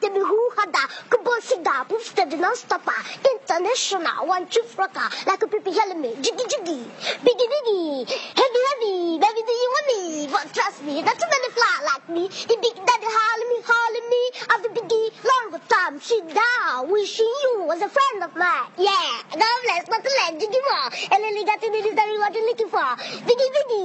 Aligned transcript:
te 0.00 0.08
mi 0.10 0.20
hu 0.20 0.38
hada 0.56 0.84
ku 1.10 1.18
bo 1.24 1.34
sida 1.48 1.84
pu 1.88 1.98
sta 2.08 2.24
de 2.24 2.36
non 2.36 2.54
stop 2.56 2.88
international 3.34 4.26
one 4.26 4.46
two 4.46 4.62
fraka 4.74 5.04
like 5.26 5.42
a 5.42 5.46
pipi 5.46 5.72
helmet 5.78 6.16
jiggy 6.22 6.44
jiggy. 6.52 6.80
Biggy 7.24 7.46
biggy 7.52 8.06
heavy 8.40 8.60
heavy. 8.68 9.18
Baby 9.22 9.42
do 9.48 9.54
you 9.62 9.68
want 9.74 9.86
me. 9.90 10.28
But 10.32 10.54
trust 10.54 10.82
me 10.84 11.02
that's 11.02 11.22
a 11.22 11.28
many 11.32 11.50
fly 11.56 11.74
like 11.90 12.08
me. 12.08 12.28
The 12.28 12.56
big 12.64 12.76
daddy 12.88 13.08
holler 13.16 13.48
me 13.52 13.58
holler 13.70 14.04
me. 14.12 14.22
Of 14.52 14.58
the 14.64 14.70
biggie 14.76 15.08
long 15.30 15.60
time. 15.68 16.00
Sit 16.00 16.24
down 16.32 16.90
wishing 16.90 17.34
you 17.44 17.64
was 17.66 17.82
a 17.82 17.88
friend 17.88 18.24
of 18.24 18.34
mine. 18.36 18.68
Yeah. 18.78 19.22
God 19.30 19.58
bless. 19.64 19.84
But 19.92 20.02
the 20.02 20.12
leg 20.20 20.40
jiggy 20.40 20.62
more 20.68 20.88
and 21.12 21.20
then 21.22 21.36
you 21.36 21.44
got 21.44 21.60
to 21.60 21.70
be 21.70 21.82
the 21.82 21.92
what 21.92 22.34
you're 22.34 22.46
looking 22.46 22.68
for. 22.68 22.88
Biggy 23.28 23.48
biggy 23.56 23.84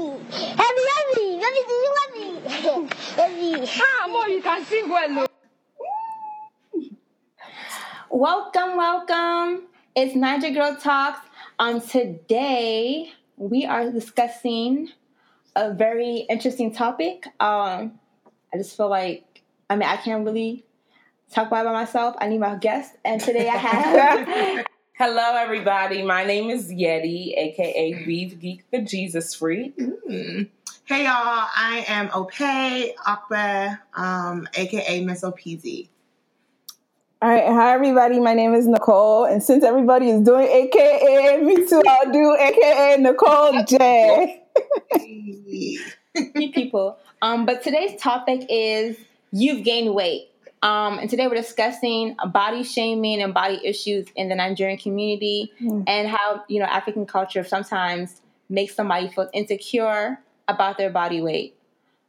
heavy 0.64 0.84
heavy. 0.96 1.30
Baby 1.44 1.62
do 1.68 1.76
you 1.86 1.92
want 1.98 2.12
me. 2.18 2.30
Heavy 3.20 3.70
Ah, 3.82 4.08
more 4.08 4.30
you 4.30 4.42
can 4.42 4.64
sing 4.66 4.90
well. 4.90 5.27
Welcome, 8.10 8.78
welcome. 8.78 9.64
It's 9.94 10.16
Niger 10.16 10.52
Girl 10.52 10.78
Talks. 10.78 11.20
Um, 11.60 11.82
today 11.82 13.12
we 13.36 13.66
are 13.66 13.92
discussing 13.92 14.90
a 15.58 15.74
very 15.74 16.26
interesting 16.30 16.74
topic. 16.74 17.28
Um, 17.42 18.00
I 18.54 18.58
just 18.58 18.78
feel 18.78 18.88
like 18.90 19.44
I 19.70 19.76
mean 19.76 19.90
I 19.90 19.98
can't 19.98 20.26
really 20.26 20.66
talk 21.32 21.48
about 21.48 21.66
it 21.66 21.70
by 21.70 21.74
myself. 21.74 22.16
I 22.20 22.30
need 22.30 22.40
my 22.40 22.56
guest, 22.56 22.96
and 23.04 23.20
today 23.20 23.50
I 23.50 23.58
have 23.58 24.66
Hello, 24.98 25.36
everybody. 25.36 26.02
My 26.02 26.24
name 26.24 26.50
is 26.50 26.72
Yeti, 26.72 27.38
aka 27.38 28.06
Weave 28.08 28.40
Geek 28.40 28.64
the 28.72 28.82
Jesus 28.82 29.36
Freak. 29.36 29.78
Mm. 29.78 30.48
Hey 30.86 31.04
y'all, 31.04 31.12
I 31.14 31.84
am 31.90 32.08
Opay 32.10 32.94
Akba, 33.06 33.82
um, 33.94 34.48
aka 34.56 35.04
Miss 35.04 35.24
OPZ. 35.24 35.90
All 37.20 37.30
right, 37.30 37.48
hi 37.48 37.74
everybody. 37.74 38.20
My 38.20 38.36
name 38.36 38.54
is 38.54 38.68
Nicole, 38.68 39.26
and 39.26 39.42
since 39.42 39.64
everybody 39.64 40.10
is 40.12 40.22
doing 40.22 40.46
AKA, 40.48 41.42
me 41.44 41.66
too. 41.68 41.82
I'll 41.88 42.12
do 42.12 42.36
AKA 42.40 42.98
Nicole 43.00 43.64
J. 43.64 44.44
people. 46.54 46.98
Um, 47.24 47.48
but 47.48 47.64
today's 47.64 48.00
topic 48.00 48.46
is 48.50 48.98
you've 49.32 49.64
gained 49.66 49.96
weight. 49.96 50.30
Um, 50.62 51.00
and 51.00 51.10
today 51.10 51.28
we're 51.28 51.36
discussing 51.36 52.16
body 52.32 52.64
shaming 52.64 53.22
and 53.24 53.34
body 53.34 53.60
issues 53.64 54.06
in 54.16 54.30
the 54.30 54.36
Nigerian 54.36 54.78
community 54.78 55.52
Hmm. 55.60 55.82
and 55.88 56.08
how, 56.08 56.44
you 56.48 56.60
know, 56.60 56.66
African 56.66 57.08
culture 57.08 57.44
sometimes 57.44 58.22
makes 58.50 58.76
somebody 58.76 59.08
feel 59.10 59.30
insecure 59.34 60.20
about 60.48 60.78
their 60.78 60.90
body 60.92 61.22
weight. 61.22 61.56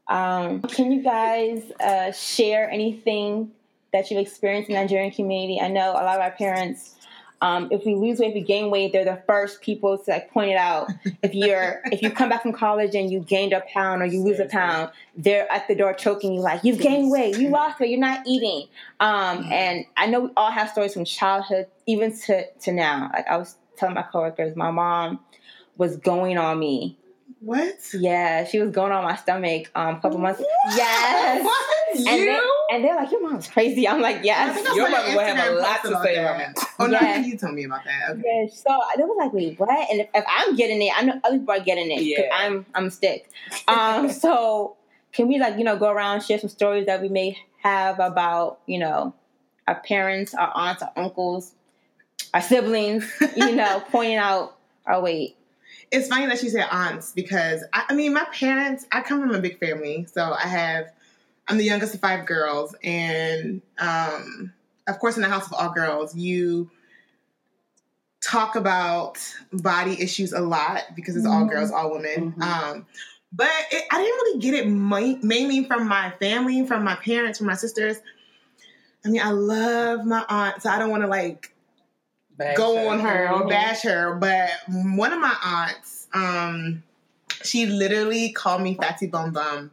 Um, 0.06 0.60
can 0.62 0.92
you 0.92 1.02
guys 1.02 1.62
uh, 1.80 2.12
share 2.12 2.70
anything 2.70 3.52
that 3.92 4.10
you've 4.10 4.20
experienced 4.20 4.68
in 4.68 4.74
the 4.74 4.80
Nigerian 4.80 5.10
community? 5.10 5.60
I 5.60 5.68
know 5.68 5.92
a 5.92 6.04
lot 6.04 6.16
of 6.16 6.20
our 6.20 6.30
parents, 6.32 6.94
um, 7.40 7.68
if 7.70 7.84
we 7.84 7.94
lose 7.94 8.18
weight, 8.18 8.28
if 8.28 8.34
we 8.34 8.40
gain 8.40 8.70
weight, 8.70 8.92
they're 8.92 9.04
the 9.04 9.22
first 9.26 9.62
people 9.62 9.96
to 9.96 10.10
like 10.10 10.30
point 10.30 10.50
it 10.50 10.56
out. 10.56 10.90
If 11.22 11.34
you're 11.34 11.80
if 11.92 12.02
you 12.02 12.10
come 12.10 12.28
back 12.28 12.42
from 12.42 12.52
college 12.52 12.94
and 12.94 13.10
you 13.10 13.20
gained 13.20 13.52
a 13.52 13.62
pound 13.72 14.02
or 14.02 14.06
you 14.06 14.22
lose 14.22 14.40
a 14.40 14.46
pound, 14.46 14.90
they're 15.16 15.50
at 15.52 15.68
the 15.68 15.74
door 15.74 15.94
choking 15.94 16.32
you 16.32 16.40
like 16.40 16.64
you've 16.64 16.80
gained 16.80 17.10
weight, 17.10 17.38
you 17.38 17.48
lost 17.48 17.78
weight, 17.80 17.90
you're 17.90 18.00
not 18.00 18.26
eating. 18.26 18.68
Um, 19.00 19.44
and 19.52 19.84
I 19.96 20.06
know 20.06 20.20
we 20.20 20.30
all 20.36 20.50
have 20.50 20.70
stories 20.70 20.94
from 20.94 21.04
childhood 21.04 21.66
even 21.86 22.16
to 22.22 22.50
to 22.50 22.72
now. 22.72 23.10
Like 23.12 23.26
I 23.28 23.36
was 23.36 23.56
telling 23.76 23.94
my 23.94 24.02
coworkers, 24.02 24.56
my 24.56 24.70
mom 24.70 25.20
was 25.78 25.96
going 25.96 26.36
on 26.36 26.58
me. 26.58 26.97
What? 27.40 27.78
Yeah, 27.94 28.44
she 28.44 28.58
was 28.58 28.70
going 28.70 28.90
on 28.90 29.04
my 29.04 29.14
stomach 29.14 29.70
um, 29.74 29.96
a 29.96 30.00
couple 30.00 30.18
months. 30.18 30.42
Yes. 30.74 31.44
What? 31.44 31.96
And, 31.96 32.06
they, 32.06 32.40
and 32.72 32.84
they're 32.84 32.96
like, 32.96 33.10
your 33.10 33.22
mom's 33.22 33.48
crazy. 33.48 33.86
I'm 33.88 34.00
like, 34.00 34.16
I 34.16 34.22
yes. 34.22 34.54
think 34.56 34.68
I 34.68 34.74
Your 34.74 34.88
saw 34.90 34.94
an 34.96 35.02
mother 35.04 35.16
would 35.16 35.26
have 35.26 35.52
a 35.52 35.54
lot 35.60 35.82
to 35.82 36.02
say 36.02 36.16
about 36.16 36.38
that. 36.38 36.64
Oh 36.78 36.86
no, 36.86 36.98
I 36.98 37.16
you 37.18 37.38
told 37.38 37.54
me 37.54 37.64
about 37.64 37.84
that. 37.84 38.10
Okay. 38.10 38.22
Yeah, 38.24 38.54
so 38.54 38.80
they 38.96 39.04
was 39.04 39.16
like, 39.18 39.32
wait, 39.32 39.58
what? 39.58 39.90
And 39.90 40.00
if, 40.00 40.08
if 40.14 40.24
I'm 40.28 40.54
getting 40.56 40.82
it, 40.82 40.92
I 40.94 41.02
know 41.02 41.20
other 41.24 41.38
people 41.38 41.54
are 41.54 41.60
getting 41.60 41.90
it 41.90 42.00
because 42.00 42.24
Yeah. 42.28 42.36
I'm 42.36 42.66
I'm 42.74 42.86
a 42.86 42.90
stick. 42.90 43.30
Um, 43.68 44.10
so 44.24 44.76
can 45.12 45.28
we 45.28 45.38
like 45.38 45.56
you 45.56 45.64
know 45.64 45.78
go 45.78 45.90
around 45.90 46.22
share 46.22 46.38
some 46.38 46.50
stories 46.50 46.86
that 46.86 47.00
we 47.00 47.08
may 47.08 47.38
have 47.62 47.98
about 48.00 48.58
you 48.66 48.78
know 48.78 49.14
our 49.66 49.80
parents, 49.80 50.34
our 50.34 50.52
aunts, 50.54 50.82
our 50.82 50.92
uncles, 50.96 51.54
our 52.34 52.42
siblings, 52.42 53.10
you 53.36 53.54
know, 53.54 53.82
pointing 53.90 54.16
out 54.16 54.56
our 54.86 55.00
weight. 55.00 55.36
It's 55.90 56.08
funny 56.08 56.26
that 56.26 56.42
you 56.42 56.50
said 56.50 56.66
aunts 56.70 57.12
because 57.12 57.64
I, 57.72 57.84
I 57.90 57.94
mean 57.94 58.12
my 58.12 58.24
parents. 58.32 58.86
I 58.92 59.00
come 59.00 59.20
from 59.20 59.34
a 59.34 59.40
big 59.40 59.58
family, 59.58 60.06
so 60.12 60.32
I 60.32 60.46
have. 60.46 60.90
I'm 61.50 61.56
the 61.56 61.64
youngest 61.64 61.94
of 61.94 62.00
five 62.00 62.26
girls, 62.26 62.74
and 62.84 63.62
um, 63.78 64.52
of 64.86 64.98
course, 64.98 65.16
in 65.16 65.22
the 65.22 65.28
house 65.30 65.46
of 65.46 65.54
all 65.54 65.72
girls, 65.72 66.14
you 66.14 66.70
talk 68.20 68.54
about 68.56 69.18
body 69.52 69.96
issues 70.00 70.32
a 70.32 70.40
lot 70.40 70.82
because 70.94 71.16
it's 71.16 71.26
all 71.26 71.44
Mhm. 71.44 71.50
girls, 71.50 71.70
all 71.70 71.90
women. 71.92 72.32
Mhm. 72.32 72.42
Um, 72.42 72.86
but 73.32 73.48
it, 73.70 73.84
I 73.90 73.98
didn't 73.98 74.16
really 74.16 74.38
get 74.40 74.54
it 74.54 74.66
mainly 75.22 75.64
from 75.64 75.86
my 75.86 76.10
family, 76.18 76.66
from 76.66 76.84
my 76.84 76.96
parents, 76.96 77.38
from 77.38 77.46
my 77.46 77.54
sisters. 77.54 77.98
I 79.04 79.08
mean, 79.08 79.22
I 79.22 79.30
love 79.30 80.04
my 80.04 80.24
aunt, 80.28 80.62
so 80.62 80.70
I 80.70 80.78
don't 80.78 80.90
want 80.90 81.02
to 81.02 81.08
like 81.08 81.54
Bash 82.38 82.56
go 82.56 82.88
on 82.88 83.00
her 83.00 83.28
or 83.30 83.42
Mhm. 83.42 83.48
bash 83.50 83.82
her. 83.82 84.14
But 84.14 84.50
one 84.68 85.12
of 85.12 85.20
my 85.20 85.34
aunts, 85.44 86.06
um, 86.14 86.82
she 87.42 87.66
literally 87.66 88.32
called 88.32 88.62
me 88.62 88.74
Fatty 88.74 89.06
Bum 89.08 89.32
Bum 89.32 89.70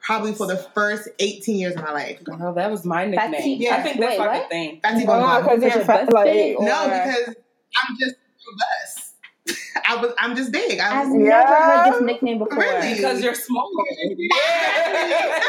probably 0.00 0.32
for 0.32 0.46
the 0.46 0.56
first 0.56 1.08
18 1.18 1.58
years 1.58 1.74
of 1.76 1.82
my 1.82 1.92
life. 1.92 2.24
Girl, 2.24 2.54
that 2.54 2.70
was 2.70 2.84
my 2.84 3.10
Fatty- 3.14 3.30
nickname. 3.30 3.60
Yeah. 3.60 3.76
I 3.76 3.82
think 3.82 4.00
that's 4.00 4.10
Wait, 4.12 4.18
like 4.18 4.30
what? 4.32 4.46
a 4.46 4.48
thing. 4.48 4.80
Fatty 4.82 5.04
Bum 5.06 5.20
Bum. 5.20 5.42
because 5.42 5.74
you're 5.74 5.84
fat, 5.84 6.00
like, 6.12 6.24
busted, 6.26 6.56
or- 6.56 6.64
No, 6.64 6.84
because 6.84 7.34
I'm 7.76 7.96
just 8.00 8.14
robust. 8.46 9.04
I 9.86 9.96
was 9.96 10.12
I'm 10.18 10.34
just 10.36 10.50
big. 10.52 10.78
I 10.80 11.00
I've 11.00 11.08
was 11.08 11.14
never 11.16 11.24
Yeah. 11.30 11.84
heard 11.84 11.94
this 11.94 12.02
nickname 12.02 12.38
before. 12.38 12.58
Really? 12.58 12.94
Because 12.94 13.22
you're 13.22 13.34
small. 13.34 13.70
Yeah, 14.08 15.40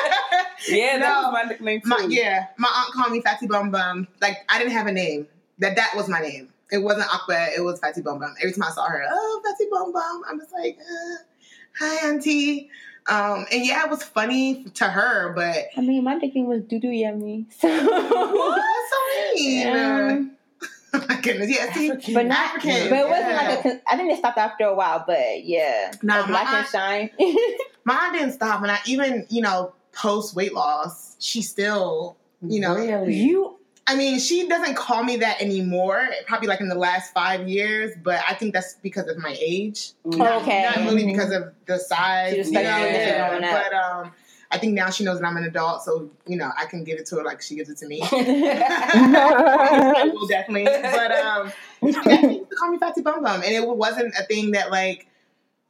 yeah 0.68 0.98
that 0.98 1.00
No. 1.00 1.22
was 1.24 1.34
my 1.34 1.44
nickname 1.44 1.82
too. 1.82 1.90
my, 1.90 2.06
yeah, 2.10 2.48
my 2.58 2.70
aunt 2.70 2.94
called 2.94 3.12
me 3.12 3.22
Fatty 3.22 3.48
Bum 3.48 3.72
Bum. 3.72 4.08
Like 4.22 4.38
I 4.50 4.58
didn't 4.60 4.74
have 4.74 4.88
a 4.88 4.92
name. 4.92 5.28
That 5.60 5.76
that 5.76 5.94
was 5.96 6.08
my 6.10 6.20
name. 6.20 6.50
It 6.72 6.80
wasn't 6.80 7.14
Aqua. 7.14 7.48
It 7.56 7.62
was 7.62 7.80
Fatty 7.80 8.02
Bum 8.02 8.20
Bum. 8.20 8.34
Every 8.40 8.52
time 8.54 8.64
I 8.64 8.72
saw 8.72 8.86
her, 8.88 9.04
oh 9.10 9.42
Fatty 9.44 9.70
Bum 9.72 9.92
Bum, 9.94 10.22
I'm 10.30 10.40
just 10.40 10.54
like, 10.54 10.78
uh, 10.80 11.24
hi 11.80 12.08
auntie. 12.08 12.70
Um, 13.08 13.46
and 13.52 13.66
yeah, 13.66 13.84
it 13.86 13.90
was 13.90 14.04
funny 14.04 14.66
to 14.76 14.86
her, 14.86 15.34
but 15.34 15.56
I 15.76 15.82
mean, 15.82 16.04
my 16.04 16.16
nickname 16.16 16.46
was 16.48 16.62
Dudu 16.62 16.98
Yummy. 16.98 17.48
So. 17.60 17.68
what? 17.68 18.56
That's 18.56 18.90
so 18.90 19.36
mean. 19.36 19.58
Yeah. 19.60 20.20
oh 20.94 21.06
my 21.10 21.22
goodness, 21.22 21.50
yeah. 21.50 21.74
See, 21.74 21.90
African. 21.90 22.14
But 22.14 22.26
not, 22.28 22.56
African, 22.56 22.90
but 22.90 23.00
it 23.00 23.10
wasn't 23.10 23.30
yeah. 23.30 23.48
like 23.48 23.66
a. 23.66 23.82
I 23.92 23.98
think 23.98 24.12
they 24.12 24.18
stopped 24.18 24.38
after 24.38 24.66
a 24.66 24.76
while, 24.76 25.04
but 25.08 25.44
yeah, 25.44 25.92
Nah, 26.04 26.20
A 26.20 26.22
my 26.24 26.28
black 26.28 26.48
and 26.54 26.68
shine. 26.68 27.10
mine 27.84 28.14
didn't 28.14 28.34
stop, 28.34 28.62
and 28.62 28.72
I 28.72 28.80
even 28.86 29.26
you 29.30 29.42
know 29.42 29.74
post 29.92 30.36
weight 30.36 30.54
loss, 30.54 31.16
she 31.20 31.42
still 31.42 32.16
you 32.42 32.60
know 32.60 32.76
Really? 32.76 33.16
you 33.16 33.59
I 33.92 33.96
mean, 33.96 34.20
she 34.20 34.48
doesn't 34.48 34.76
call 34.76 35.04
me 35.04 35.18
that 35.18 35.42
anymore. 35.42 36.10
Probably 36.28 36.48
like 36.48 36.62
in 36.62 36.70
the 36.70 36.76
last 36.76 37.12
five 37.12 37.48
years, 37.50 37.92
but 38.04 38.22
I 38.30 38.36
think 38.36 38.54
that's 38.54 38.76
because 38.76 39.08
of 39.08 39.18
my 39.18 39.36
age. 39.40 39.94
Not, 40.06 40.44
Okay. 40.44 40.62
not 40.64 40.78
really 40.86 41.06
because 41.08 41.32
of 41.32 41.52
the 41.66 41.80
size. 41.80 42.34
She 42.34 42.38
just 42.38 42.52
you 42.52 42.62
know, 42.62 42.78
yeah. 42.86 43.40
But 43.64 43.74
um, 43.74 44.12
I 44.52 44.58
think 44.60 44.74
now 44.74 44.90
she 44.92 45.04
knows 45.04 45.20
that 45.20 45.26
I'm 45.26 45.38
an 45.38 45.44
adult, 45.46 45.84
so 45.84 46.10
you 46.28 46.38
know 46.38 46.52
I 46.58 46.66
can 46.66 46.84
give 46.84 47.00
it 47.00 47.08
to 47.08 47.16
her 47.18 47.24
like 47.24 47.42
she 47.42 47.56
gives 47.56 47.70
it 47.70 47.78
to 47.80 47.88
me. 47.88 48.02
I 48.12 50.10
will 50.14 50.28
definitely. 50.28 50.66
But 50.66 51.12
um, 51.12 51.52
she 51.82 51.88
used 51.88 52.04
to 52.04 52.56
call 52.60 52.70
me 52.72 52.78
Fatty 52.78 53.02
Bum 53.02 53.24
Bum, 53.24 53.42
and 53.44 53.54
it 53.54 53.68
wasn't 53.68 54.14
a 54.20 54.24
thing 54.24 54.52
that 54.52 54.72
like, 54.72 55.08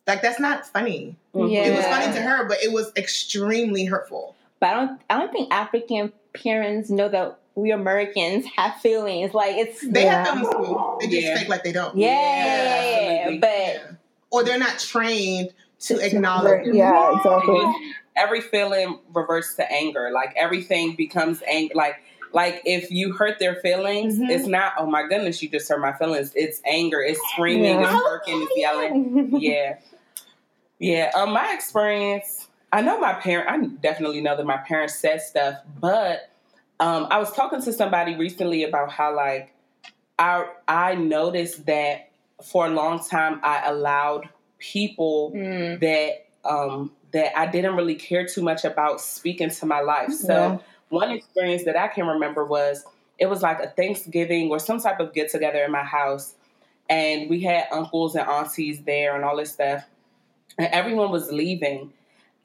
like 0.08 0.22
that's 0.22 0.40
not 0.40 0.66
funny. 0.68 1.16
Yeah. 1.34 1.66
It 1.66 1.76
was 1.76 1.86
funny 1.86 2.14
to 2.14 2.22
her, 2.22 2.48
but 2.48 2.58
it 2.64 2.72
was 2.72 2.92
extremely 2.96 3.86
hurtful. 3.86 4.36
but 4.60 4.68
I 4.68 4.74
don't. 4.74 5.02
I 5.10 5.18
don't 5.20 5.32
think 5.32 5.54
African 5.54 6.12
parents 6.34 6.90
know 6.90 7.10
that 7.10 7.39
we 7.62 7.72
Americans 7.72 8.46
have 8.56 8.76
feelings. 8.82 9.34
Like 9.34 9.56
it's 9.58 9.82
They 9.88 10.04
Yeah. 10.04 10.26
have 10.26 10.40
feelings 10.40 10.50
too. 10.56 10.98
They 11.02 11.08
just 11.08 11.28
Yeah. 11.28 11.38
fake 11.38 11.50
like 11.50 11.64
they 11.64 11.72
don't. 11.72 11.98
yeah, 11.98 12.08
Yeah, 12.08 12.84
yeah, 13.02 13.30
yeah. 13.32 13.38
But 13.40 13.50
Yeah. 13.50 13.78
Or 14.32 14.44
they're 14.44 14.60
not 14.60 14.78
trained 14.80 15.50
to 15.82 15.96
To- 15.98 16.06
acknowledge. 16.06 16.68
it. 16.68 16.76
yeah, 16.76 17.16
exactly. 17.18 17.66
Every 18.16 18.42
feeling 18.42 19.00
reverts 19.14 19.56
to 19.56 19.72
anger. 19.72 20.12
Like 20.14 20.34
everything 20.36 20.96
becomes 20.96 21.42
anger. 21.48 21.74
Like 21.76 21.96
like 22.32 22.62
if 22.64 22.92
you 22.92 23.14
hurt 23.14 23.40
their 23.40 23.56
feelings, 23.56 24.20
Mhm. 24.20 24.30
it's 24.30 24.46
not 24.46 24.74
oh 24.78 24.86
my 24.86 25.08
goodness, 25.08 25.42
you 25.42 25.50
just 25.50 25.68
hurt 25.68 25.80
my 25.82 25.94
feelings. 25.94 26.32
It's 26.36 26.62
anger. 26.66 27.02
It's 27.02 27.20
screaming. 27.32 27.80
Yeah. 27.82 27.96
It's 27.96 28.04
working. 28.06 28.42
It's 28.44 28.52
yelling. 28.58 29.30
Yeah, 29.42 29.76
yeah. 30.78 31.12
Um, 31.16 31.32
my 31.32 31.54
experience. 31.54 32.48
I 32.72 32.82
know 32.82 33.00
my 33.00 33.14
parent. 33.14 33.50
I 33.50 33.66
definitely 33.82 34.22
know 34.22 34.38
that 34.38 34.46
my 34.46 34.58
parents 34.58 34.94
said 34.96 35.22
stuff, 35.24 35.56
but 35.80 36.30
um, 36.80 37.08
I 37.12 37.20
was 37.20 37.32
talking 37.34 37.62
to 37.62 37.74
somebody 37.74 38.16
recently 38.16 38.64
about 38.64 38.92
how 38.92 39.16
like 39.16 39.54
I 40.18 40.46
I 40.68 40.96
noticed 40.96 41.66
that 41.66 42.10
for 42.44 42.66
a 42.66 42.70
long 42.70 43.04
time 43.04 43.40
I 43.44 43.64
allowed 43.70 44.30
people 44.60 45.32
Mm. 45.36 45.80
that 45.82 46.26
um 46.50 46.92
that 47.12 47.38
I 47.38 47.48
didn't 47.48 47.76
really 47.76 47.96
care 47.96 48.26
too 48.28 48.42
much 48.42 48.64
about 48.66 49.02
speaking 49.02 49.50
to 49.50 49.66
my 49.66 49.82
life. 49.82 50.12
So 50.12 50.34
Yeah. 50.34 50.58
one 50.90 51.12
experience 51.12 51.64
that 51.66 51.76
I 51.78 51.88
can 51.88 52.06
remember 52.08 52.46
was 52.46 52.86
it 53.18 53.28
was 53.28 53.42
like 53.42 53.60
a 53.60 53.70
Thanksgiving 53.70 54.50
or 54.50 54.60
some 54.60 54.80
type 54.80 55.00
of 55.00 55.14
get 55.14 55.30
together 55.32 55.64
in 55.64 55.72
my 55.72 55.84
house, 55.84 56.36
and 56.90 57.30
we 57.30 57.42
had 57.42 57.66
uncles 57.72 58.16
and 58.16 58.28
aunties 58.28 58.82
there 58.84 59.16
and 59.16 59.26
all 59.26 59.36
this 59.38 59.52
stuff, 59.52 59.84
and 60.58 60.68
everyone 60.72 61.12
was 61.12 61.32
leaving. 61.32 61.92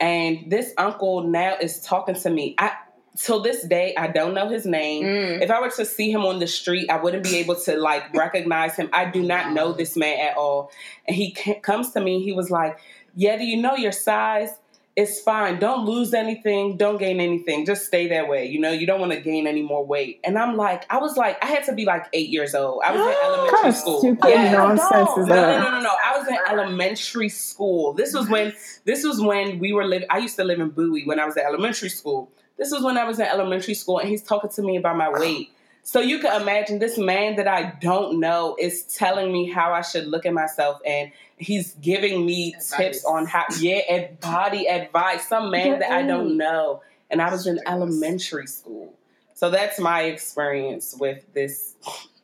And 0.00 0.50
this 0.50 0.72
uncle 0.76 1.22
now 1.22 1.56
is 1.60 1.80
talking 1.80 2.16
to 2.16 2.30
me. 2.30 2.54
I 2.58 2.72
till 3.16 3.40
this 3.40 3.64
day 3.66 3.94
I 3.96 4.08
don't 4.08 4.34
know 4.34 4.48
his 4.48 4.66
name. 4.66 5.04
Mm. 5.04 5.42
If 5.42 5.50
I 5.50 5.60
were 5.60 5.70
to 5.70 5.84
see 5.84 6.10
him 6.10 6.24
on 6.24 6.38
the 6.40 6.46
street, 6.46 6.90
I 6.90 6.96
wouldn't 6.96 7.24
be 7.24 7.36
able 7.36 7.56
to 7.62 7.76
like 7.78 8.12
recognize 8.14 8.76
him. 8.76 8.88
I 8.92 9.04
do 9.10 9.22
not 9.22 9.52
know 9.52 9.72
this 9.72 9.96
man 9.96 10.18
at 10.20 10.36
all. 10.36 10.70
And 11.06 11.14
he 11.16 11.32
comes 11.62 11.92
to 11.92 12.00
me. 12.00 12.22
He 12.24 12.32
was 12.32 12.50
like, 12.50 12.78
"Yeah, 13.14 13.36
do 13.36 13.44
you 13.44 13.60
know 13.60 13.76
your 13.76 13.92
size?" 13.92 14.50
It's 14.96 15.20
fine. 15.20 15.58
Don't 15.58 15.86
lose 15.86 16.14
anything. 16.14 16.76
Don't 16.76 16.98
gain 16.98 17.18
anything. 17.18 17.66
Just 17.66 17.84
stay 17.86 18.06
that 18.10 18.28
way. 18.28 18.46
You 18.46 18.60
know, 18.60 18.70
you 18.70 18.86
don't 18.86 19.00
want 19.00 19.10
to 19.10 19.20
gain 19.20 19.48
any 19.48 19.60
more 19.62 19.84
weight. 19.84 20.20
And 20.22 20.38
I'm 20.38 20.56
like, 20.56 20.86
I 20.88 20.98
was 20.98 21.16
like, 21.16 21.36
I 21.42 21.48
had 21.48 21.64
to 21.64 21.72
be 21.72 21.84
like 21.84 22.06
eight 22.12 22.28
years 22.28 22.54
old. 22.54 22.80
I 22.84 22.92
was 22.92 23.00
in 23.00 23.06
elementary 23.24 23.56
kind 23.56 23.68
of 23.70 23.74
school. 23.74 23.98
stupid 23.98 24.28
Yeah. 24.30 24.52
nonsense 24.52 25.10
No, 25.16 25.24
no, 25.24 25.58
no, 25.58 25.70
no, 25.72 25.80
no. 25.80 25.90
I 26.04 26.16
was 26.16 26.28
in 26.28 26.38
elementary 26.48 27.28
school. 27.28 27.92
This 27.94 28.14
was 28.14 28.28
when 28.28 28.52
this 28.84 29.02
was 29.02 29.20
when 29.20 29.58
we 29.58 29.72
were 29.72 29.84
living. 29.84 30.06
I 30.10 30.18
used 30.18 30.36
to 30.36 30.44
live 30.44 30.60
in 30.60 30.70
Bowie 30.70 31.04
when 31.04 31.18
I 31.18 31.24
was 31.24 31.36
at 31.36 31.44
elementary 31.44 31.88
school. 31.88 32.30
This 32.56 32.70
was 32.70 32.82
when 32.82 32.96
I 32.96 33.04
was 33.04 33.18
in 33.18 33.26
elementary 33.26 33.74
school, 33.74 33.98
and 33.98 34.08
he's 34.08 34.22
talking 34.22 34.50
to 34.50 34.62
me 34.62 34.76
about 34.76 34.96
my 34.96 35.10
weight. 35.10 35.50
So 35.82 36.00
you 36.00 36.18
can 36.18 36.40
imagine 36.40 36.78
this 36.78 36.96
man 36.96 37.36
that 37.36 37.46
I 37.46 37.74
don't 37.80 38.18
know 38.18 38.56
is 38.58 38.84
telling 38.84 39.30
me 39.30 39.50
how 39.50 39.72
I 39.72 39.82
should 39.82 40.06
look 40.06 40.24
at 40.24 40.32
myself, 40.32 40.80
and 40.86 41.12
he's 41.36 41.74
giving 41.74 42.24
me 42.24 42.54
Advice. 42.54 42.76
tips 42.76 43.04
on 43.04 43.26
how, 43.26 43.44
yeah, 43.58 43.80
and 43.90 44.18
body 44.20 44.66
advice. 44.66 45.28
Some 45.28 45.50
man 45.50 45.80
that 45.80 45.90
I 45.90 46.02
don't 46.02 46.36
know, 46.38 46.82
and 47.10 47.20
I 47.20 47.30
was 47.30 47.46
in 47.46 47.60
elementary 47.66 48.46
school. 48.46 48.94
So 49.34 49.50
that's 49.50 49.78
my 49.78 50.02
experience 50.02 50.96
with 50.98 51.22
this. 51.34 51.74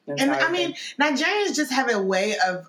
And 0.06 0.30
I 0.30 0.50
mean, 0.50 0.74
thing. 0.74 1.16
Nigerians 1.16 1.54
just 1.54 1.72
have 1.72 1.92
a 1.92 2.00
way 2.00 2.36
of 2.38 2.66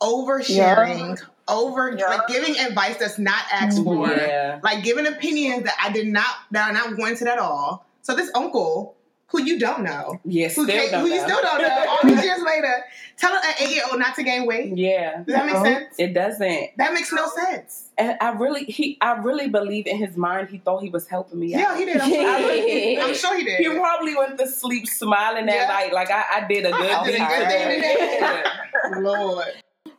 oversharing, 0.00 1.20
over 1.50 1.94
Yeah. 1.96 2.06
like 2.08 2.26
giving 2.28 2.58
advice 2.58 2.96
that's 2.98 3.18
not 3.18 3.42
asked 3.52 3.82
for, 3.82 4.08
yeah. 4.08 4.60
like 4.62 4.82
giving 4.84 5.06
opinions 5.06 5.64
that 5.64 5.74
I 5.82 5.90
did 5.92 6.06
not 6.08 6.34
that 6.52 6.70
are 6.70 6.72
not 6.72 6.96
warranted 6.98 7.28
at 7.28 7.38
all. 7.38 7.84
So 8.02 8.14
this 8.16 8.30
uncle, 8.34 8.96
who 9.26 9.42
you 9.42 9.58
don't 9.60 9.82
know, 9.84 10.18
yes, 10.24 10.56
who, 10.56 10.64
still 10.64 11.00
who 11.00 11.06
you 11.08 11.20
still 11.20 11.40
don't 11.40 11.62
know, 11.62 11.84
all 11.88 11.98
these 12.02 12.24
years 12.24 12.42
later, 12.44 12.84
tell 13.16 13.32
an 13.32 13.40
eight 13.60 13.70
year 13.70 13.84
old 13.88 14.00
not 14.00 14.16
to 14.16 14.24
gain 14.24 14.44
weight. 14.46 14.76
Yeah, 14.76 15.18
Does 15.22 15.26
that 15.36 15.46
make 15.46 15.54
Uh-huh. 15.54 15.64
sense? 15.64 15.94
it 15.98 16.14
doesn't. 16.14 16.70
That 16.78 16.92
makes 16.94 17.12
no 17.12 17.28
sense. 17.28 17.90
And 17.96 18.16
I 18.20 18.30
really, 18.30 18.64
he, 18.64 18.98
I 19.00 19.12
really 19.18 19.48
believe 19.48 19.86
in 19.86 19.98
his 19.98 20.16
mind. 20.16 20.48
He 20.48 20.58
thought 20.58 20.82
he 20.82 20.88
was 20.90 21.06
helping 21.06 21.38
me 21.38 21.48
Yeah, 21.48 21.66
out. 21.72 21.76
he 21.78 21.84
did. 21.84 21.98
I'm 22.00 22.10
sure, 22.10 22.28
I 22.28 22.38
really- 22.40 22.98
I'm 23.02 23.14
sure 23.14 23.36
he 23.36 23.44
did. 23.44 23.60
He 23.60 23.68
probably 23.78 24.16
went 24.16 24.36
to 24.38 24.48
sleep 24.48 24.88
smiling 24.88 25.46
that 25.46 25.54
Yeah. 25.54 25.66
night, 25.68 25.92
like 25.92 26.10
I, 26.10 26.24
I 26.32 26.46
did 26.48 26.64
a 26.66 26.70
good 26.72 26.90
I 26.90 27.04
did 27.04 27.14
a 27.14 27.18
deed 27.18 27.28
good 27.28 27.48
deed 27.48 27.74
today. 27.76 28.14
today. 28.18 29.00
Lord. 29.02 29.44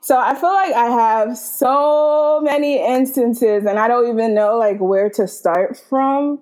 So 0.01 0.18
I 0.18 0.33
feel 0.33 0.51
like 0.51 0.74
I 0.74 0.86
have 0.89 1.38
so 1.38 2.42
many 2.44 2.83
instances 2.83 3.65
and 3.65 3.77
I 3.80 3.88
don't 3.88 4.09
even 4.09 4.33
know 4.33 4.57
like 4.57 4.80
where 4.80 5.09
to 5.12 5.27
start 5.27 5.77
from. 5.89 6.42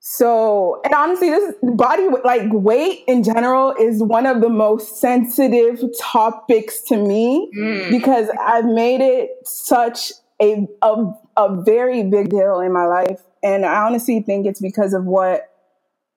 So, 0.00 0.80
and 0.84 0.94
honestly, 0.94 1.30
this 1.30 1.54
body 1.62 2.06
like 2.24 2.48
weight 2.52 3.02
in 3.08 3.24
general 3.24 3.74
is 3.80 4.02
one 4.02 4.26
of 4.26 4.40
the 4.40 4.48
most 4.48 5.00
sensitive 5.00 5.82
topics 6.00 6.80
to 6.82 6.96
me 6.96 7.50
Mm. 7.56 7.90
because 7.90 8.28
I've 8.40 8.66
made 8.66 9.00
it 9.00 9.30
such 9.44 10.12
a, 10.40 10.68
a 10.82 11.12
a 11.36 11.62
very 11.62 12.04
big 12.04 12.30
deal 12.30 12.60
in 12.60 12.72
my 12.72 12.86
life, 12.86 13.20
and 13.42 13.66
I 13.66 13.84
honestly 13.84 14.20
think 14.20 14.46
it's 14.46 14.60
because 14.60 14.92
of 14.94 15.04
what 15.04 15.50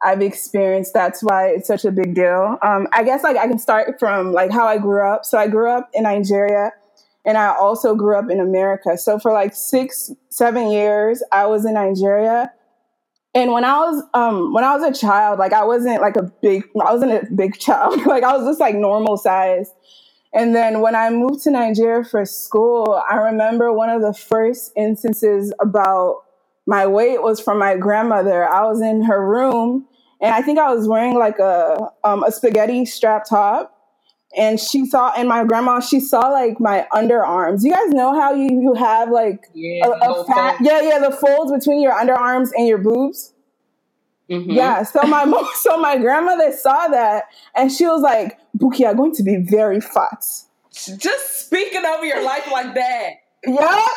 I've 0.02 0.22
experienced. 0.22 0.94
That's 0.94 1.22
why 1.22 1.50
it's 1.50 1.68
such 1.68 1.86
a 1.86 1.92
big 1.92 2.16
deal. 2.16 2.58
Um, 2.62 2.88
I 2.94 3.04
guess 3.04 3.24
like 3.24 3.38
I 3.38 3.48
can 3.48 3.60
start 3.60 4.00
from 4.00 4.32
like 4.32 4.52
how 4.52 4.66
I 4.68 4.78
grew 4.78 5.02
up. 5.02 5.26
So 5.26 5.38
I 5.38 5.48
grew 5.48 5.70
up 5.70 5.90
in 5.94 6.04
Nigeria, 6.04 6.72
and 7.26 7.38
I 7.38 7.54
also 7.56 7.96
grew 7.96 8.16
up 8.18 8.30
in 8.30 8.40
America. 8.40 8.98
So 8.98 9.20
for 9.20 9.34
like 9.34 9.54
six, 9.54 10.12
seven 10.30 10.72
years, 10.72 11.22
I 11.32 11.46
was 11.46 11.66
in 11.66 11.74
Nigeria. 11.74 12.52
And 13.36 13.52
when 13.52 13.64
I 13.64 13.78
was 13.78 14.04
um 14.14 14.54
when 14.54 14.64
I 14.64 14.76
was 14.76 14.84
a 14.84 15.00
child, 15.00 15.38
like 15.38 15.54
I 15.54 15.64
wasn't 15.64 16.02
like 16.02 16.16
a 16.16 16.24
big 16.42 16.64
I 16.82 16.92
wasn't 16.94 17.12
a 17.12 17.26
big 17.34 17.60
child. 17.60 18.06
like 18.06 18.24
I 18.24 18.36
was 18.36 18.48
just 18.48 18.60
like 18.60 18.76
normal 18.76 19.18
size. 19.18 19.72
And 20.34 20.56
then 20.56 20.82
when 20.82 20.96
I 20.96 21.10
moved 21.10 21.44
to 21.44 21.52
Nigeria 21.52 22.04
for 22.04 22.24
school, 22.26 23.02
I 23.10 23.16
remember 23.16 23.74
one 23.74 23.90
of 23.90 24.02
the 24.02 24.14
first 24.14 24.72
instances 24.76 25.52
about 25.60 26.24
my 26.70 26.88
weight 26.88 27.24
was 27.24 27.42
from 27.42 27.60
my 27.60 27.78
grandmother. 27.78 28.48
I 28.50 28.64
was 28.66 28.82
in 28.82 29.04
her 29.06 29.26
room 29.28 29.88
and 30.22 30.36
I 30.36 30.44
think 30.44 30.60
I 30.60 30.74
was 30.74 30.88
wearing 30.88 31.16
like 31.20 31.40
a 31.40 31.90
um, 32.06 32.24
a 32.24 32.32
spaghetti 32.32 32.86
strap 32.86 33.26
top. 33.30 33.76
And 34.38 34.60
she 34.60 34.86
saw, 34.86 35.14
and 35.18 35.30
my 35.30 35.46
grandma, 35.46 35.80
she 35.82 36.00
saw 36.00 36.30
like 36.30 36.60
my 36.60 36.88
underarms. 36.94 37.64
You 37.64 37.74
guys 37.74 37.90
know 37.92 38.14
how 38.20 38.34
you, 38.34 38.48
you 38.62 38.76
have 38.76 39.12
like 39.12 39.46
Yeah, 39.54 39.86
a, 39.86 39.90
a 39.92 40.26
fat, 40.26 40.58
yeah, 40.62 40.82
yeah, 40.82 41.00
the 41.00 41.12
folds 41.16 41.52
between 41.52 41.82
your 41.82 41.94
underarms 41.94 42.50
and 42.58 42.68
your 42.68 42.80
boobs. 42.80 43.34
Mm-hmm. 44.30 44.52
Yeah. 44.52 44.84
So 44.84 45.02
my 45.04 45.26
mom, 45.26 45.48
so 45.56 45.78
my 45.78 45.98
grandmother 45.98 46.52
saw 46.54 46.88
that, 46.90 47.26
and 47.56 47.72
she 47.72 47.86
was 47.88 48.02
like, 48.02 48.40
"Buki, 48.58 48.80
you're 48.80 48.96
going 48.96 49.16
to 49.16 49.24
be 49.24 49.38
very 49.38 49.82
fat." 49.82 50.26
Just 50.98 51.46
speaking 51.46 51.86
over 51.86 52.06
your 52.06 52.24
life 52.24 52.50
like 52.52 52.76
that. 52.76 53.10
Yeah. 53.46 53.88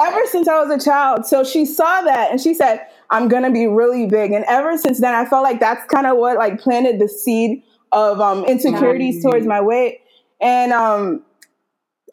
Ever 0.00 0.20
since 0.26 0.48
I 0.48 0.62
was 0.62 0.70
a 0.70 0.84
child, 0.84 1.26
so 1.26 1.44
she 1.44 1.66
saw 1.66 2.02
that, 2.02 2.30
and 2.30 2.40
she 2.40 2.54
said, 2.54 2.86
"I'm 3.10 3.28
gonna 3.28 3.50
be 3.50 3.66
really 3.66 4.06
big." 4.06 4.32
And 4.32 4.44
ever 4.46 4.76
since 4.76 5.00
then, 5.00 5.14
I 5.14 5.24
felt 5.24 5.42
like 5.42 5.60
that's 5.60 5.84
kind 5.86 6.06
of 6.06 6.18
what 6.18 6.36
like 6.36 6.60
planted 6.60 7.00
the 7.00 7.08
seed 7.08 7.62
of 7.92 8.20
um, 8.20 8.44
insecurities 8.44 9.22
towards 9.22 9.46
my 9.46 9.60
weight. 9.60 10.00
And 10.40 10.72
um, 10.72 11.22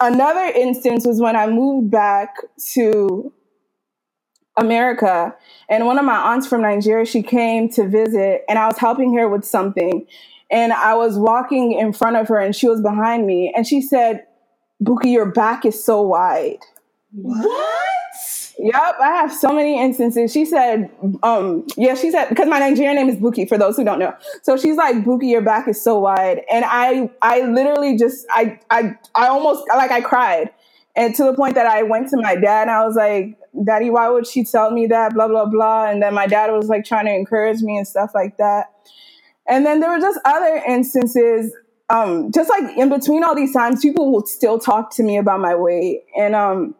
another 0.01 0.45
instance 0.45 1.05
was 1.05 1.21
when 1.21 1.35
I 1.35 1.47
moved 1.47 1.91
back 1.91 2.35
to 2.73 3.31
America, 4.57 5.35
and 5.69 5.85
one 5.85 5.99
of 5.99 6.05
my 6.05 6.33
aunts 6.33 6.47
from 6.47 6.61
Nigeria, 6.61 7.05
she 7.05 7.21
came 7.21 7.69
to 7.69 7.87
visit, 7.87 8.43
and 8.47 8.57
I 8.57 8.67
was 8.67 8.77
helping 8.77 9.15
her 9.17 9.27
with 9.27 9.43
something, 9.45 10.07
and 10.49 10.73
I 10.73 10.95
was 10.95 11.17
walking 11.17 11.73
in 11.73 11.93
front 11.93 12.15
of 12.15 12.27
her, 12.29 12.39
and 12.39 12.55
she 12.55 12.67
was 12.67 12.81
behind 12.81 13.27
me, 13.27 13.53
and 13.55 13.67
she 13.67 13.81
said, 13.81 14.25
"Buki, 14.83 15.11
your 15.11 15.31
back 15.31 15.65
is 15.65 15.83
so 15.83 16.01
wide." 16.01 16.59
What? 17.11 17.75
Yep, 18.57 18.95
I 19.01 19.07
have 19.07 19.33
so 19.33 19.49
many 19.49 19.81
instances. 19.81 20.31
She 20.31 20.45
said, 20.45 20.89
um, 21.23 21.67
yeah, 21.75 21.93
she 21.95 22.09
said 22.09 22.29
because 22.29 22.47
my 22.47 22.59
Nigerian 22.59 22.95
name 22.95 23.09
is 23.09 23.17
Buki 23.17 23.47
for 23.47 23.57
those 23.57 23.75
who 23.75 23.83
don't 23.83 23.99
know. 23.99 24.13
So 24.43 24.55
she's 24.55 24.77
like, 24.77 24.95
Buki, 24.97 25.29
your 25.29 25.41
back 25.41 25.67
is 25.67 25.83
so 25.83 25.99
wide, 25.99 26.41
and 26.51 26.63
I, 26.65 27.09
I 27.21 27.41
literally 27.41 27.97
just, 27.97 28.25
I, 28.29 28.57
I, 28.69 28.95
I 29.13 29.27
almost 29.27 29.67
like 29.67 29.91
I 29.91 29.99
cried, 29.99 30.51
and 30.95 31.13
to 31.15 31.25
the 31.25 31.33
point 31.33 31.55
that 31.55 31.65
I 31.65 31.83
went 31.83 32.09
to 32.11 32.17
my 32.17 32.35
dad 32.35 32.63
and 32.63 32.71
I 32.71 32.85
was 32.85 32.95
like, 32.95 33.37
Daddy, 33.65 33.89
why 33.89 34.09
would 34.09 34.25
she 34.25 34.43
tell 34.45 34.71
me 34.71 34.87
that? 34.87 35.13
Blah 35.13 35.27
blah 35.27 35.45
blah, 35.45 35.89
and 35.89 36.01
then 36.01 36.13
my 36.13 36.27
dad 36.27 36.51
was 36.51 36.69
like 36.69 36.85
trying 36.85 37.05
to 37.05 37.13
encourage 37.13 37.61
me 37.61 37.77
and 37.77 37.87
stuff 37.87 38.11
like 38.15 38.37
that, 38.37 38.67
and 39.47 39.65
then 39.65 39.81
there 39.81 39.89
were 39.89 39.99
just 39.99 40.19
other 40.25 40.63
instances. 40.67 41.53
Um, 41.89 42.31
just 42.31 42.49
like 42.49 42.75
in 42.77 42.89
between 42.89 43.23
all 43.23 43.35
these 43.35 43.53
times, 43.53 43.81
people 43.81 44.11
would 44.13 44.27
still 44.27 44.57
talk 44.57 44.95
to 44.95 45.03
me 45.03 45.17
about 45.17 45.41
my 45.41 45.55
weight, 45.55 46.03
and 46.17 46.33
um, 46.35 46.73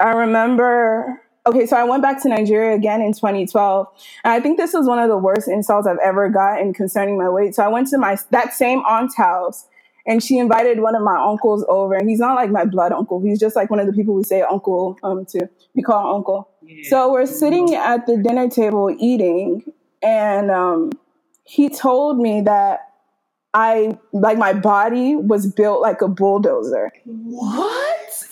I 0.00 0.10
remember, 0.10 1.20
okay, 1.46 1.66
so 1.66 1.76
I 1.76 1.84
went 1.84 2.02
back 2.02 2.22
to 2.22 2.28
Nigeria 2.28 2.74
again 2.74 3.00
in 3.00 3.12
2012. 3.12 3.86
And 4.24 4.32
I 4.32 4.40
think 4.40 4.58
this 4.58 4.72
was 4.72 4.86
one 4.86 4.98
of 4.98 5.08
the 5.08 5.16
worst 5.16 5.48
insults 5.48 5.86
I've 5.86 5.98
ever 6.04 6.28
gotten 6.28 6.72
concerning 6.72 7.18
my 7.18 7.28
weight. 7.28 7.54
So 7.54 7.64
I 7.64 7.68
went 7.68 7.88
to 7.88 7.98
my 7.98 8.16
that 8.30 8.54
same 8.54 8.80
aunt's 8.80 9.16
house 9.16 9.66
and 10.06 10.22
she 10.22 10.38
invited 10.38 10.80
one 10.80 10.94
of 10.94 11.02
my 11.02 11.16
uncles 11.22 11.64
over. 11.68 11.94
And 11.94 12.08
he's 12.08 12.20
not 12.20 12.34
like 12.34 12.50
my 12.50 12.64
blood 12.64 12.92
uncle. 12.92 13.20
He's 13.20 13.38
just 13.38 13.56
like 13.56 13.70
one 13.70 13.80
of 13.80 13.86
the 13.86 13.92
people 13.92 14.14
we 14.14 14.24
say 14.24 14.40
uncle 14.42 14.98
um 15.02 15.26
to. 15.26 15.48
We 15.74 15.82
call 15.82 16.14
uncle. 16.14 16.50
So 16.84 17.12
we're 17.12 17.26
sitting 17.26 17.74
at 17.74 18.06
the 18.06 18.16
dinner 18.16 18.48
table 18.48 18.94
eating, 18.98 19.72
and 20.02 20.50
um, 20.50 20.92
he 21.44 21.70
told 21.70 22.18
me 22.18 22.42
that 22.42 22.80
I 23.54 23.98
like 24.12 24.36
my 24.36 24.52
body 24.52 25.16
was 25.16 25.50
built 25.50 25.80
like 25.80 26.02
a 26.02 26.08
bulldozer. 26.08 26.92
What 27.04 27.87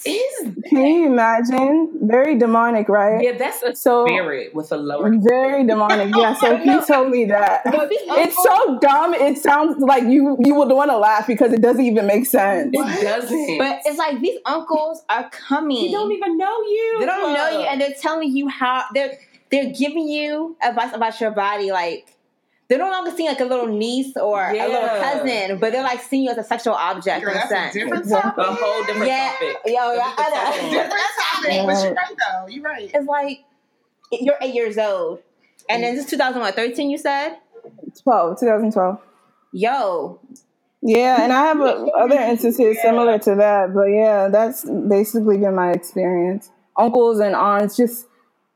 is? 0.06 0.54
Can 0.70 0.86
you 0.86 1.06
imagine? 1.06 1.90
Very 2.02 2.38
demonic, 2.38 2.88
right? 2.88 3.22
Yeah, 3.22 3.36
that's 3.36 3.62
a 3.62 3.74
So- 3.74 4.06
spirit 4.06 4.54
with 4.54 4.72
a 4.72 4.76
lower. 4.76 5.12
Very 5.18 5.66
demonic. 5.66 6.14
Yeah. 6.14 6.34
So 6.34 6.56
he 6.66 6.80
told 6.84 7.10
me 7.10 7.24
that. 7.26 7.62
But 7.64 7.88
It's 7.90 8.36
so 8.42 8.78
dumb. 8.80 9.14
It 9.14 9.38
sounds 9.38 9.80
like 9.80 10.04
you 10.04 10.36
you 10.44 10.54
would 10.54 10.68
want 10.70 10.90
to 10.90 10.98
laugh 10.98 11.26
because 11.26 11.52
it 11.52 11.60
doesn't 11.60 11.84
even 11.84 12.06
make 12.06 12.26
sense. 12.26 12.70
It 12.72 13.02
doesn't. 13.02 13.58
But 13.58 13.80
it's 13.84 13.98
like 13.98 14.20
these 14.20 14.38
uncles 14.46 15.02
are 15.08 15.28
coming. 15.30 15.86
They 15.86 15.92
don't 15.92 16.12
even 16.12 16.36
know 16.38 16.60
you. 16.62 16.96
They 17.00 17.06
don't 17.06 17.32
know 17.32 17.48
you, 17.60 17.66
and 17.66 17.80
they're 17.80 17.94
telling 18.00 18.34
you 18.36 18.48
how 18.48 18.84
they're 18.94 19.18
they're 19.50 19.72
giving 19.72 20.08
you 20.08 20.56
advice 20.62 20.92
about 20.92 21.20
your 21.20 21.30
body. 21.30 21.70
Like 21.70 22.15
they're 22.68 22.78
no 22.78 22.90
longer 22.90 23.10
seeing 23.12 23.28
like 23.28 23.40
a 23.40 23.44
little 23.44 23.66
niece 23.68 24.16
or 24.16 24.40
a 24.50 24.52
little 24.52 24.88
cousin, 24.88 25.58
but 25.58 25.72
they're 25.72 25.82
like 25.82 26.00
seeing 26.02 26.24
you 26.24 26.30
as 26.30 26.38
a 26.38 26.42
sexual 26.44 26.74
object 26.74 27.22
Girl, 27.24 27.30
in 27.32 27.36
a 27.36 27.40
that's 27.40 27.52
a 27.52 27.54
sense. 27.54 27.74
different 27.74 28.02
Exactly. 28.04 28.44
topic. 28.44 28.60
a 28.60 28.64
whole 28.64 28.84
different 28.84 29.06
Yeah, 29.08 29.32
topic. 29.32 29.56
yo, 29.66 29.92
yeah, 29.92 30.14
I 30.16 30.30
know. 30.62 30.70
Different 30.70 30.92
topic. 30.92 31.66
But 31.66 31.84
you're 31.84 31.94
right 31.94 32.16
though. 32.18 32.46
You're 32.48 32.62
right. 32.64 32.90
It's 32.92 33.06
like 33.06 33.44
you're 34.12 34.36
eight 34.40 34.54
years 34.54 34.78
old. 34.78 35.20
And 35.68 35.82
then 35.82 35.94
this 35.96 36.04
is 36.04 36.10
2013, 36.10 36.90
you 36.90 36.98
said? 36.98 37.36
12, 38.02 38.38
2012. 38.40 39.00
Yo, 39.52 40.20
Yeah, 40.82 41.22
and 41.22 41.32
I 41.32 41.42
have 41.46 41.60
a, 41.60 41.86
other 41.98 42.16
instances 42.20 42.78
similar 42.82 43.18
to 43.20 43.34
that, 43.36 43.74
but 43.74 43.86
yeah, 43.86 44.28
that's 44.28 44.64
basically 44.88 45.38
been 45.38 45.54
my 45.54 45.70
experience. 45.72 46.50
Uncles 46.78 47.18
and 47.20 47.34
aunts, 47.34 47.76
just 47.76 48.06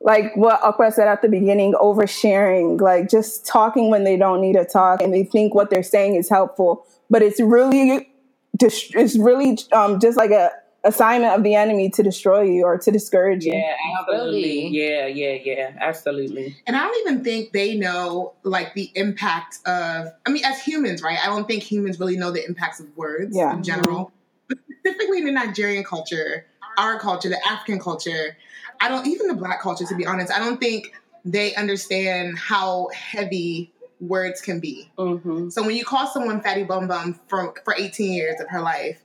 like 0.01 0.35
what 0.37 0.61
Akwa 0.63 0.93
said 0.93 1.09
at 1.09 1.23
the 1.23 1.29
beginning, 1.29 1.75
oversharing, 1.75 2.81
like 2.81 3.09
just 3.09 3.47
talking 3.47 3.91
when 3.91 4.05
they 4.05 4.17
don't 4.17 4.41
need 4.41 4.55
to 4.55 4.65
talk, 4.65 5.03
and 5.03 5.13
they 5.13 5.25
think 5.25 5.55
what 5.55 5.71
they're 5.71 5.83
saying 5.83 6.15
is 6.15 6.29
helpful, 6.29 6.87
but 7.11 7.23
it's 7.23 7.41
really, 7.41 8.11
dis- 8.57 8.91
it's 8.95 9.19
really 9.19 9.59
um, 9.73 10.01
just 10.01 10.17
like 10.17 10.31
a 10.31 10.51
assignment 10.83 11.35
of 11.35 11.43
the 11.43 11.55
enemy 11.55 11.91
to 11.91 12.03
destroy 12.03 12.41
you 12.41 12.65
or 12.65 12.79
to 12.79 12.91
discourage 12.91 13.45
you. 13.45 13.53
Yeah, 13.53 13.75
absolutely. 14.01 14.69
Yeah, 14.69 15.07
yeah, 15.07 15.37
yeah, 15.45 15.73
absolutely. 15.79 16.57
And 16.67 16.75
I 16.75 16.81
don't 16.87 17.07
even 17.07 17.23
think 17.23 17.53
they 17.53 17.77
know 17.77 18.33
like 18.43 18.73
the 18.75 18.91
impact 18.95 19.59
of. 19.67 20.09
I 20.25 20.31
mean, 20.31 20.45
as 20.45 20.63
humans, 20.63 21.03
right? 21.03 21.19
I 21.23 21.27
don't 21.27 21.47
think 21.47 21.63
humans 21.63 22.01
really 22.01 22.17
know 22.17 22.31
the 22.31 22.43
impacts 22.47 22.81
of 22.81 22.87
words 22.97 23.37
Yeah. 23.37 23.53
in 23.53 23.63
general, 23.63 24.13
but 24.49 24.57
specifically 24.81 25.19
in 25.19 25.27
the 25.27 25.33
Nigerian 25.33 25.85
culture, 25.85 26.47
our 26.79 26.99
culture, 26.99 27.29
the 27.29 27.47
African 27.47 27.79
culture. 27.79 28.37
I 28.81 28.89
don't 28.89 29.07
even 29.07 29.27
the 29.29 29.35
Black 29.35 29.61
culture, 29.61 29.85
to 29.87 29.95
be 29.95 30.07
honest. 30.07 30.33
I 30.33 30.39
don't 30.39 30.59
think 30.61 30.93
they 31.25 31.55
understand 31.55 32.39
how 32.39 32.89
heavy 32.95 33.71
words 34.01 34.41
can 34.41 34.61
be. 34.61 34.89
Mm-hmm. 34.99 35.51
So 35.51 35.63
when 35.63 35.77
you 35.77 35.85
call 35.85 36.07
someone 36.07 36.41
fatty 36.41 36.65
bum 36.65 36.89
bum 36.89 37.21
for 37.29 37.55
for 37.65 37.75
18 37.77 38.13
years 38.13 38.41
of 38.41 38.49
her 38.49 38.61
life, 38.63 38.99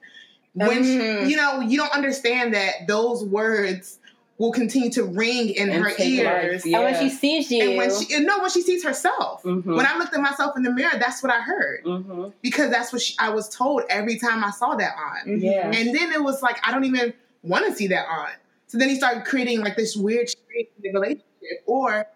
when 0.54 0.84
she- 0.84 0.98
Mhm. 0.98 1.30
you 1.30 1.36
know 1.36 1.60
you 1.60 1.78
don't 1.78 1.92
understand 1.94 2.54
that 2.54 2.88
those 2.88 3.24
words 3.26 4.00
will 4.38 4.52
continue 4.52 4.90
to 4.92 5.04
ring 5.04 5.50
in 5.50 5.70
And 5.70 5.82
her 5.84 5.92
ears. 5.98 6.66
yeah. 6.66 6.78
and 6.80 6.86
when 6.86 7.02
she 7.02 7.10
sees 7.14 7.50
you, 7.52 7.64
And 7.70 7.78
when 7.78 7.90
she 7.94 8.14
and 8.14 8.26
no, 8.26 8.40
when 8.40 8.50
she 8.50 8.62
sees 8.62 8.84
herself, 8.84 9.44
Mhm. 9.44 9.76
when 9.76 9.86
I 9.86 9.98
looked 9.98 10.14
at 10.14 10.20
myself 10.22 10.56
in 10.58 10.64
the 10.64 10.72
mirror, 10.72 10.98
that's 10.98 11.22
what 11.24 11.32
I 11.34 11.42
heard 11.42 11.84
Mm-hmm. 11.86 12.28
because 12.42 12.70
that's 12.70 12.94
what 12.94 13.02
she, 13.02 13.16
I 13.20 13.30
was 13.30 13.50
told 13.50 13.84
every 13.90 14.18
time 14.18 14.44
I 14.44 14.52
saw 14.52 14.76
that 14.76 14.94
on. 14.98 15.28
Mhm. 15.34 15.42
Yeah. 15.42 15.68
And 15.72 15.94
then 15.96 16.14
it 16.14 16.24
was 16.24 16.42
like 16.42 16.58
I 16.66 16.72
don't 16.72 16.86
even 16.86 17.14
want 17.44 17.66
to 17.66 17.74
see 17.76 17.88
that 17.88 18.06
on. 18.10 18.30
So 18.68 18.78
then 18.78 18.90
he 18.90 18.96
started 18.96 19.26
creating 19.26 19.62
like 19.62 19.76
this 19.76 19.96
weird 19.96 20.30
relationship. 20.84 21.24
Or 21.66 22.08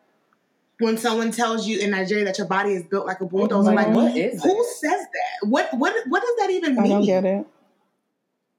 when 0.80 0.98
someone 0.98 1.32
tells 1.32 1.68
you 1.68 1.80
in 1.80 1.92
Nigeria 1.92 2.26
that 2.26 2.38
your 2.38 2.48
body 2.48 2.74
is 2.74 2.84
built 2.84 3.06
like 3.06 3.22
a 3.22 3.26
bulldozer, 3.26 3.72
Like, 3.72 3.88
like 3.88 3.96
what 3.96 4.16
is 4.18 4.42
who 4.42 4.50
that? 4.56 4.66
says 4.80 5.00
that? 5.02 5.48
What 5.50 5.70
what 5.74 5.94
what 6.08 6.22
does 6.22 6.36
that 6.40 6.50
even 6.52 6.76
mean? 6.76 6.86
I 6.86 6.88
don't 6.96 7.06
get 7.06 7.26
it. 7.26 7.46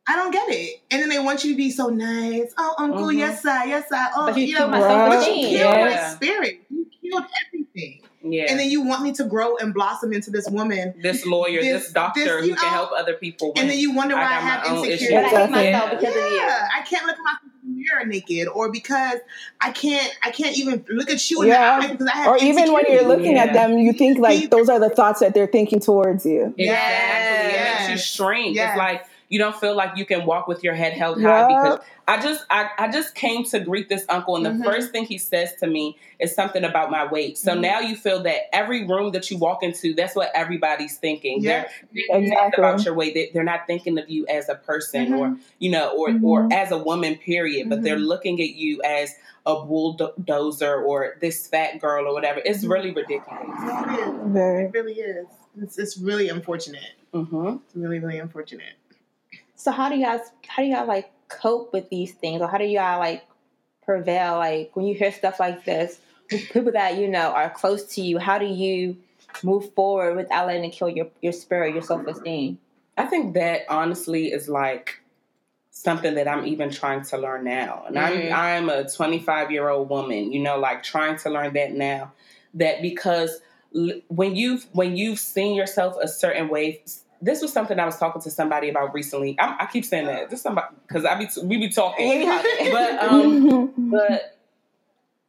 I 0.08 0.16
don't 0.16 0.32
get 0.32 0.48
it. 0.50 0.80
And 0.90 1.00
then 1.02 1.08
they 1.08 1.18
want 1.18 1.44
you 1.44 1.52
to 1.52 1.56
be 1.56 1.70
so 1.70 1.88
nice. 1.88 2.52
Oh, 2.58 2.74
uncle, 2.78 3.06
Mhm. 3.06 3.18
yes, 3.18 3.42
sir, 3.42 3.62
yes, 3.66 3.88
sir. 3.88 4.06
Oh, 4.16 4.26
But 4.26 4.36
you 4.38 4.44
you 4.46 4.56
killed 4.56 4.70
know, 4.72 4.80
my 4.80 5.08
but 5.08 5.14
you 5.14 5.22
self-esteem. 5.22 5.58
killed 5.58 5.74
my 5.74 6.08
spirit. 6.14 6.60
You 6.68 6.86
killed 7.02 7.24
everything. 7.46 8.02
Yeah. 8.22 8.46
And 8.48 8.58
then 8.58 8.70
you 8.70 8.82
want 8.82 9.02
me 9.02 9.12
to 9.12 9.24
grow 9.24 9.56
and 9.56 9.72
blossom 9.72 10.12
into 10.12 10.30
this 10.30 10.48
woman. 10.50 10.94
this 11.00 11.24
lawyer, 11.24 11.60
this, 11.62 11.84
This- 11.84 11.92
doctor 11.92 12.20
this, 12.24 12.40
who 12.42 12.46
you 12.48 12.54
can 12.56 12.68
help 12.70 12.90
other 12.92 13.14
people. 13.14 13.52
And 13.56 13.70
then 13.70 13.78
you 13.78 13.92
wonder 13.92 14.14
why 14.14 14.22
I, 14.22 14.28
got 14.28 14.42
have 14.42 14.60
my 14.66 14.72
issues. 14.86 14.92
insecurity. 15.02 15.14
but 15.14 15.18
I 15.24 15.28
hate 15.28 15.48
Exactly. 15.48 15.72
myself 15.72 15.90
because 16.00 16.16
of 16.16 16.30
you. 16.32 16.36
Yeah, 16.36 16.68
I 16.76 16.82
can't 16.82 17.06
look 17.06 17.16
at 17.16 17.22
myself 17.22 17.49
in 17.98 18.08
the 18.08 18.14
naked, 18.16 18.46
or 18.48 18.70
because 18.70 19.18
I 19.60 19.70
can't, 19.72 20.12
I 20.22 20.30
can't 20.30 20.56
even 20.58 20.84
look 20.90 21.10
at 21.10 21.30
you 21.30 21.42
in 21.42 21.48
Yeah. 21.48 21.80
the 21.80 21.86
eye 21.86 21.90
because 21.92 22.06
I 22.06 22.16
have 22.18 22.28
Or 22.28 22.36
even 22.36 22.72
when 22.72 22.84
you're 22.86 22.98
insecurity. 23.00 23.06
looking 23.08 23.38
at 23.38 23.52
them, 23.52 23.78
you 23.78 23.92
think 23.92 24.18
like 24.18 24.50
those 24.50 24.68
are 24.68 24.78
the 24.78 24.90
thoughts 24.90 25.20
that 25.20 25.34
they're 25.34 25.46
thinking 25.46 25.80
towards 25.80 26.24
you. 26.26 26.54
Exactly. 26.58 27.58
It 27.58 27.78
makes 27.88 27.90
you 27.90 27.96
shrink. 27.98 28.56
Yes. 28.56 28.70
It's 28.70 28.78
like 28.78 29.04
you 29.30 29.38
don't 29.38 29.54
feel 29.56 29.74
like 29.74 29.96
you 29.96 30.04
can 30.04 30.26
walk 30.26 30.46
with 30.48 30.62
your 30.62 30.74
head 30.74 30.92
held 30.92 31.22
high 31.22 31.40
Yeah. 31.40 31.46
because 31.48 31.78
I 32.08 32.20
just 32.20 32.44
I, 32.50 32.68
I 32.76 32.90
just 32.90 33.14
came 33.14 33.44
to 33.44 33.60
greet 33.60 33.88
this 33.88 34.04
uncle 34.08 34.34
and 34.36 34.44
the 34.44 34.50
Mhm. 34.50 34.64
first 34.64 34.90
thing 34.90 35.04
he 35.04 35.16
says 35.18 35.54
to 35.60 35.66
me 35.68 35.96
is 36.18 36.34
something 36.34 36.64
about 36.64 36.90
my 36.90 37.06
weight. 37.10 37.38
So 37.38 37.54
Mhm. 37.54 37.60
now 37.60 37.80
you 37.80 37.94
feel 37.96 38.22
that 38.24 38.54
every 38.54 38.84
room 38.86 39.12
that 39.12 39.30
you 39.30 39.38
walk 39.38 39.62
into, 39.62 39.94
that's 39.94 40.16
what 40.16 40.30
everybody's 40.34 40.96
thinking. 40.98 41.40
Yeah. 41.40 41.62
They're 41.62 41.70
thinking 42.08 42.24
Exactly. 42.32 42.64
about 42.64 42.84
your 42.84 42.94
weight. 42.94 43.14
They, 43.14 43.30
they're 43.32 43.44
not 43.44 43.66
thinking 43.68 43.96
of 43.98 44.10
you 44.10 44.26
as 44.26 44.48
a 44.48 44.56
person 44.56 45.14
or 45.14 45.36
you 45.60 45.70
know 45.70 45.96
or 45.96 46.08
or 46.22 46.42
Mhm. 46.48 46.52
as 46.52 46.72
a 46.72 46.78
woman 46.78 47.14
period, 47.16 47.70
but 47.70 47.82
they're 47.82 47.96
looking 47.98 48.40
at 48.40 48.50
you 48.50 48.82
as 48.82 49.14
a 49.46 49.64
bulldozer 49.64 50.82
or 50.82 51.16
this 51.20 51.46
fat 51.46 51.78
girl 51.80 52.06
or 52.06 52.12
whatever. 52.12 52.40
It's 52.44 52.64
Mhm. 52.64 52.70
really 52.72 52.90
ridiculous. 52.92 53.46
It 53.62 54.08
is. 54.08 54.14
Very. 54.32 54.64
It 54.64 54.70
really 54.74 54.94
is. 54.94 55.26
It's, 55.62 55.78
it's 55.78 55.96
really 55.98 56.28
unfortunate. 56.28 56.82
It's 57.14 57.76
really, 57.76 57.98
really 58.00 58.18
unfortunate. 58.18 58.74
So 59.60 59.72
how 59.72 59.90
do 59.90 59.96
you 59.96 60.06
guys 60.06 60.20
how 60.48 60.62
do 60.62 60.70
y'all 60.70 60.86
like 60.86 61.12
cope 61.28 61.74
with 61.74 61.90
these 61.90 62.14
things, 62.14 62.40
or 62.40 62.48
how 62.48 62.56
do 62.56 62.64
y'all 62.64 62.98
like 62.98 63.26
prevail? 63.84 64.36
Like 64.36 64.70
when 64.72 64.86
you 64.86 64.94
hear 64.94 65.12
stuff 65.12 65.38
like 65.38 65.66
this, 65.66 65.98
people 66.28 66.72
that 66.72 66.96
you 66.96 67.06
know 67.06 67.30
are 67.32 67.50
close 67.50 67.84
to 67.96 68.00
you, 68.00 68.18
how 68.18 68.38
do 68.38 68.46
you 68.46 68.96
move 69.42 69.70
forward 69.74 70.16
without 70.16 70.46
letting 70.46 70.64
it 70.64 70.70
kill 70.70 70.88
your 70.88 71.08
your 71.20 71.34
spirit, 71.34 71.74
your 71.74 71.82
self 71.82 72.06
esteem? 72.06 72.58
I 72.96 73.04
think 73.04 73.34
that 73.34 73.66
honestly 73.68 74.28
is 74.32 74.48
like 74.48 75.02
something 75.70 76.14
that 76.14 76.26
I'm 76.26 76.46
even 76.46 76.70
trying 76.70 77.02
to 77.04 77.18
learn 77.18 77.44
now. 77.44 77.84
And 77.86 77.96
Mhm. 77.96 78.32
I'm 78.32 78.32
I'm 78.32 78.68
a 78.70 78.88
25 78.88 79.50
year 79.50 79.68
old 79.68 79.90
woman, 79.90 80.32
you 80.32 80.40
know, 80.40 80.58
like 80.58 80.82
trying 80.82 81.18
to 81.18 81.28
learn 81.28 81.52
that 81.52 81.72
now. 81.72 82.12
That 82.54 82.80
because 82.80 83.42
when 84.08 84.36
you've 84.36 84.66
when 84.72 84.96
you've 84.96 85.18
seen 85.18 85.54
yourself 85.54 85.96
a 86.00 86.08
certain 86.08 86.48
way, 86.48 86.82
this 87.22 87.42
was 87.42 87.52
something 87.52 87.78
I 87.78 87.84
was 87.84 87.98
talking 87.98 88.22
to 88.22 88.30
somebody 88.30 88.68
about 88.68 88.94
recently. 88.94 89.36
I'm, 89.38 89.56
I 89.58 89.66
keep 89.66 89.84
saying 89.84 90.06
that 90.06 90.30
this 90.30 90.42
somebody 90.42 90.68
because 90.86 91.04
I 91.04 91.16
be 91.16 91.28
we 91.42 91.58
be 91.58 91.68
talking, 91.68 92.26
but 92.72 92.98
um, 93.02 93.72
but 93.90 94.38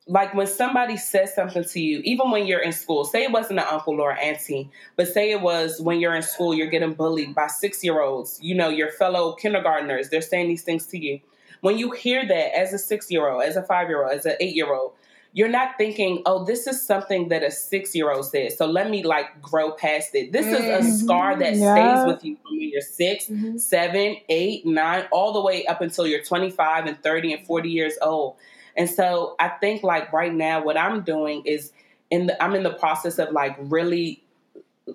like 0.08 0.34
when 0.34 0.48
somebody 0.48 0.98
says 0.98 1.34
something 1.34 1.64
to 1.64 1.80
you, 1.80 2.02
even 2.04 2.32
when 2.32 2.48
you're 2.48 2.60
in 2.60 2.72
school, 2.72 3.06
say 3.06 3.24
it 3.24 3.32
wasn't 3.32 3.60
an 3.60 3.66
uncle 3.70 4.00
or 4.02 4.14
auntie, 4.14 4.70
but 4.96 5.08
say 5.08 5.32
it 5.32 5.42
was 5.42 5.80
when 5.80 6.00
you're 6.00 6.16
in 6.16 6.24
school, 6.24 6.54
you're 6.54 6.68
getting 6.68 6.94
bullied 6.94 7.36
by 7.36 7.48
six 7.48 7.84
year 7.84 8.02
olds, 8.02 8.40
you 8.42 8.56
know, 8.56 8.70
your 8.70 8.92
fellow 8.92 9.34
kindergartners, 9.34 10.10
they're 10.10 10.22
saying 10.22 10.48
these 10.48 10.64
things 10.64 10.86
to 10.88 10.98
you. 10.98 11.20
When 11.62 11.78
you 11.78 11.92
hear 11.92 12.28
that 12.28 12.58
as 12.58 12.74
a 12.74 12.80
six 12.80 13.12
year 13.12 13.30
old, 13.30 13.44
as 13.44 13.56
a 13.56 13.64
five 13.64 13.90
year 13.90 14.04
old, 14.04 14.14
as 14.14 14.26
an 14.26 14.36
eight 14.40 14.56
year 14.56 14.74
old, 14.74 14.94
you're 15.34 15.50
not 15.50 15.78
thinking, 15.78 16.22
oh, 16.26 16.44
this 16.44 16.68
is 16.68 16.86
something 16.86 17.30
that 17.30 17.42
a 17.44 17.52
six 17.52 17.96
year 17.96 18.12
old 18.12 18.26
said. 18.26 18.52
So 18.52 18.66
let 18.66 18.90
me 18.90 19.04
like 19.04 19.42
grow 19.42 19.72
past 19.72 20.14
it. 20.14 20.32
This 20.32 20.48
is 20.48 20.68
a 20.68 20.80
Mhm. 20.80 20.92
scar 21.00 21.40
that 21.40 21.56
Yeah. 21.56 21.74
stays 21.74 22.06
with 22.06 22.24
you 22.26 22.36
from 22.38 22.58
when 22.58 22.70
you're 22.70 22.82
6 22.82 23.28
Mhm. 23.28 23.60
seven, 23.60 24.18
eight, 24.28 24.66
nine, 24.66 25.06
all 25.12 25.32
the 25.32 25.42
way 25.42 25.66
up 25.66 25.80
until 25.82 26.06
you're 26.06 26.24
25 26.24 26.86
and 26.86 27.02
30 27.02 27.32
and 27.32 27.46
40 27.46 27.70
years 27.70 27.94
old. 28.02 28.36
And 28.76 28.90
so 28.90 29.36
I 29.40 29.50
think 29.50 29.84
like 29.84 30.12
right 30.12 30.34
now, 30.34 30.64
what 30.64 30.78
I'm 30.78 31.02
doing 31.02 31.44
is 31.46 31.72
in 32.10 32.28
the 32.28 32.44
I'm 32.44 32.54
in 32.56 32.64
the 32.64 32.74
process 32.74 33.18
of 33.18 33.32
like 33.32 33.56
really 33.60 34.24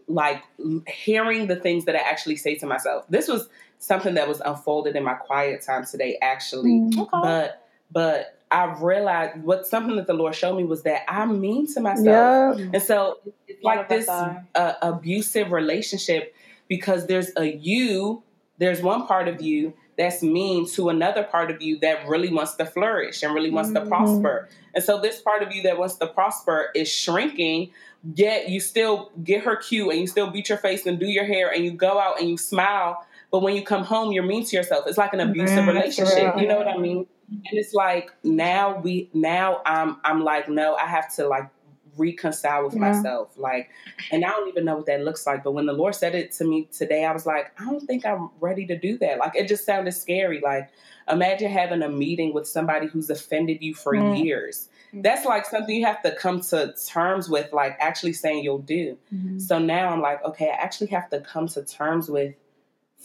like 0.09 0.43
hearing 0.87 1.47
the 1.47 1.57
things 1.57 1.87
that 1.87 1.95
I 1.95 2.01
actually 2.01 2.37
say 2.37 2.57
to 2.57 2.67
myself. 2.67 3.07
This 3.09 3.29
was 3.29 3.49
something 3.79 4.15
that 4.15 4.29
was 4.29 4.41
unfolded 4.41 4.97
in 4.97 5.05
my 5.05 5.15
quiet 5.15 5.63
time 5.63 5.85
today, 5.87 6.19
actually. 6.21 6.83
Okay. 6.99 7.09
But 7.23 7.66
but 7.91 8.39
I 8.51 8.65
realized 8.81 9.43
what 9.43 9.67
something 9.67 9.97
that 9.97 10.07
the 10.07 10.15
Lord 10.15 10.35
showed 10.35 10.57
me 10.57 10.65
was 10.65 10.83
that 10.85 11.03
I'm 11.09 11.41
mean 11.41 11.67
to 11.75 11.81
myself. 11.81 12.07
Yeah. 12.07 12.71
And 12.75 12.83
so 12.83 13.19
it's 13.49 13.63
like 13.65 13.89
this 13.89 14.09
uh, 14.09 14.75
abusive 14.83 15.51
relationship 15.51 16.35
because 16.69 17.07
there's 17.07 17.31
a 17.37 17.45
you, 17.57 18.23
there's 18.59 18.83
one 18.83 19.07
part 19.07 19.29
of 19.29 19.43
you 19.43 19.75
that's 19.99 20.23
mean 20.23 20.69
to 20.69 20.91
another 20.91 21.23
part 21.25 21.51
of 21.51 21.61
you 21.63 21.79
that 21.81 22.07
really 22.07 22.33
wants 22.33 22.55
to 22.57 22.67
flourish 22.67 23.23
and 23.23 23.35
really 23.35 23.51
wants 23.51 23.73
to 23.73 23.81
Mhm. 23.81 23.89
prosper. 23.89 24.49
And 24.75 24.85
so 24.85 25.01
this 25.01 25.21
part 25.23 25.43
of 25.43 25.53
you 25.53 25.63
that 25.63 25.79
wants 25.79 25.95
to 25.97 26.07
prosper 26.07 26.71
is 26.75 26.89
shrinking, 26.89 27.71
yet 28.15 28.49
you 28.49 28.61
still 28.61 29.11
get 29.25 29.43
her 29.45 29.57
cute 29.57 29.91
and 29.91 29.99
you 30.01 30.07
still 30.07 30.31
beat 30.31 30.49
your 30.51 30.59
face 30.59 30.87
and 30.87 30.99
do 31.01 31.07
your 31.07 31.25
hair 31.25 31.51
and 31.53 31.65
you 31.65 31.71
go 31.73 31.99
out 31.99 32.21
and 32.21 32.29
you 32.29 32.37
smile. 32.37 33.05
But 33.33 33.43
when 33.43 33.57
you 33.57 33.63
come 33.65 33.85
home, 33.85 34.13
you're 34.13 34.23
mean 34.23 34.45
to 34.45 34.57
yourself. 34.57 34.85
It's 34.87 34.99
like 34.99 35.15
an 35.15 35.21
abusive 35.21 35.65
Mhm, 35.65 35.69
relationship. 35.69 36.35
for 36.35 36.41
You 36.41 36.47
know 36.47 36.59
what 36.59 36.69
I 36.69 36.77
mean? 36.77 37.07
And 37.29 37.43
it's 37.59 37.75
like 37.75 38.13
now 38.23 38.79
we 38.79 39.11
now 39.13 39.61
I'm 39.67 39.97
I'm 40.05 40.23
like, 40.23 40.49
no, 40.49 40.75
I 40.77 40.87
have 40.87 41.15
to 41.17 41.27
like 41.27 41.49
reconcile 41.97 42.65
with 42.65 42.75
Yeah. 42.75 42.81
myself. 42.81 43.37
Like 43.37 43.71
and 44.13 44.25
I 44.25 44.29
don't 44.29 44.49
even 44.49 44.65
know 44.65 44.77
what 44.77 44.87
that 44.87 45.01
looks 45.01 45.27
like. 45.27 45.43
But 45.43 45.53
when 45.53 45.67
the 45.67 45.73
Lord 45.73 45.95
said 45.95 46.15
it 46.15 46.33
to 46.33 46.45
me 46.45 46.69
today, 46.73 47.05
I 47.05 47.13
was 47.13 47.27
like, 47.27 47.59
I 47.61 47.65
don't 47.65 47.85
think 47.87 48.05
I'm 48.05 48.31
ready 48.41 48.67
to 48.67 48.79
do 48.79 48.99
that. 48.99 49.19
Like 49.19 49.35
it 49.35 49.49
just 49.49 49.65
sounded 49.65 49.93
scary. 49.93 50.41
Like 50.41 50.69
imagine 51.11 51.51
having 51.51 51.83
a 51.83 51.89
meeting 51.89 52.33
with 52.35 52.47
somebody 52.47 52.87
who's 52.87 53.11
offended 53.11 53.59
you 53.61 53.75
for 53.75 53.95
Mm. 53.95 54.25
years. 54.25 54.69
That's 54.93 55.27
like 55.27 55.45
something 55.47 55.75
you 55.75 55.85
have 55.85 56.01
to 56.03 56.13
come 56.15 56.41
to 56.43 56.73
terms 56.89 57.29
with, 57.29 57.53
like 57.53 57.77
actually 57.81 58.13
saying 58.15 58.45
you'll 58.45 58.59
do. 58.59 58.97
Mhm. 59.15 59.41
So 59.41 59.59
now 59.59 59.89
I'm 59.91 60.01
like, 60.01 60.25
okay, 60.25 60.49
I 60.49 60.55
actually 60.55 60.87
have 60.89 61.11
to 61.11 61.21
come 61.21 61.49
to 61.49 61.65
terms 61.65 62.09
with 62.09 62.35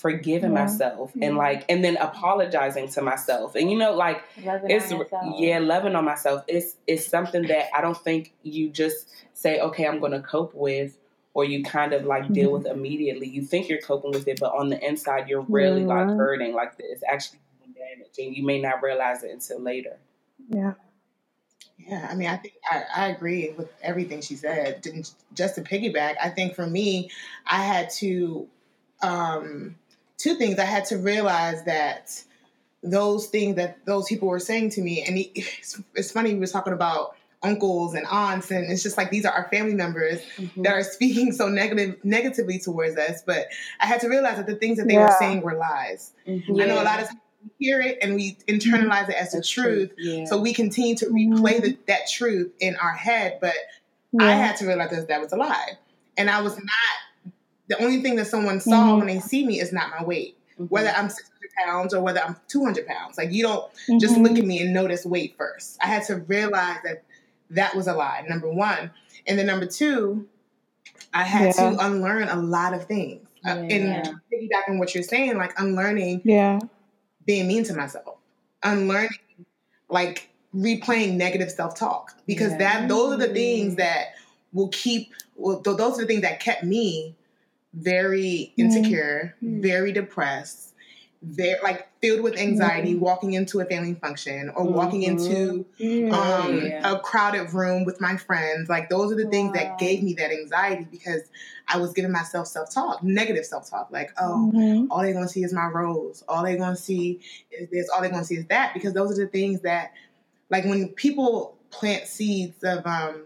forgiving 0.01 0.51
Yeah. 0.53 0.61
myself 0.63 1.11
and 1.13 1.35
Mhm. 1.35 1.37
like 1.37 1.65
and 1.69 1.83
then 1.83 1.95
apologizing 1.97 2.87
to 2.89 3.01
myself. 3.03 3.53
And 3.55 3.69
you 3.69 3.77
know, 3.77 3.93
like 3.93 4.23
Loving 4.43 4.71
it's 4.71 4.91
on 4.91 5.35
yeah 5.37 5.59
loving 5.59 5.95
on 5.95 6.03
myself 6.05 6.43
it's 6.47 6.75
it's 6.87 7.05
something 7.05 7.43
that 7.47 7.65
i 7.75 7.81
don't 7.81 7.97
think 7.97 8.33
you 8.41 8.69
just 8.69 9.07
say 9.33 9.59
okay 9.59 9.85
i'm 9.87 9.99
going 9.99 10.11
to 10.13 10.21
cope 10.21 10.53
with 10.55 10.97
or 11.35 11.45
you 11.45 11.63
kind 11.63 11.93
of 11.93 12.03
like 12.05 12.31
deal 12.33 12.51
with 12.51 12.65
immediately 12.65 13.27
you 13.27 13.43
think 13.43 13.69
you're 13.69 13.81
coping 13.81 14.11
with 14.11 14.27
it 14.27 14.39
but 14.39 14.51
on 14.53 14.69
the 14.69 14.79
inside 14.89 15.29
you're 15.29 15.45
really 15.59 15.85
like 15.85 16.07
hurting 16.17 16.53
like 16.53 16.73
it's 16.79 17.03
actually 17.07 17.39
doing 17.59 17.73
damage 17.77 18.15
and 18.17 18.35
you 18.35 18.43
may 18.43 18.59
not 18.59 18.81
realize 18.81 19.23
it 19.23 19.31
until 19.31 19.59
later 19.59 19.97
Yeah. 20.49 20.73
Yeah, 21.77 22.07
I 22.11 22.13
mean, 22.15 22.27
I 22.27 22.37
think 22.37 22.53
I, 22.69 22.83
I 22.95 23.07
agree 23.07 23.53
with 23.57 23.69
everything 23.81 24.21
she 24.21 24.35
said. 24.35 24.81
Didn't 24.81 25.13
just 25.33 25.55
to 25.55 25.61
piggyback. 25.61 26.15
I 26.23 26.29
think 26.29 26.53
for 26.53 26.67
me, 26.67 27.09
I 27.47 27.63
had 27.63 27.89
to 28.01 28.47
um, 29.01 29.75
two 30.21 30.35
things. 30.35 30.59
I 30.59 30.65
had 30.65 30.85
to 30.85 30.97
realize 30.97 31.63
that 31.65 32.21
those 32.83 33.27
things 33.27 33.55
that 33.57 33.85
those 33.85 34.07
people 34.07 34.27
were 34.27 34.39
saying 34.39 34.71
to 34.71 34.81
me, 34.81 35.03
and 35.03 35.17
he, 35.17 35.31
it's, 35.35 35.81
it's 35.95 36.11
funny. 36.11 36.33
We 36.33 36.39
was 36.39 36.51
talking 36.51 36.73
about 36.73 37.15
uncles 37.43 37.95
and 37.95 38.05
aunts, 38.05 38.51
and 38.51 38.71
it's 38.71 38.83
just 38.83 38.97
like 38.97 39.09
these 39.09 39.25
are 39.25 39.31
our 39.33 39.47
family 39.49 39.73
members 39.73 40.21
Mhm. 40.37 40.63
that 40.63 40.73
are 40.73 40.83
speaking 40.83 41.31
so 41.31 41.47
negative 41.49 41.95
negatively 42.03 42.59
towards 42.59 42.97
us. 42.97 43.23
But 43.25 43.47
I 43.79 43.85
had 43.87 43.99
to 44.01 44.09
realize 44.09 44.37
that 44.37 44.45
the 44.47 44.55
things 44.55 44.77
that 44.77 44.87
they 44.87 44.93
Yeah. 44.95 45.05
were 45.07 45.15
saying 45.19 45.41
were 45.41 45.55
lies. 45.55 46.11
Mhm. 46.27 46.61
I 46.61 46.65
know 46.65 46.81
a 46.81 46.85
lot 46.85 46.99
of 47.01 47.07
times 47.07 47.19
we 47.43 47.65
hear 47.65 47.81
it 47.81 47.97
and 48.01 48.13
we 48.15 48.37
internalize 48.47 49.09
it 49.09 49.15
as 49.15 49.31
the 49.31 49.37
That's 49.39 49.49
truth. 49.49 49.91
Yeah. 49.97 50.25
So 50.25 50.39
we 50.39 50.53
continue 50.53 50.95
to 50.97 51.05
replay 51.07 51.59
the, 51.61 51.77
that 51.87 52.01
truth 52.11 52.51
in 52.59 52.75
our 52.75 52.93
head, 52.93 53.39
but 53.41 53.55
I 54.19 54.33
had 54.33 54.57
to 54.57 54.67
realize 54.67 54.91
that 54.91 55.07
that 55.07 55.21
was 55.21 55.31
a 55.33 55.37
lie. 55.37 55.71
And 56.17 56.29
I 56.29 56.41
was 56.41 56.55
not, 56.57 56.65
the 57.71 57.81
only 57.81 58.01
thing 58.01 58.17
that 58.17 58.27
someone 58.27 58.59
saw 58.59 58.93
Mhm. 58.93 58.97
when 58.97 59.07
they 59.07 59.19
see 59.19 59.45
me 59.45 59.59
is 59.61 59.71
not 59.71 59.89
my 59.89 60.03
weight, 60.03 60.37
Mhm. 60.59 60.69
whether 60.69 60.89
I'm 60.89 61.09
600 61.09 61.49
pounds 61.65 61.93
or 61.93 62.01
whether 62.01 62.19
I'm 62.21 62.35
200 62.49 62.85
pounds. 62.85 63.17
Like 63.17 63.31
you 63.31 63.43
don't 63.43 63.71
just 63.99 64.15
Mhm. 64.15 64.23
look 64.27 64.37
at 64.37 64.43
me 64.45 64.59
and 64.61 64.73
notice 64.73 65.05
weight 65.05 65.35
first. 65.37 65.77
I 65.81 65.87
had 65.87 66.03
to 66.07 66.17
realize 66.17 66.79
that 66.83 67.03
that 67.51 67.73
was 67.75 67.87
a 67.87 67.93
lie, 67.93 68.25
number 68.27 68.51
one. 68.51 68.91
And 69.25 69.39
then 69.39 69.45
number 69.45 69.65
two, 69.65 70.27
I 71.13 71.23
had 71.23 71.47
Yeah. 71.55 71.71
to 71.71 71.77
unlearn 71.85 72.27
a 72.27 72.35
lot 72.35 72.73
of 72.73 72.85
things. 72.87 73.25
Uh, 73.45 73.63
Yeah. 73.67 73.75
and 73.75 74.19
piggybacking 74.31 74.77
what 74.77 74.93
you're 74.93 75.03
saying, 75.03 75.37
like 75.37 75.57
unlearning 75.59 76.21
Yeah. 76.25 76.59
being 77.25 77.47
mean 77.47 77.63
to 77.63 77.73
myself, 77.73 78.17
unlearning 78.63 79.09
like 79.89 80.29
replaying 80.55 81.13
negative 81.13 81.49
self 81.49 81.75
talk 81.75 82.15
because 82.27 82.51
Yeah. 82.51 82.57
that 82.59 82.89
those 82.89 83.13
are 83.13 83.17
the 83.17 83.33
things 83.33 83.75
that 83.77 84.09
will 84.53 84.67
keep. 84.69 85.13
Well, 85.37 85.61
th- 85.61 85.77
those 85.77 85.97
are 85.97 86.01
the 86.01 86.07
things 86.07 86.21
that 86.21 86.39
kept 86.41 86.63
me 86.63 87.15
very 87.73 88.53
Mhm. 88.57 88.65
insecure, 88.65 89.35
Mm. 89.41 89.61
very 89.61 89.91
depressed, 89.91 90.73
very 91.23 91.59
like 91.61 91.87
filled 92.01 92.21
with 92.21 92.35
anxiety, 92.37 92.95
walking 92.95 93.33
into 93.33 93.59
a 93.59 93.65
family 93.65 93.93
function 93.93 94.49
or 94.55 94.65
walking 94.65 95.01
Mhm. 95.01 95.07
into 95.11 95.65
um, 96.11 96.65
Yeah. 96.65 96.91
a 96.93 96.99
crowded 96.99 97.53
room 97.53 97.85
with 97.85 98.01
my 98.01 98.17
friends. 98.17 98.67
Like 98.69 98.89
those 98.89 99.11
are 99.11 99.15
the 99.15 99.27
things 99.27 99.53
that 99.53 99.77
gave 99.77 100.03
me 100.03 100.13
that 100.15 100.31
anxiety 100.31 100.85
because 100.91 101.21
I 101.67 101.77
was 101.77 101.93
giving 101.93 102.11
myself 102.11 102.47
self 102.47 102.69
talk, 102.73 103.01
negative 103.03 103.45
self 103.45 103.69
talk. 103.69 103.89
Like, 103.91 104.11
oh, 104.19 104.51
Mhm. 104.53 104.87
all 104.89 105.01
they're 105.01 105.13
gonna 105.13 105.29
see 105.29 105.43
is 105.43 105.53
my 105.53 105.67
rose. 105.67 106.23
All 106.27 106.43
they're 106.43 106.57
gonna 106.57 106.75
see 106.75 107.19
is 107.51 107.69
this. 107.69 107.87
All 107.89 108.01
they're 108.01 108.09
gonna 108.09 108.25
see 108.25 108.35
is 108.37 108.45
that. 108.47 108.73
Because 108.73 108.93
those 108.93 109.17
are 109.17 109.23
the 109.25 109.29
things 109.31 109.61
that, 109.61 109.93
like, 110.49 110.65
when 110.65 110.89
people 110.89 111.55
plant 111.69 112.07
seeds 112.07 112.61
of 112.63 112.85
um, 112.85 113.23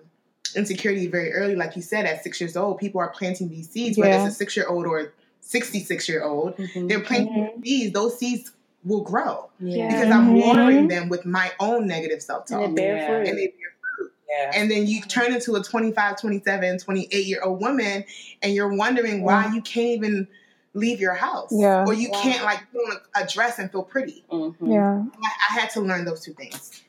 insecurity 0.56 1.08
very 1.08 1.34
early, 1.34 1.56
like 1.56 1.76
you 1.76 1.82
said, 1.82 2.06
at 2.06 2.24
six 2.24 2.40
years 2.40 2.56
old, 2.56 2.78
people 2.80 3.02
are 3.02 3.10
planting 3.10 3.50
these 3.50 3.70
seeds. 3.70 3.98
Whether 3.98 4.26
it's 4.26 4.34
a 4.34 4.38
six 4.38 4.56
year 4.56 4.68
old 4.68 4.86
or 4.86 5.14
sixty 5.42 5.80
six 5.84 6.08
year 6.10 6.24
old, 6.24 6.58
Mhm. 6.58 6.88
they're 6.90 7.00
planting 7.02 7.34
Mhm. 7.34 7.64
seeds. 7.66 7.94
Those 7.94 8.18
seeds 8.18 8.52
will 8.84 9.02
grow 9.02 9.50
Yeah. 9.60 9.88
because 9.88 10.12
I'm 10.12 10.36
Mhm. 10.36 10.46
watering 10.46 10.88
them 10.88 11.10
with 11.10 11.26
my 11.26 11.52
own 11.60 11.88
negative 11.88 12.22
self 12.22 12.50
And 12.52 12.60
talk. 12.62 12.70
it 12.70 12.76
bear 12.76 12.96
Yeah. 12.98 13.08
fruit. 13.08 13.28
And 13.30 13.38
they 13.38 13.48
bear 13.48 13.74
fruit. 13.98 14.14
Yeah. 14.30 14.52
And 14.54 14.70
then 14.72 14.86
you 14.88 15.02
turn 15.02 15.34
into 15.34 15.56
a 15.56 15.64
25, 15.64 16.20
27, 16.20 16.78
28 16.78 17.26
year 17.26 17.42
old 17.44 17.62
woman 17.62 18.04
and 18.44 18.54
you're 18.54 18.74
wondering 18.76 19.24
why 19.24 19.52
you 19.54 19.62
can't 19.62 19.88
even 19.88 20.28
leave 20.76 21.00
your 21.00 21.14
house. 21.14 21.50
Yeah. 21.52 21.86
Or 21.86 21.94
you 21.94 22.10
Wow. 22.12 22.22
can't 22.22 22.44
like 22.44 22.60
put 22.72 22.80
on 22.92 22.98
a, 23.16 23.24
a 23.24 23.28
dress 23.28 23.58
and 23.60 23.72
feel 23.72 23.84
pretty. 23.84 24.24
Mhm. 24.32 24.56
Yeah. 24.62 25.04
I, 25.24 25.28
I 25.50 25.60
had 25.60 25.70
to 25.72 25.82
learn 25.82 26.06
those 26.06 26.22
two 26.22 26.34
things. 26.34 26.84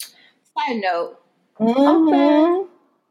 Side 0.00 0.76
note, 0.76 1.18
Mhm. 1.60 2.66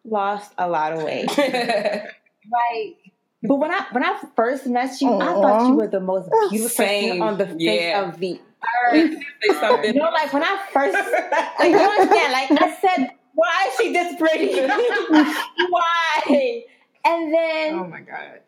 lost 0.05 0.53
a 0.57 0.67
lot 0.67 0.93
of 0.93 1.03
weight. 1.03 1.29
Like, 2.51 2.95
but 3.43 3.55
when 3.57 3.69
I 3.71 3.85
when 3.91 4.03
I 4.03 4.17
first 4.35 4.65
met 4.65 4.99
you, 5.01 5.13
I 5.13 5.33
thought 5.33 5.67
you 5.69 5.75
were 5.75 5.87
the 5.87 5.99
most 5.99 6.29
beautiful 6.49 6.69
Same. 6.69 7.21
on 7.21 7.37
the 7.37 7.45
face 7.45 7.55
Yeah. 7.59 8.07
of 8.07 8.17
the 8.19 8.39
Say 8.91 9.19
something. 9.59 9.93
You 9.93 9.99
know, 10.01 10.09
like 10.09 10.33
when 10.33 10.43
I 10.43 10.57
first, 10.73 10.93
like, 11.59 11.69
you 11.69 11.77
understand, 11.77 12.33
like 12.33 12.51
I 12.51 12.75
said, 12.81 13.09
why 13.35 13.67
is 13.69 13.77
she 13.77 13.93
this 13.93 14.15
pretty? 14.17 14.55
why? 15.69 16.63
And 17.05 17.33
then 17.33 17.73
Oh 17.75 17.85
my 17.87 17.99
God. 18.01 18.39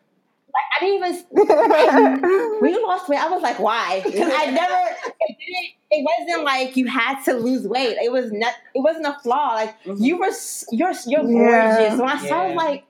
Like, 0.54 0.68
I 0.76 0.84
didn't 0.84 0.96
even 0.96 2.58
when 2.60 2.72
you 2.72 2.86
lost 2.86 3.08
weight, 3.08 3.18
I 3.18 3.28
was 3.28 3.42
like, 3.42 3.58
why? 3.58 4.02
Because 4.04 4.32
I 4.34 4.46
never, 4.50 4.96
it 5.20 5.36
didn't, 5.38 5.66
it 5.90 6.04
wasn't 6.28 6.44
like 6.44 6.76
you 6.76 6.86
had 6.86 7.22
to 7.24 7.34
lose 7.34 7.66
weight. 7.66 7.96
It 8.02 8.12
was 8.12 8.30
not, 8.32 8.54
it 8.74 8.80
wasn't 8.80 9.06
a 9.06 9.16
flaw. 9.22 9.54
Like 9.54 9.82
Mhm. 9.84 10.00
you 10.00 10.18
were, 10.18 10.30
you're, 10.72 10.92
you're 11.06 11.22
Yeah. 11.30 11.76
gorgeous. 11.76 11.98
When 12.00 12.08
I 12.08 12.18
saw, 12.28 12.42
I 12.42 12.54
like, 12.54 12.84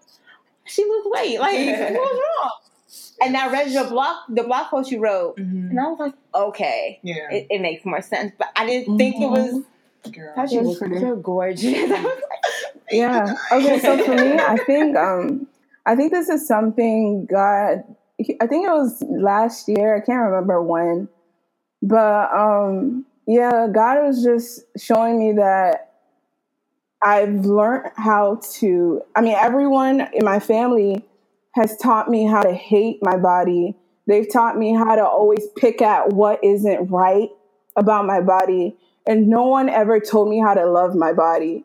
she 0.65 0.85
lose 0.85 1.07
weight. 1.07 1.39
Like 1.41 1.57
what 1.81 1.93
was 1.93 2.21
wrong? 2.43 2.51
And 3.23 3.37
I 3.37 3.51
read 3.53 3.71
your 3.71 3.87
blog, 3.89 4.17
the 4.29 4.43
blog 4.43 4.67
post 4.67 4.91
you 4.91 5.01
wrote, 5.01 5.37
and 5.39 5.79
I 5.79 5.85
was 5.85 5.99
like, 5.99 6.15
okay, 6.35 6.99
Yeah. 7.03 7.31
it, 7.31 7.47
it 7.51 7.61
makes 7.61 7.85
more 7.85 8.03
sense. 8.03 8.33
But 8.37 8.49
I 8.57 8.67
didn't 8.67 8.99
think 8.99 9.17
it 9.17 9.27
was. 9.31 9.63
Girl. 10.11 10.25
You 10.27 10.33
That's 10.35 10.53
was 10.55 10.79
pretty. 10.79 10.99
you're 10.99 11.15
gorgeous. 11.17 11.75
I 11.75 11.83
was 11.85 11.93
like, 11.93 12.23
Yeah. 12.91 13.35
Okay. 13.53 13.79
So 13.79 14.05
for 14.05 14.15
me, 14.17 14.33
I 14.35 14.57
think 14.67 14.97
um, 14.97 15.47
I 15.87 15.97
think 15.97 16.13
this 16.13 16.29
is 16.29 16.47
something 16.47 17.27
God. 17.27 17.85
I 18.41 18.47
think 18.47 18.67
it 18.67 18.73
was 18.73 19.03
last 19.11 19.69
year. 19.69 19.97
I 19.97 20.01
can't 20.01 20.23
remember 20.31 20.63
when, 20.63 21.09
but 21.83 22.33
um, 22.35 23.07
yeah, 23.27 23.69
God 23.73 24.05
was 24.07 24.25
just 24.25 24.63
showing 24.79 25.19
me 25.21 25.33
that 25.35 25.93
I've 27.03 27.47
learned 27.47 27.93
how 27.97 28.41
to. 28.55 29.03
I 29.17 29.23
mean, 29.23 29.37
everyone 29.37 30.09
in 30.15 30.25
my 30.25 30.41
family 30.41 31.05
has 31.55 31.77
taught 31.79 32.11
me 32.11 32.27
how 32.27 32.43
to 32.43 32.55
hate 32.55 32.99
my 33.03 33.17
body. 33.17 33.77
They've 34.07 34.31
taught 34.33 34.59
me 34.59 34.75
how 34.75 34.97
to 34.97 35.07
always 35.07 35.47
pick 35.57 35.83
at 35.83 36.11
what 36.13 36.43
isn't 36.45 36.89
right 36.91 37.31
about 37.77 38.07
my 38.07 38.21
body. 38.21 38.77
And 39.07 39.29
no 39.29 39.45
one 39.47 39.69
ever 39.69 40.01
told 40.01 40.29
me 40.31 40.41
how 40.41 40.55
to 40.55 40.67
love 40.67 40.95
my 40.95 41.13
body. 41.15 41.65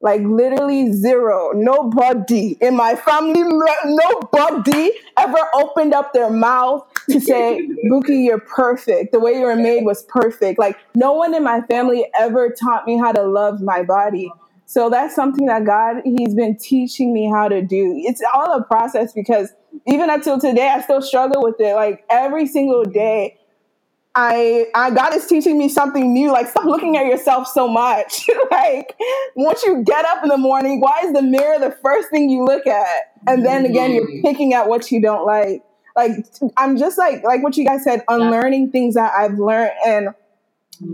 Like 0.00 0.20
literally 0.22 0.92
zero. 0.92 1.52
Nobody 1.54 2.56
in 2.60 2.76
my 2.76 2.94
family, 2.96 3.42
nobody 3.84 4.92
ever 5.16 5.38
opened 5.54 5.94
up 5.94 6.12
their 6.12 6.30
mouth 6.30 6.86
to 7.10 7.20
say, 7.20 7.66
Buki, 7.90 8.24
you're 8.24 8.40
perfect. 8.40 9.12
The 9.12 9.20
way 9.20 9.32
you 9.32 9.42
were 9.42 9.56
made 9.56 9.84
was 9.84 10.04
perfect. 10.04 10.58
Like 10.58 10.76
no 10.94 11.12
one 11.14 11.34
in 11.34 11.42
my 11.42 11.62
family 11.62 12.06
ever 12.18 12.50
taught 12.50 12.86
me 12.86 12.98
how 12.98 13.12
to 13.12 13.22
love 13.22 13.60
my 13.62 13.82
body. 13.82 14.30
So 14.66 14.90
that's 14.90 15.14
something 15.14 15.46
that 15.46 15.64
God, 15.64 16.02
He's 16.04 16.34
been 16.34 16.56
teaching 16.56 17.12
me 17.14 17.30
how 17.30 17.48
to 17.48 17.62
do. 17.62 17.94
It's 18.04 18.20
all 18.34 18.52
a 18.52 18.62
process 18.64 19.12
because 19.12 19.52
even 19.86 20.10
until 20.10 20.38
today, 20.40 20.68
I 20.68 20.80
still 20.82 21.00
struggle 21.00 21.42
with 21.42 21.56
it. 21.60 21.74
Like 21.74 22.04
every 22.10 22.46
single 22.46 22.84
day, 22.84 23.38
I, 24.16 24.66
I 24.74 24.90
God 24.90 25.14
is 25.14 25.26
teaching 25.26 25.58
me 25.58 25.68
something 25.68 26.12
new. 26.12 26.32
Like 26.32 26.48
stop 26.48 26.64
looking 26.64 26.96
at 26.96 27.06
yourself 27.06 27.46
so 27.46 27.68
much. 27.68 28.26
like 28.50 28.96
once 29.36 29.62
you 29.62 29.84
get 29.84 30.06
up 30.06 30.22
in 30.24 30.30
the 30.30 30.38
morning, 30.38 30.80
why 30.80 31.02
is 31.04 31.12
the 31.12 31.22
mirror 31.22 31.58
the 31.60 31.76
first 31.82 32.10
thing 32.10 32.30
you 32.30 32.44
look 32.44 32.66
at? 32.66 33.12
And 33.26 33.44
then 33.44 33.66
again, 33.66 33.92
you're 33.94 34.08
picking 34.22 34.54
at 34.54 34.68
what 34.68 34.90
you 34.90 35.02
don't 35.02 35.26
like. 35.26 35.62
Like 35.94 36.12
I'm 36.56 36.78
just 36.78 36.98
like 36.98 37.22
like 37.24 37.42
what 37.42 37.56
you 37.58 37.66
guys 37.66 37.84
said, 37.84 38.04
unlearning 38.08 38.72
things 38.72 38.94
that 38.94 39.12
I've 39.16 39.38
learned 39.38 39.72
and 39.86 40.08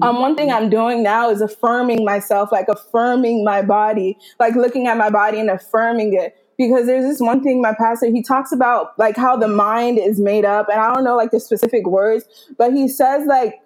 um, 0.03 0.21
one 0.21 0.37
thing 0.37 0.51
I'm 0.51 0.71
doing 0.71 1.03
now 1.03 1.31
is 1.31 1.41
affirming 1.41 2.05
myself, 2.05 2.53
like 2.53 2.69
affirming 2.69 3.45
my 3.45 3.63
body, 3.63 4.19
like 4.39 4.55
looking 4.55 4.87
at 4.87 4.97
my 4.97 5.11
body 5.11 5.41
and 5.41 5.51
affirming 5.51 6.15
it. 6.15 6.37
Because 6.59 6.87
there's 6.87 7.05
this 7.05 7.21
one 7.21 7.43
thing 7.43 7.61
my 7.61 7.75
pastor, 7.75 8.07
he 8.07 8.23
talks 8.23 8.53
about 8.53 8.99
like 8.99 9.17
how 9.17 9.37
the 9.37 9.49
mind 9.49 9.99
is 9.99 10.21
made 10.21 10.45
up. 10.45 10.69
And 10.69 10.81
I 10.81 10.93
don't 10.93 11.05
know 11.05 11.17
like 11.17 11.31
the 11.31 11.41
specific 11.41 11.87
words, 11.87 12.25
but 12.59 12.73
he 12.73 12.89
says 12.89 13.27
like 13.27 13.61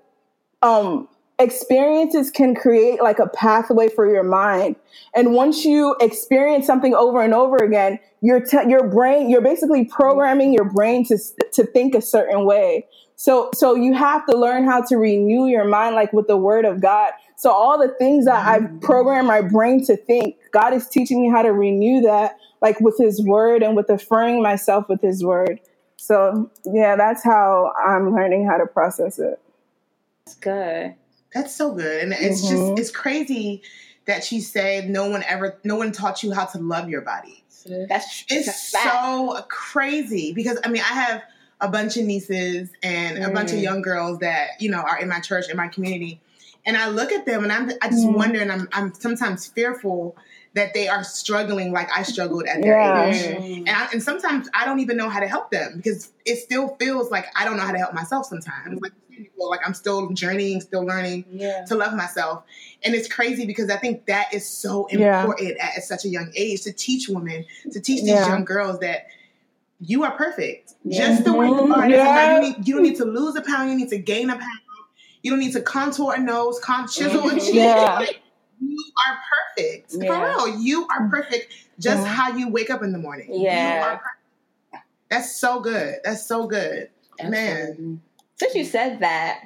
um, 0.62 1.08
experiences 1.38 2.30
can 2.30 2.54
create 2.54 3.02
like 3.02 3.18
a 3.18 3.28
pathway 3.28 3.88
for 3.88 4.08
your 4.08 4.22
mind. 4.22 4.76
And 5.14 5.34
once 5.34 5.64
you 5.64 5.96
experience 6.00 6.66
something 6.66 6.94
over 6.94 7.22
and 7.22 7.34
over 7.34 7.56
again, 7.56 7.98
your, 8.22 8.40
te- 8.40 8.68
your 8.68 8.88
brain, 8.88 9.28
you're 9.28 9.42
basically 9.42 9.84
programming 9.84 10.52
your 10.52 10.64
brain 10.64 11.04
to, 11.06 11.18
to 11.52 11.66
think 11.66 11.94
a 11.94 12.00
certain 12.00 12.44
way. 12.44 12.86
So 13.16 13.50
so 13.54 13.74
you 13.74 13.94
have 13.94 14.26
to 14.26 14.36
learn 14.36 14.64
how 14.64 14.82
to 14.82 14.96
renew 14.96 15.46
your 15.46 15.64
mind 15.64 15.94
like 15.94 16.12
with 16.12 16.26
the 16.26 16.36
word 16.36 16.64
of 16.64 16.80
God. 16.80 17.12
So 17.36 17.50
all 17.50 17.78
the 17.78 17.88
things 17.98 18.26
that 18.26 18.46
I've 18.46 18.80
programmed 18.80 19.26
my 19.26 19.40
brain 19.42 19.84
to 19.86 19.96
think, 19.96 20.36
God 20.52 20.72
is 20.72 20.88
teaching 20.88 21.20
me 21.22 21.30
how 21.30 21.42
to 21.42 21.52
renew 21.52 22.02
that 22.02 22.36
like 22.62 22.80
with 22.80 22.96
his 22.98 23.22
word 23.22 23.62
and 23.62 23.74
with 23.76 23.90
affirming 23.90 24.42
myself 24.42 24.88
with 24.88 25.00
his 25.00 25.24
word. 25.24 25.60
So 25.96 26.50
yeah, 26.64 26.96
that's 26.96 27.24
how 27.24 27.72
I'm 27.86 28.14
learning 28.14 28.46
how 28.46 28.58
to 28.58 28.66
process 28.66 29.18
it. 29.18 29.40
That's 30.26 30.36
good. 30.36 30.94
That's 31.34 31.54
so 31.54 31.72
good. 31.72 32.02
And 32.02 32.12
it's 32.12 32.42
Mhm. 32.42 32.48
just 32.48 32.78
it's 32.78 32.90
crazy 32.90 33.62
that 34.06 34.24
she 34.24 34.40
said 34.40 34.88
no 34.88 35.08
one 35.10 35.24
ever 35.26 35.58
no 35.64 35.76
one 35.76 35.90
taught 35.92 36.22
you 36.22 36.32
how 36.32 36.44
to 36.44 36.58
love 36.58 36.88
your 36.88 37.00
body. 37.00 37.42
That's 37.88 38.24
It's 38.30 38.46
that's 38.46 38.72
so 38.84 39.44
crazy 39.48 40.32
because 40.32 40.58
I 40.64 40.68
mean 40.68 40.82
I 40.82 40.94
have 40.94 41.22
a 41.60 41.68
bunch 41.68 41.96
of 41.96 42.04
nieces 42.04 42.70
and 42.82 43.18
a 43.24 43.30
bunch 43.30 43.52
of 43.52 43.58
Mm. 43.58 43.62
young 43.62 43.82
girls 43.82 44.18
that 44.18 44.60
you 44.60 44.70
know 44.70 44.78
are 44.80 44.98
in 44.98 45.08
my 45.08 45.20
church 45.20 45.48
in 45.50 45.56
my 45.56 45.68
community, 45.68 46.20
and 46.66 46.76
I 46.76 46.88
look 46.88 47.12
at 47.12 47.24
them 47.26 47.42
and 47.44 47.52
I'm 47.52 47.70
I 47.82 47.88
just 47.88 48.06
Mhm. 48.06 48.14
wonder 48.14 48.40
and 48.40 48.52
I'm 48.52 48.68
I'm 48.72 48.94
sometimes 48.94 49.46
fearful 49.46 50.16
that 50.54 50.72
they 50.72 50.88
are 50.88 51.04
struggling 51.04 51.70
like 51.70 51.88
I 51.94 52.02
struggled 52.02 52.44
at 52.46 52.62
their 52.62 52.78
Yeah. 52.80 53.10
age. 53.10 53.42
And, 53.66 53.68
I, 53.68 53.88
and 53.92 54.02
sometimes 54.02 54.48
I 54.54 54.64
don't 54.64 54.80
even 54.80 54.96
know 54.96 55.10
how 55.10 55.20
to 55.20 55.28
help 55.28 55.50
them 55.50 55.74
because 55.76 56.12
it 56.24 56.36
still 56.36 56.76
feels 56.80 57.10
like 57.10 57.26
I 57.36 57.44
don't 57.44 57.58
know 57.58 57.62
how 57.62 57.72
to 57.72 57.78
help 57.78 57.92
myself 57.92 58.24
sometimes. 58.24 58.80
Like, 58.80 58.92
well, 59.36 59.50
like 59.50 59.60
I'm 59.66 59.74
still 59.74 60.08
journeying, 60.12 60.62
still 60.62 60.82
learning 60.82 61.26
Yeah. 61.30 61.66
to 61.66 61.74
love 61.74 61.92
myself. 61.94 62.42
And 62.82 62.94
it's 62.94 63.06
crazy 63.06 63.44
because 63.44 63.68
I 63.68 63.76
think 63.76 64.06
that 64.06 64.32
is 64.32 64.48
so 64.48 64.88
Yeah. 64.90 65.20
important 65.20 65.58
at, 65.58 65.76
at 65.76 65.84
such 65.84 66.06
a 66.06 66.08
young 66.08 66.32
age 66.34 66.62
to 66.62 66.72
teach 66.72 67.06
women, 67.10 67.44
to 67.72 67.78
teach 67.80 68.00
these 68.00 68.08
Yeah. 68.08 68.26
young 68.28 68.44
girls 68.46 68.78
that 68.80 69.08
you 69.80 70.04
are 70.04 70.12
perfect. 70.12 70.74
Yeah. 70.84 71.08
Just 71.08 71.24
the 71.24 71.32
way 71.34 71.46
you 71.46 71.52
Mhm. 71.54 71.76
are. 71.76 71.88
Yeah. 71.88 72.34
You, 72.36 72.40
need, 72.40 72.68
you 72.68 72.74
don't 72.74 72.82
need 72.82 72.96
to 72.96 73.04
lose 73.04 73.36
a 73.36 73.42
pound, 73.42 73.70
you 73.70 73.76
need 73.76 73.90
to 73.90 73.98
gain 73.98 74.30
a 74.30 74.36
pound. 74.36 74.60
You 75.22 75.30
don't 75.32 75.40
need 75.40 75.52
to 75.52 75.60
contour 75.60 76.14
a 76.14 76.18
nose, 76.18 76.58
con- 76.60 76.86
chisel 76.88 77.20
a 77.28 77.32
Mhm. 77.32 77.40
cheek. 77.44 77.54
Yeah. 77.54 77.98
Like, 77.98 78.20
you 78.60 78.84
are 79.06 79.18
perfect. 79.54 79.92
For 79.92 79.98
real. 80.00 80.58
You 80.60 80.86
are 80.88 81.08
perfect 81.10 81.52
just 81.78 82.02
Yeah. 82.02 82.06
how 82.06 82.36
you 82.36 82.48
wake 82.48 82.70
up 82.70 82.82
in 82.82 82.92
the 82.92 82.98
morning. 82.98 83.32
You 83.34 83.42
Yeah. 83.42 83.98
That's 85.10 85.36
so 85.36 85.60
good. 85.60 85.96
That's 86.04 86.24
so 86.26 86.46
good. 86.46 86.88
Man. 87.22 88.00
Since 88.36 88.54
you 88.54 88.64
said 88.64 89.00
that, 89.00 89.44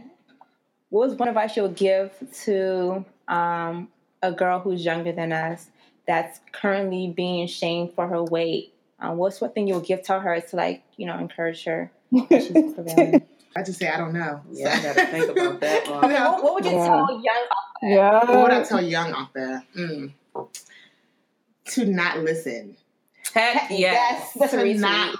what 0.90 1.08
was 1.08 1.18
one 1.18 1.28
advice 1.28 1.56
you 1.56 1.62
would 1.62 1.74
give 1.76 2.12
to 2.44 3.04
um, 3.28 3.88
a 4.22 4.32
girl 4.32 4.58
who's 4.60 4.84
younger 4.84 5.12
than 5.12 5.32
us 5.32 5.68
that's 6.06 6.40
currently 6.52 7.12
being 7.14 7.46
shamed 7.46 7.92
for 7.94 8.06
her 8.08 8.22
weight? 8.24 8.72
Um, 9.00 9.16
what's 9.16 9.40
one 9.40 9.50
thing 9.52 9.66
you 9.66 9.74
would 9.74 9.84
give 9.86 10.02
to 10.04 10.18
her 10.18 10.40
to 10.40 10.56
like 10.56 10.82
you 10.96 11.06
know 11.06 11.18
encourage 11.18 11.64
her? 11.64 11.90
that 12.12 12.42
she's 12.42 12.74
prevailing? 12.74 13.22
I 13.56 13.62
just 13.62 13.78
say 13.78 13.88
I 13.88 13.96
don't 13.98 14.12
know. 14.12 14.40
Yeah, 14.52 14.76
I 14.78 14.82
gotta 14.82 15.06
think 15.06 15.30
about 15.30 15.60
that 15.60 15.88
one. 15.90 16.04
okay, 16.04 16.22
what, 16.22 16.42
what 16.44 16.54
would 16.54 16.64
you 16.64 16.70
Yeah. 16.72 16.86
tell 16.86 17.22
young? 17.22 17.46
yeah. 17.82 18.24
What 18.24 18.42
would 18.42 18.50
I 18.52 18.62
tell 18.62 18.80
young 18.82 19.12
out 19.12 19.32
there? 19.34 19.64
Mm. 19.76 20.12
To 21.72 21.84
not 21.86 22.18
listen. 22.18 22.76
Heck 23.34 23.70
yes. 23.70 24.32
that's 24.38 24.52
a 24.54 24.62
to 24.64 24.74
not 24.74 25.16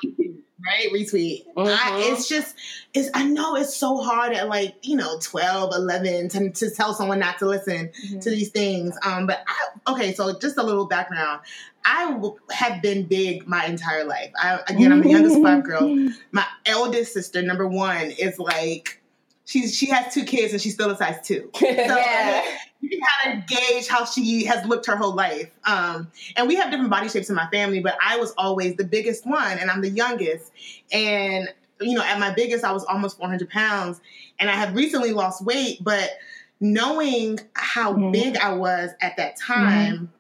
right 0.67 0.93
retweet 0.93 1.45
I, 1.57 1.61
Mhm. 1.63 2.13
it's 2.13 2.29
just 2.29 2.55
it's 2.95 3.09
i 3.15 3.25
know 3.25 3.57
it's 3.57 3.75
so 3.77 3.97
hard 3.99 4.33
at 4.33 4.49
like 4.49 4.75
you 4.83 4.97
know 4.97 5.19
12 5.21 5.73
11 5.75 6.29
to, 6.31 6.51
to 6.51 6.71
tell 6.71 6.95
someone 6.95 7.19
not 7.19 7.39
to 7.39 7.47
listen 7.47 7.91
Mhm. 8.07 8.21
to 8.23 8.31
these 8.31 8.51
things 8.51 8.97
um 9.05 9.27
but 9.27 9.43
i 9.47 9.91
okay 9.93 10.13
so 10.13 10.39
just 10.39 10.59
a 10.59 10.63
little 10.63 10.87
background 10.87 11.41
i 11.85 12.11
w- 12.13 12.37
have 12.51 12.83
been 12.83 13.07
big 13.07 13.47
my 13.47 13.65
entire 13.67 14.05
life 14.05 14.31
I, 14.39 14.61
again 14.69 14.93
i'm 14.93 15.01
the 15.01 15.09
youngest 15.11 15.41
five 15.43 15.65
girls 15.65 16.13
my 16.33 16.45
eldest 16.67 17.13
sister 17.15 17.41
number 17.43 17.67
one 17.67 18.11
is 18.11 18.39
like 18.39 19.01
she's 19.47 19.75
she 19.75 19.87
has 19.87 20.13
two 20.13 20.25
kids 20.25 20.53
and 20.53 20.61
she's 20.61 20.75
still 20.75 20.91
a 20.91 20.97
size 20.97 21.19
two 21.25 21.51
so 21.59 21.67
Yeah. 21.67 22.43
You 22.81 22.89
can 22.89 23.01
kind 23.01 23.39
of 23.39 23.47
gauge 23.47 23.89
how 23.89 24.05
she 24.05 24.45
has 24.45 24.65
looked 24.67 24.87
her 24.87 24.97
whole 24.97 25.15
life. 25.15 25.51
Um, 25.65 26.11
and 26.37 26.49
we 26.49 26.57
have 26.57 26.71
different 26.71 26.91
body 26.91 27.09
shapes 27.09 27.29
in 27.29 27.37
my 27.37 27.47
family, 27.51 27.81
but 27.81 27.97
I 28.05 28.17
was 28.17 28.33
always 28.39 28.77
the 28.77 28.85
biggest 28.85 29.27
one, 29.27 29.59
and 29.59 29.71
I'm 29.71 29.81
the 29.81 29.91
youngest. 29.91 30.51
And 30.93 31.49
you 31.81 31.95
know, 31.95 32.03
at 32.03 32.19
my 32.19 32.33
biggest, 32.33 32.65
I 32.65 32.73
was 32.73 32.85
almost 32.85 33.17
400 33.19 33.49
pounds, 33.51 34.01
and 34.39 34.51
I 34.51 34.55
have 34.55 34.75
recently 34.75 35.13
lost 35.13 35.45
weight. 35.45 35.79
But 35.83 36.11
knowing 36.61 37.41
how 37.55 37.95
Mhm. 37.95 38.13
big 38.13 38.37
I 38.37 38.53
was 38.55 38.91
at 39.01 39.17
that 39.17 39.37
time, 39.39 40.13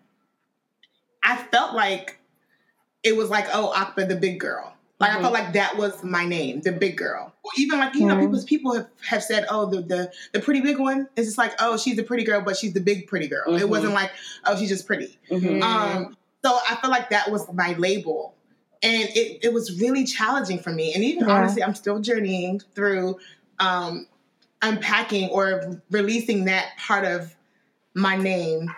I 1.22 1.36
felt 1.36 1.74
like 1.74 2.18
it 3.02 3.16
was 3.16 3.30
like, 3.30 3.46
oh, 3.52 3.72
Akba, 3.72 4.06
the 4.06 4.16
big 4.16 4.40
girl. 4.40 4.74
Like 5.00 5.12
I 5.12 5.16
Mhm. 5.16 5.20
felt 5.22 5.32
like 5.32 5.52
that 5.54 5.76
was 5.78 6.04
my 6.04 6.26
name, 6.26 6.60
the 6.60 6.72
big 6.72 6.96
girl. 6.98 7.32
Or 7.42 7.50
even 7.56 7.78
like 7.78 7.94
you 7.94 8.06
know, 8.06 8.14
Mhm. 8.16 8.20
people 8.20 8.44
people 8.44 8.74
have, 8.74 8.86
have 9.08 9.24
said, 9.24 9.46
oh, 9.48 9.64
the, 9.66 9.80
the 9.80 10.12
the 10.32 10.40
pretty 10.40 10.60
big 10.60 10.78
one. 10.78 11.08
It's 11.16 11.26
just 11.26 11.38
like, 11.38 11.54
oh, 11.58 11.76
she's 11.78 11.96
the 11.96 12.02
pretty 12.02 12.22
girl, 12.22 12.42
but 12.42 12.56
she's 12.56 12.74
the 12.74 12.80
big 12.80 13.06
pretty 13.06 13.26
girl. 13.26 13.54
It 13.54 13.62
Mhm. 13.62 13.68
wasn't 13.68 13.94
like, 13.94 14.10
oh, 14.44 14.56
she's 14.56 14.68
just 14.68 14.86
pretty. 14.86 15.18
Mhm. 15.30 15.62
Um, 15.62 16.16
so 16.44 16.58
I 16.68 16.76
felt 16.76 16.90
like 16.90 17.10
that 17.10 17.30
was 17.30 17.50
my 17.52 17.72
label. 17.74 18.34
And 18.82 19.08
it, 19.14 19.40
it 19.42 19.52
was 19.52 19.78
really 19.80 20.04
challenging 20.04 20.58
for 20.58 20.70
me. 20.70 20.94
And 20.94 21.02
even 21.04 21.26
Yeah. 21.28 21.34
honestly, 21.34 21.62
I'm 21.62 21.74
still 21.74 21.98
journeying 22.00 22.60
through 22.74 23.18
um, 23.58 24.06
unpacking 24.62 25.28
or 25.30 25.80
releasing 25.90 26.44
that 26.46 26.76
part 26.78 27.04
of 27.04 27.34
my 27.94 28.16
name 28.16 28.70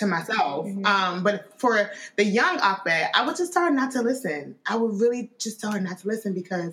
to 0.00 0.06
myself. 0.06 0.66
Mhm. 0.66 0.84
Um, 0.84 1.22
but 1.22 1.52
for 1.58 1.90
the 2.16 2.24
young 2.24 2.58
Akbet, 2.58 3.10
I 3.14 3.24
would 3.24 3.36
just 3.36 3.52
tell 3.52 3.62
her 3.64 3.70
not 3.70 3.92
to 3.92 4.02
listen. 4.02 4.56
I 4.66 4.76
would 4.76 5.00
really 5.00 5.30
just 5.38 5.60
tell 5.60 5.70
her 5.72 5.80
not 5.80 5.98
to 5.98 6.08
listen 6.08 6.32
because, 6.32 6.72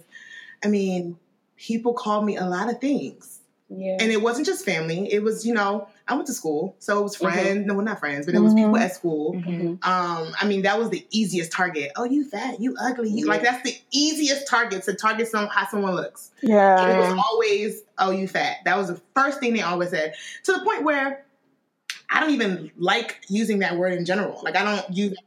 I 0.63 0.67
mean, 0.67 1.17
people 1.57 1.93
called 1.93 2.25
me 2.25 2.37
a 2.37 2.45
lot 2.45 2.69
of 2.69 2.79
things 2.79 3.39
Yeah. 3.69 3.97
and 3.99 4.11
it 4.11 4.21
wasn't 4.21 4.45
just 4.45 4.63
family. 4.63 5.11
It 5.11 5.23
was, 5.23 5.45
you 5.45 5.53
know, 5.53 5.87
I 6.07 6.13
went 6.15 6.27
to 6.27 6.33
school, 6.33 6.75
so 6.79 6.99
it 6.99 7.03
was 7.03 7.17
Mhm. 7.17 7.33
friends. 7.33 7.65
No, 7.67 7.73
well, 7.73 7.83
not 7.83 7.99
friends, 7.99 8.25
but 8.25 8.33
it 8.33 8.39
was 8.39 8.53
people 8.53 8.77
at 8.77 8.95
school. 8.95 9.33
Mhm. 9.33 9.85
Um, 9.85 10.33
I 10.39 10.45
mean, 10.45 10.61
that 10.61 10.79
was 10.79 10.89
the 10.89 11.05
easiest 11.11 11.51
target. 11.51 11.91
Oh, 11.97 12.05
you 12.05 12.23
fat, 12.29 12.61
you 12.61 12.77
ugly, 12.79 13.09
you 13.09 13.25
like 13.25 13.43
that's 13.43 13.63
the 13.63 13.75
easiest 13.91 14.47
target 14.47 14.83
to 14.83 14.93
target 14.93 15.27
some 15.27 15.47
how 15.47 15.67
someone 15.67 15.95
looks. 15.95 16.31
Yeah, 16.41 16.91
it 16.91 16.97
was 16.97 17.21
always, 17.27 17.81
oh, 17.97 18.11
you 18.11 18.29
fat. 18.29 18.57
That 18.63 18.77
was 18.77 18.87
the 18.87 19.01
first 19.15 19.39
thing 19.41 19.53
they 19.53 19.61
always 19.63 19.89
said. 19.89 20.13
To 20.45 20.53
the 20.53 20.59
point 20.59 20.83
where 20.83 21.25
I 22.09 22.19
don't 22.21 22.31
even 22.31 22.71
like 22.77 23.19
using 23.29 23.59
that 23.59 23.77
word 23.77 23.93
in 23.93 24.05
general. 24.05 24.39
Like 24.43 24.55
I 24.55 24.63
don't 24.63 24.95
use 24.97 25.17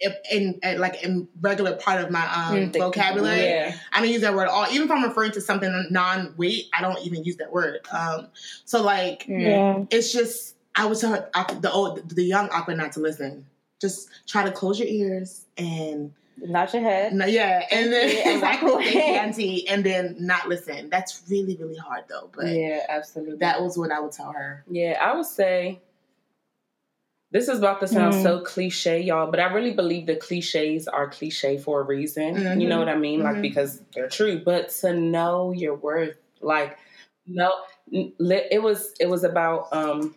it 0.00 0.20
in, 0.32 0.58
in 0.64 0.80
like 0.80 1.02
in 1.04 1.28
regular 1.40 1.76
part 1.76 2.00
of 2.04 2.10
my 2.10 2.22
um, 2.22 2.54
Mm, 2.70 2.72
vocabulary. 2.78 3.44
Yeah. 3.44 3.76
I 3.92 4.00
don't 4.00 4.10
use 4.10 4.22
that 4.22 4.34
word 4.34 4.44
at 4.44 4.48
all. 4.48 4.66
Even 4.70 4.82
if 4.86 4.90
I'm 4.90 5.04
referring 5.04 5.30
to 5.32 5.40
something 5.40 5.86
non-weight, 5.90 6.66
I 6.76 6.80
don't 6.82 6.98
even 7.06 7.22
use 7.22 7.36
that 7.36 7.52
word. 7.52 7.78
Um, 7.92 8.26
so 8.64 8.82
like, 8.82 9.26
Yeah. 9.28 9.38
Yeah. 9.38 9.84
it's 9.90 10.12
just 10.12 10.56
I 10.74 10.86
would 10.86 10.98
tell 10.98 11.12
the 11.60 11.70
old, 11.70 12.08
the 12.16 12.24
young 12.24 12.48
Aqua 12.48 12.74
not 12.74 12.92
to 12.92 13.00
listen. 13.00 13.46
Just 13.80 14.08
try 14.26 14.42
to 14.44 14.50
close 14.50 14.78
your 14.78 14.88
ears 14.88 15.44
and 15.58 16.12
Nod 16.38 16.72
your 16.72 16.82
head. 16.82 17.12
no, 17.12 17.26
yeah, 17.26 17.62
and 17.70 17.92
then 17.92 18.08
Thank 18.10 18.26
exactly, 18.36 18.70
walk 18.72 18.80
thank 18.82 18.94
you, 18.94 19.00
away. 19.02 19.18
auntie, 19.18 19.68
and 19.68 19.84
then 19.84 20.16
not 20.18 20.48
listen. 20.48 20.88
That's 20.90 21.22
really 21.28 21.56
really 21.56 21.76
hard 21.76 22.04
though. 22.08 22.30
But 22.34 22.46
Yeah, 22.46 22.80
absolutely. 22.88 23.36
that 23.38 23.60
was 23.62 23.76
what 23.76 23.92
I 23.92 24.00
would 24.00 24.12
tell 24.12 24.32
her. 24.32 24.64
Yeah, 24.68 24.98
I 25.00 25.14
would 25.14 25.26
say 25.26 25.80
this 27.32 27.48
is 27.48 27.58
about 27.58 27.80
to 27.80 27.88
sound 27.88 28.14
Mm. 28.14 28.22
so 28.22 28.40
cliche, 28.40 29.00
y'all, 29.00 29.30
but 29.30 29.40
I 29.40 29.46
really 29.52 29.72
believe 29.72 30.06
the 30.06 30.16
cliches 30.16 30.86
are 30.86 31.08
cliche 31.08 31.56
for 31.58 31.80
a 31.80 31.84
reason. 31.84 32.60
You 32.60 32.68
know 32.68 32.76
Mhm. 32.76 32.84
what 32.84 32.88
I 32.88 32.96
mean? 32.96 33.22
Like 33.22 33.36
Mhm. 33.36 33.42
because 33.42 33.80
they're 33.94 34.08
true. 34.08 34.38
But 34.44 34.68
to 34.80 34.92
know 34.94 35.52
your 35.52 35.74
worth, 35.74 36.16
like 36.40 36.76
no, 37.26 37.50
it 37.90 38.62
was 38.62 38.92
it 39.00 39.08
was 39.08 39.24
about. 39.24 39.68
um 39.72 40.14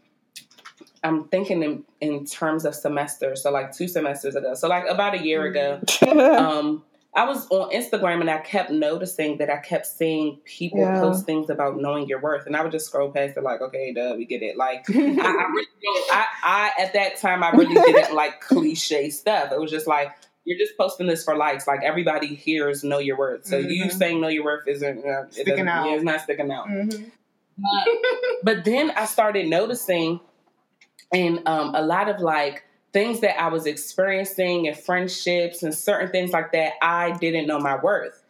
I'm 1.04 1.26
thinking 1.30 1.62
in 1.64 1.84
in 2.02 2.26
terms 2.26 2.66
of 2.66 2.74
semesters. 2.76 3.42
So 3.44 3.52
like 3.52 3.72
two 3.72 3.88
semesters 3.88 4.36
ago. 4.36 4.54
So 4.56 4.68
like 4.68 4.86
about 4.90 5.14
a 5.14 5.24
year 5.24 5.46
ago, 5.46 5.80
um, 6.38 6.84
I 7.16 7.24
was 7.26 7.48
on 7.50 7.72
Instagram 7.72 8.20
and 8.22 8.30
I 8.30 8.40
kept 8.40 8.72
noticing 8.72 9.38
that 9.38 9.50
I 9.50 9.58
kept 9.58 9.86
seeing 9.86 10.38
people 10.44 10.80
Yeah. 10.80 11.00
post 11.00 11.26
things 11.26 11.50
about 11.50 11.78
knowing 11.78 12.08
your 12.08 12.20
worth, 12.20 12.46
and 12.46 12.56
I 12.56 12.62
would 12.62 12.72
just 12.74 12.88
scroll 12.88 13.10
past 13.12 13.38
it 13.38 13.44
like, 13.44 13.62
okay, 13.62 13.94
duh, 13.94 14.16
we 14.18 14.26
get 14.26 14.42
it. 14.44 14.58
Like, 14.58 14.86
I, 14.90 14.94
I 14.94 14.98
really. 14.98 15.66
I, 16.12 16.26
I 16.44 16.72
at 16.78 16.94
that 16.94 17.16
time 17.18 17.42
I 17.44 17.52
really 17.52 17.74
didn't 17.76 18.14
like 18.16 18.42
cliche 18.42 19.10
stuff. 19.10 19.52
It 19.54 19.60
was 19.60 19.72
just 19.72 19.88
like 19.88 20.12
you're 20.44 20.58
just 20.60 20.78
posting 20.78 21.08
this 21.08 21.24
for 21.24 21.36
likes. 21.38 21.66
Like 21.68 21.80
everybody 21.84 22.28
hears 22.36 22.84
know 22.84 23.00
your 23.00 23.18
worth, 23.18 23.46
so 23.46 23.58
you 23.58 23.86
Mhm. 23.86 23.92
saying 23.94 24.20
know 24.22 24.28
your 24.28 24.44
worth 24.44 24.68
isn't 24.68 25.06
uh, 25.06 25.30
Sticking 25.32 25.68
out. 25.68 25.88
Yeah, 25.88 25.96
it's 25.96 26.04
not 26.04 26.22
sticking 26.22 26.52
out. 26.52 26.68
Mm-hmm. 26.68 27.06
But 28.44 28.66
then 28.66 28.92
I 28.92 29.06
started 29.06 29.48
noticing, 29.48 30.20
and 31.14 31.48
um, 31.48 31.74
a 31.74 31.82
lot 31.82 32.10
of 32.10 32.20
like 32.20 32.64
things 32.96 33.20
that 33.20 33.38
I 33.38 33.50
was 33.50 33.66
experiencing 33.66 34.70
and 34.70 34.78
friendships 34.78 35.64
and 35.64 35.76
certain 35.76 36.12
things 36.12 36.32
like 36.32 36.54
that, 36.54 36.76
I 36.82 37.12
didn't 37.18 37.46
know 37.46 37.60
my 37.60 37.76
worth. 37.76 38.24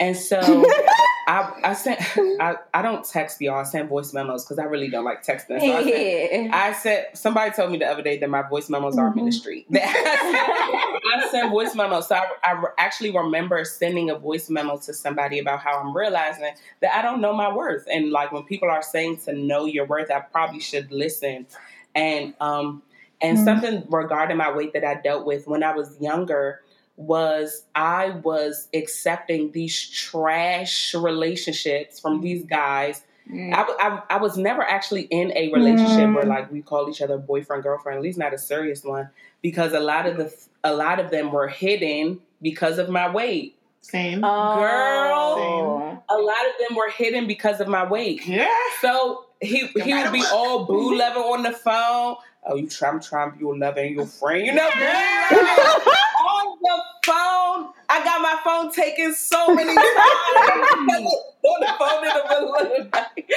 And 0.00 0.16
so 0.16 0.64
I, 1.28 1.52
I 1.62 1.74
sent, 1.74 2.00
I, 2.40 2.54
I 2.72 2.80
don't 2.80 3.04
text 3.04 3.38
y'all, 3.42 3.56
I 3.56 3.64
send 3.64 3.90
voice 3.90 4.14
memos 4.14 4.46
because 4.46 4.58
I 4.58 4.62
really 4.62 4.88
don't 4.88 5.04
like 5.04 5.26
texting. 5.26 5.60
So 5.60 5.72
I, 5.76 5.82
sent, 5.84 6.46
yeah. 6.46 6.50
I 6.56 6.72
said, 6.72 7.08
somebody 7.12 7.50
told 7.50 7.70
me 7.70 7.76
the 7.76 7.84
other 7.84 8.00
day 8.00 8.16
that 8.16 8.30
my 8.30 8.40
voice 8.48 8.70
memos 8.70 8.96
are 8.96 9.10
Mhm. 9.10 9.16
ministry. 9.16 9.66
I 9.74 11.28
send 11.30 11.50
voice 11.50 11.74
memos. 11.74 12.08
So 12.08 12.14
I, 12.14 12.28
I 12.44 12.64
actually 12.78 13.10
remember 13.10 13.62
sending 13.66 14.08
a 14.08 14.18
voice 14.18 14.48
memo 14.48 14.78
to 14.78 14.94
somebody 14.94 15.38
about 15.38 15.60
how 15.60 15.78
I'm 15.80 15.94
realizing 15.94 16.54
that 16.80 16.94
I 16.94 17.02
don't 17.02 17.20
know 17.20 17.34
my 17.34 17.52
worth. 17.54 17.86
And 17.92 18.10
like 18.10 18.32
when 18.32 18.44
people 18.44 18.70
are 18.70 18.82
saying 18.82 19.18
to 19.26 19.34
know 19.34 19.66
your 19.66 19.84
worth, 19.84 20.10
I 20.10 20.20
probably 20.20 20.60
should 20.60 20.90
listen. 20.90 21.46
And 21.94 22.32
um 22.40 22.82
and 23.20 23.38
Mhm. 23.38 23.44
something 23.44 23.84
regarding 23.88 24.36
my 24.36 24.50
weight 24.50 24.72
that 24.74 24.84
I 24.84 24.94
dealt 24.94 25.24
with 25.26 25.46
when 25.46 25.62
I 25.62 25.74
was 25.74 25.96
younger 26.00 26.60
was 26.96 27.64
I 27.74 28.10
was 28.10 28.68
accepting 28.74 29.52
these 29.52 29.88
trash 29.90 30.94
relationships 30.94 32.00
from 32.00 32.20
these 32.20 32.44
guys 32.44 33.02
Mm. 33.30 33.52
I, 33.52 33.56
w- 33.58 33.78
I, 33.78 34.02
I 34.08 34.16
was 34.16 34.38
never 34.38 34.62
actually 34.62 35.02
in 35.02 35.32
a 35.36 35.52
relationship 35.52 36.14
where 36.14 36.24
Mm. 36.24 36.28
like 36.28 36.50
we 36.50 36.62
call 36.62 36.88
each 36.88 37.02
other 37.02 37.18
boyfriend 37.18 37.62
girlfriend 37.62 37.98
at 37.98 38.02
least 38.02 38.18
not 38.18 38.32
a 38.32 38.38
serious 38.38 38.82
one 38.82 39.10
because 39.42 39.74
a 39.74 39.80
lot 39.80 40.06
of 40.06 40.16
the 40.16 40.34
a 40.64 40.72
lot 40.72 40.98
of 40.98 41.10
them 41.10 41.30
were 41.30 41.46
hidden 41.48 42.20
because 42.40 42.78
of 42.78 42.88
my 42.88 43.06
weight 43.10 43.54
Same. 43.82 44.24
Oh. 44.24 44.56
Girl. 44.56 46.02
a 46.08 46.16
lot 46.18 46.46
of 46.46 46.52
them 46.68 46.74
were 46.76 46.88
hidden 46.88 47.26
because 47.26 47.60
of 47.60 47.68
my 47.68 47.84
weight 47.86 48.26
yeah. 48.26 48.48
so 48.80 49.26
he 49.42 49.66
he 49.84 49.92
would 49.92 50.10
be 50.12 50.24
all 50.32 50.64
boo 50.64 50.96
level 50.96 51.24
on 51.34 51.42
the 51.42 51.52
phone. 51.52 52.16
Oh, 52.50 52.56
you 52.56 52.66
try, 52.66 52.88
I'm 52.88 53.00
trying 53.00 53.30
to 53.32 53.36
be 53.36 53.44
your 53.44 53.56
lover 53.56 53.80
and 53.80 53.94
your 53.94 54.06
friend. 54.06 54.44
You 54.46 54.54
know, 54.54 54.62
loving 54.64 54.86
on 56.26 56.58
the 56.62 56.82
phone. 57.04 57.72
I 57.90 58.02
got 58.04 58.20
my 58.22 58.38
phone 58.42 58.72
taken 58.72 59.14
so 59.14 59.54
many 59.54 59.74
times 59.74 59.78
on 61.44 61.60
the 61.60 61.74
phone 61.78 62.06
in 62.06 62.14
the 62.14 62.24
middle 62.28 62.54
of 62.54 62.68
the 62.68 62.88
night. 62.92 63.30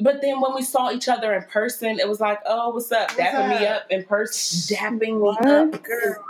But 0.00 0.20
then 0.22 0.40
when 0.40 0.54
we 0.54 0.62
saw 0.62 0.90
each 0.90 1.08
other 1.08 1.32
in 1.34 1.44
person, 1.44 1.98
it 2.00 2.08
was 2.08 2.20
like, 2.20 2.40
oh, 2.46 2.70
what's 2.70 2.90
up? 2.92 3.10
What's 3.10 3.20
Dapping 3.20 3.48
me 3.60 3.66
up? 3.66 3.82
up 3.84 3.90
in 3.90 4.04
person, 4.04 4.76
dapping 4.76 5.00
me 5.00 5.12
What? 5.12 5.46
up, 5.46 5.82
girl. 5.82 6.24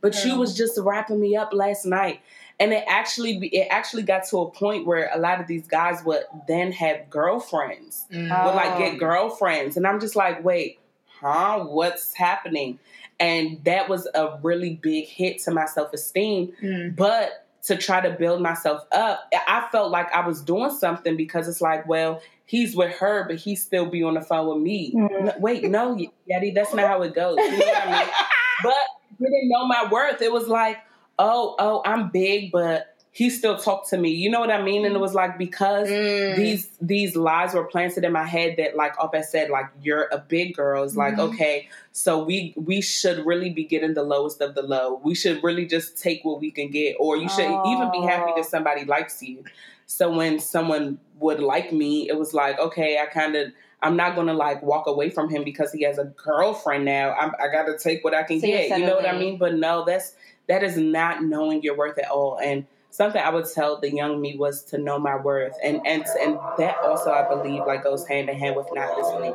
But 0.00 0.24
you 0.24 0.36
was 0.36 0.56
just 0.56 0.78
wrapping 0.80 1.20
me 1.20 1.36
up 1.36 1.52
last 1.52 1.84
night, 1.86 2.22
and 2.58 2.72
it 2.72 2.82
actually 2.88 3.36
it 3.48 3.68
actually 3.70 4.02
got 4.02 4.24
to 4.30 4.38
a 4.38 4.50
point 4.50 4.84
where 4.84 5.08
a 5.14 5.18
lot 5.18 5.40
of 5.40 5.46
these 5.46 5.66
guys 5.68 6.02
would 6.04 6.24
then 6.48 6.72
have 6.72 7.08
girlfriends, 7.08 8.06
Mm. 8.12 8.44
would 8.44 8.54
like 8.56 8.72
Oh. 8.74 8.78
get 8.78 8.98
girlfriends, 8.98 9.76
and 9.76 9.86
I'm 9.86 10.00
just 10.00 10.16
like, 10.16 10.42
wait, 10.42 10.78
huh? 11.22 11.60
What's 11.64 12.12
happening? 12.14 12.78
And 13.20 13.62
that 13.64 13.88
was 13.88 14.06
a 14.14 14.38
really 14.42 14.74
big 14.74 15.06
hit 15.06 15.38
to 15.44 15.50
my 15.52 15.64
self 15.66 15.92
esteem 15.92 16.52
Mm. 16.62 16.96
but 16.96 17.46
to 17.64 17.76
try 17.76 18.00
to 18.00 18.10
build 18.10 18.42
myself 18.42 18.84
up 18.90 19.32
i 19.46 19.68
felt 19.70 19.92
like 19.92 20.12
i 20.12 20.26
was 20.26 20.40
doing 20.42 20.70
something 20.70 21.16
because 21.16 21.46
it's 21.46 21.60
like 21.60 21.86
well 21.86 22.20
he's 22.44 22.74
with 22.74 22.92
her 22.96 23.22
but 23.28 23.36
he 23.36 23.54
still 23.54 23.86
be 23.86 24.02
on 24.02 24.14
the 24.14 24.20
phone 24.20 24.48
with 24.48 24.58
me 24.58 24.92
Mhm. 24.92 25.24
No, 25.26 25.32
wait 25.38 25.62
no 25.70 25.94
yeti 26.28 26.52
that's 26.52 26.74
not 26.74 26.88
how 26.88 27.02
it 27.02 27.14
goes 27.14 27.36
you 27.38 27.50
know 27.52 27.58
what 27.66 27.86
i 27.86 27.98
mean 28.00 28.08
but 28.64 28.74
didn't 29.20 29.48
know 29.48 29.64
my 29.68 29.86
worth 29.92 30.20
it 30.20 30.32
was 30.32 30.48
like 30.48 30.78
oh 31.20 31.54
oh 31.60 31.82
i'm 31.84 32.08
big 32.10 32.50
but 32.50 32.91
he 33.14 33.28
still 33.28 33.58
talked 33.58 33.90
to 33.90 33.98
me. 33.98 34.08
You 34.10 34.30
know 34.30 34.40
what 34.40 34.50
i 34.50 34.60
mean? 34.62 34.86
And 34.86 34.94
it 34.94 34.98
was 34.98 35.14
like 35.14 35.36
because 35.36 35.86
Mm. 35.88 36.34
these 36.36 36.70
these 36.80 37.14
lies 37.14 37.52
were 37.52 37.64
planted 37.64 38.04
in 38.04 38.12
my 38.12 38.24
head 38.24 38.54
that 38.56 38.74
like 38.74 38.96
Opet 38.96 39.24
said 39.24 39.50
like 39.50 39.66
you're 39.82 40.08
a 40.10 40.18
big 40.18 40.54
girl. 40.56 40.82
It's 40.82 40.96
like 40.96 41.14
Mhm. 41.16 41.28
okay 41.34 41.68
so 41.92 42.24
we 42.24 42.54
we 42.56 42.80
should 42.80 43.24
really 43.26 43.50
be 43.50 43.64
getting 43.64 43.92
the 43.92 44.02
lowest 44.02 44.40
of 44.40 44.54
the 44.54 44.62
low. 44.62 44.98
We 45.04 45.14
should 45.14 45.44
really 45.44 45.66
just 45.66 46.00
take 46.02 46.24
what 46.24 46.40
we 46.40 46.50
can 46.50 46.70
get 46.70 46.96
or 46.98 47.18
you 47.18 47.28
should 47.28 47.50
even 47.72 47.90
be 47.92 48.00
happy 48.00 48.32
Oh. 48.32 48.36
that 48.36 48.46
somebody 48.46 48.84
likes 48.86 49.22
you. 49.22 49.44
So 49.86 50.10
when 50.10 50.38
someone 50.40 50.98
would 51.20 51.40
like 51.40 51.70
me 51.72 52.08
it 52.08 52.16
was 52.18 52.32
like 52.34 52.58
okay 52.58 52.98
i 52.98 53.06
kind 53.06 53.36
of 53.36 53.52
i'm 53.82 53.94
not 53.94 54.16
gonna 54.16 54.32
like 54.32 54.62
walk 54.62 54.86
away 54.86 55.10
from 55.10 55.28
him 55.28 55.44
because 55.44 55.70
he 55.70 55.82
has 55.84 55.98
a 55.98 56.04
girlfriend 56.26 56.84
now. 56.86 57.12
I'm, 57.12 57.32
i 57.38 57.48
gotta 57.48 57.76
take 57.78 58.02
what 58.04 58.14
i 58.14 58.22
can 58.22 58.40
So 58.40 58.46
get. 58.46 58.70
You 58.78 58.86
know 58.86 58.94
what 58.96 59.06
i 59.06 59.16
mean? 59.18 59.36
But 59.36 59.54
no 59.56 59.84
that's 59.84 60.14
that 60.48 60.62
is 60.62 60.76
not 60.78 61.22
knowing 61.22 61.62
your 61.62 61.76
worth 61.76 61.98
at 61.98 62.08
all. 62.10 62.38
And 62.42 62.64
something 62.92 63.20
I 63.20 63.30
would 63.30 63.46
tell 63.52 63.80
the 63.80 63.90
young 63.90 64.20
me 64.20 64.36
was 64.36 64.62
to 64.64 64.78
know 64.78 64.98
my 64.98 65.16
worth, 65.16 65.56
and 65.64 65.80
and 65.86 66.04
and 66.20 66.38
that 66.58 66.76
also 66.84 67.10
I 67.10 67.26
believe 67.28 67.62
like 67.66 67.82
goes 67.82 68.06
hand 68.06 68.28
in 68.28 68.38
hand 68.38 68.54
with 68.54 68.68
not 68.72 68.96
listening. 68.96 69.34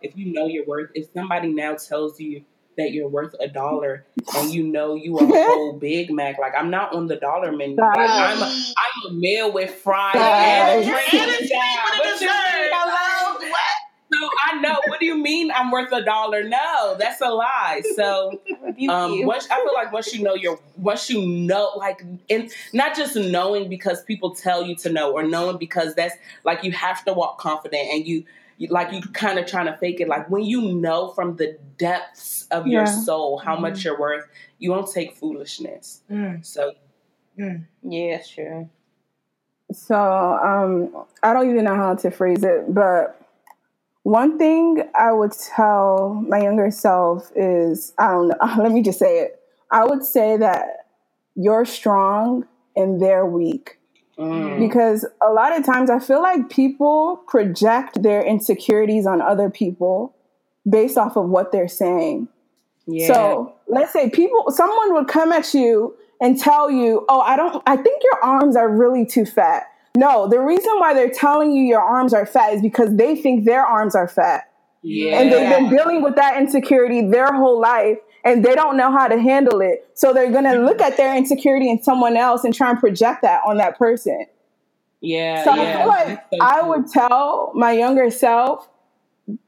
If 0.00 0.16
you 0.16 0.32
know 0.32 0.46
your 0.46 0.64
worth, 0.66 0.90
if 0.94 1.08
somebody 1.14 1.48
now 1.48 1.74
tells 1.74 2.20
you 2.20 2.44
that 2.76 2.92
you're 2.92 3.08
worth 3.08 3.34
a 3.40 3.48
dollar 3.48 4.06
and 4.36 4.50
you 4.50 4.64
know 4.64 4.94
you 4.94 5.18
are 5.18 5.24
a 5.24 5.26
whole 5.46 5.78
Big 5.78 6.10
Mac, 6.10 6.38
like 6.38 6.52
I'm 6.56 6.70
not 6.70 6.94
on 6.94 7.06
the 7.06 7.16
dollar 7.16 7.52
menu. 7.52 7.76
Like, 7.76 7.96
I'm 7.96 8.42
a, 8.42 8.44
I'm 8.44 9.10
a 9.10 9.14
meal 9.14 9.52
with 9.52 9.70
fries 9.70 10.14
and 10.16 10.82
a 10.82 10.84
drink. 10.84 11.12
What 11.12 11.12
you 11.12 11.48
mean? 11.48 11.48
Hello? 11.50 12.16
So 12.16 12.26
I 12.28 12.91
know. 14.62 14.78
What 14.86 15.00
do 15.00 15.06
you 15.06 15.16
mean 15.16 15.50
I'm 15.50 15.70
worth 15.70 15.92
a 15.92 16.02
dollar? 16.02 16.42
No, 16.44 16.96
that's 16.98 17.20
a 17.20 17.28
lie. 17.28 17.82
So 17.96 18.40
um, 18.88 19.24
once 19.26 19.48
I 19.50 19.56
feel 19.56 19.74
like 19.74 19.92
once 19.92 20.14
you 20.14 20.22
know 20.22 20.34
your, 20.34 20.58
once 20.76 21.10
you 21.10 21.26
know, 21.26 21.72
like, 21.76 22.02
in 22.28 22.50
not 22.72 22.96
just 22.96 23.16
knowing 23.16 23.68
because 23.68 24.02
people 24.04 24.34
tell 24.34 24.62
you 24.62 24.74
to 24.76 24.90
know, 24.90 25.12
or 25.12 25.22
knowing 25.22 25.58
because 25.58 25.94
that's 25.94 26.14
like 26.44 26.64
you 26.64 26.72
have 26.72 27.04
to 27.04 27.12
walk 27.12 27.38
confident 27.38 27.88
and 27.92 28.06
you, 28.06 28.24
you 28.58 28.68
like 28.68 28.92
you 28.92 29.02
kind 29.12 29.38
of 29.38 29.46
trying 29.46 29.66
to 29.66 29.76
fake 29.76 30.00
it. 30.00 30.08
Like 30.08 30.30
when 30.30 30.44
you 30.44 30.72
know 30.72 31.08
from 31.08 31.36
the 31.36 31.58
depths 31.78 32.46
of 32.50 32.66
your 32.66 32.86
soul 32.86 33.38
how 33.38 33.58
much 33.58 33.84
you're 33.84 33.98
worth, 33.98 34.26
you 34.58 34.70
won't 34.70 34.90
take 34.90 35.16
foolishness. 35.16 36.02
Mm. 36.10 36.44
So 36.44 36.72
yeah, 37.36 38.16
that's 38.16 38.30
true. 38.30 38.68
So 39.72 39.96
um, 39.96 41.04
I 41.22 41.32
don't 41.32 41.50
even 41.50 41.64
know 41.64 41.74
how 41.74 41.94
to 41.94 42.10
phrase 42.10 42.44
it, 42.44 42.72
but 42.72 43.21
one 44.02 44.38
thing 44.38 44.82
I 44.98 45.12
would 45.12 45.32
tell 45.32 46.24
my 46.28 46.42
younger 46.42 46.70
self 46.70 47.30
is 47.36 47.92
I 47.98 48.12
don't 48.12 48.28
know. 48.28 48.36
Let 48.62 48.72
me 48.72 48.82
just 48.82 48.98
say 48.98 49.20
it. 49.20 49.40
I 49.70 49.84
would 49.84 50.04
say 50.04 50.36
that 50.36 50.86
you're 51.34 51.64
strong 51.64 52.46
and 52.76 53.00
they're 53.00 53.24
weak 53.24 53.78
mm, 54.18 54.58
because 54.58 55.06
a 55.22 55.30
lot 55.30 55.56
of 55.56 55.64
times 55.64 55.88
I 55.88 55.98
feel 55.98 56.20
like 56.20 56.50
people 56.50 57.22
project 57.26 58.02
their 58.02 58.22
insecurities 58.22 59.06
on 59.06 59.22
other 59.22 59.48
people 59.48 60.14
based 60.68 60.98
off 60.98 61.16
of 61.16 61.28
what 61.28 61.52
they're 61.52 61.68
saying. 61.68 62.28
yeah, 62.86 63.06
So 63.06 63.54
let's 63.68 63.92
say 63.92 64.10
people, 64.10 64.50
someone 64.50 64.94
would 64.94 65.08
come 65.08 65.32
at 65.32 65.54
you 65.54 65.96
and 66.20 66.38
tell 66.38 66.70
you, 66.70 67.04
"Oh, 67.08 67.20
I 67.20 67.36
don't. 67.36 67.62
I 67.66 67.76
think 67.76 68.02
your 68.02 68.24
arms 68.24 68.56
are 68.56 68.68
really 68.68 69.04
too 69.04 69.26
fat." 69.26 69.71
No, 69.96 70.28
the 70.28 70.40
reason 70.40 70.72
why 70.78 70.94
they're 70.94 71.10
telling 71.10 71.52
you 71.52 71.64
your 71.64 71.80
arms 71.80 72.14
are 72.14 72.24
fat 72.24 72.54
is 72.54 72.62
because 72.62 72.96
they 72.96 73.14
think 73.14 73.44
their 73.44 73.64
arms 73.64 73.94
are 73.94 74.08
fat, 74.08 74.50
yeah, 74.82 75.18
and 75.20 75.30
they've 75.30 75.50
been 75.50 75.68
dealing 75.68 76.02
with 76.02 76.16
that 76.16 76.40
insecurity 76.40 77.06
their 77.08 77.32
whole 77.32 77.60
life, 77.60 77.98
and 78.24 78.44
they 78.44 78.54
don't 78.54 78.76
know 78.76 78.90
how 78.90 79.06
to 79.06 79.18
handle 79.20 79.60
it. 79.60 79.86
So 79.94 80.14
they're 80.14 80.32
gonna 80.32 80.58
look 80.58 80.80
at 80.80 80.96
their 80.96 81.14
insecurity 81.14 81.70
in 81.70 81.82
someone 81.82 82.16
else 82.16 82.44
and 82.44 82.54
try 82.54 82.70
and 82.70 82.78
project 82.78 83.22
that 83.22 83.42
on 83.46 83.58
that 83.58 83.78
person. 83.78 84.26
yeah, 85.00 85.44
So 85.44 85.54
yeah. 85.54 85.62
I 85.62 85.76
feel 85.76 85.88
like 85.88 86.24
so 86.32 86.38
I 86.40 86.62
would 86.62 86.88
tell 86.88 87.52
my 87.54 87.72
younger 87.72 88.10
self, 88.10 88.68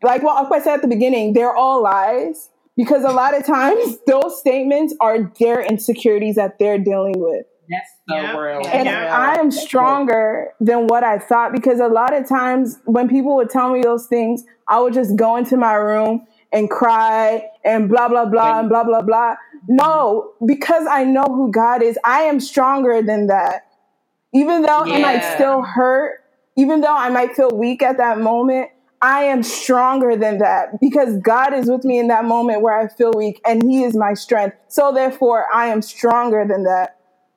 like 0.02 0.22
what 0.22 0.52
I 0.52 0.60
said 0.60 0.74
at 0.74 0.82
the 0.82 0.88
beginning, 0.88 1.32
they're 1.32 1.54
all 1.54 1.82
lies 1.82 2.50
because 2.76 3.04
a 3.04 3.12
lot 3.12 3.34
of 3.34 3.46
times 3.46 3.98
those 4.06 4.38
statements 4.38 4.94
are 5.00 5.32
their 5.40 5.62
insecurities 5.62 6.36
that 6.36 6.58
they're 6.58 6.78
dealing 6.78 7.18
with. 7.18 7.46
That's 8.08 8.20
so 8.20 8.26
Yeah. 8.26 8.38
real. 8.38 8.66
And 8.72 8.86
Yeah. 8.86 9.10
I 9.12 9.38
am 9.40 9.50
stronger 9.50 10.52
than 10.60 10.86
what 10.86 11.04
I 11.04 11.18
thought 11.18 11.52
because 11.52 11.80
a 11.80 11.88
lot 11.88 12.14
of 12.14 12.28
times 12.28 12.78
when 12.84 13.08
people 13.08 13.36
would 13.36 13.50
tell 13.50 13.70
me 13.70 13.82
those 13.82 14.06
things, 14.06 14.44
I 14.68 14.80
would 14.80 14.92
just 14.92 15.16
go 15.16 15.36
into 15.36 15.56
my 15.56 15.74
room 15.74 16.26
and 16.52 16.70
cry 16.70 17.44
and 17.64 17.88
blah, 17.88 18.08
blah, 18.08 18.26
blah, 18.26 18.60
and 18.60 18.68
blah, 18.68 18.84
blah, 18.84 19.02
blah. 19.02 19.36
No, 19.68 20.32
because 20.46 20.86
I 20.88 21.04
know 21.04 21.24
who 21.26 21.50
God 21.50 21.82
is, 21.82 21.98
I 22.04 22.22
am 22.22 22.40
stronger 22.40 23.02
than 23.02 23.26
that. 23.28 23.66
Even 24.34 24.62
though 24.62 24.84
I 24.84 24.98
might 24.98 25.24
still 25.24 25.62
hurt, 25.62 26.20
even 26.56 26.80
though 26.80 26.96
I 26.96 27.08
might 27.08 27.34
feel 27.36 27.50
weak 27.50 27.82
at 27.82 27.96
that 27.98 28.20
moment, 28.20 28.68
I 29.02 29.24
am 29.24 29.42
stronger 29.42 30.16
than 30.16 30.38
that 30.38 30.80
because 30.80 31.18
God 31.18 31.52
is 31.54 31.68
with 31.70 31.84
me 31.84 31.98
in 31.98 32.08
that 32.08 32.24
moment 32.24 32.62
where 32.62 32.78
I 32.78 32.88
feel 32.88 33.12
weak 33.14 33.40
and 33.46 33.62
He 33.62 33.84
is 33.84 33.96
my 33.96 34.14
strength. 34.14 34.56
So, 34.68 34.92
therefore, 34.92 35.46
I 35.54 35.66
am 35.66 35.82
stronger 35.82 36.46
than 36.48 36.64
that. 36.64 36.96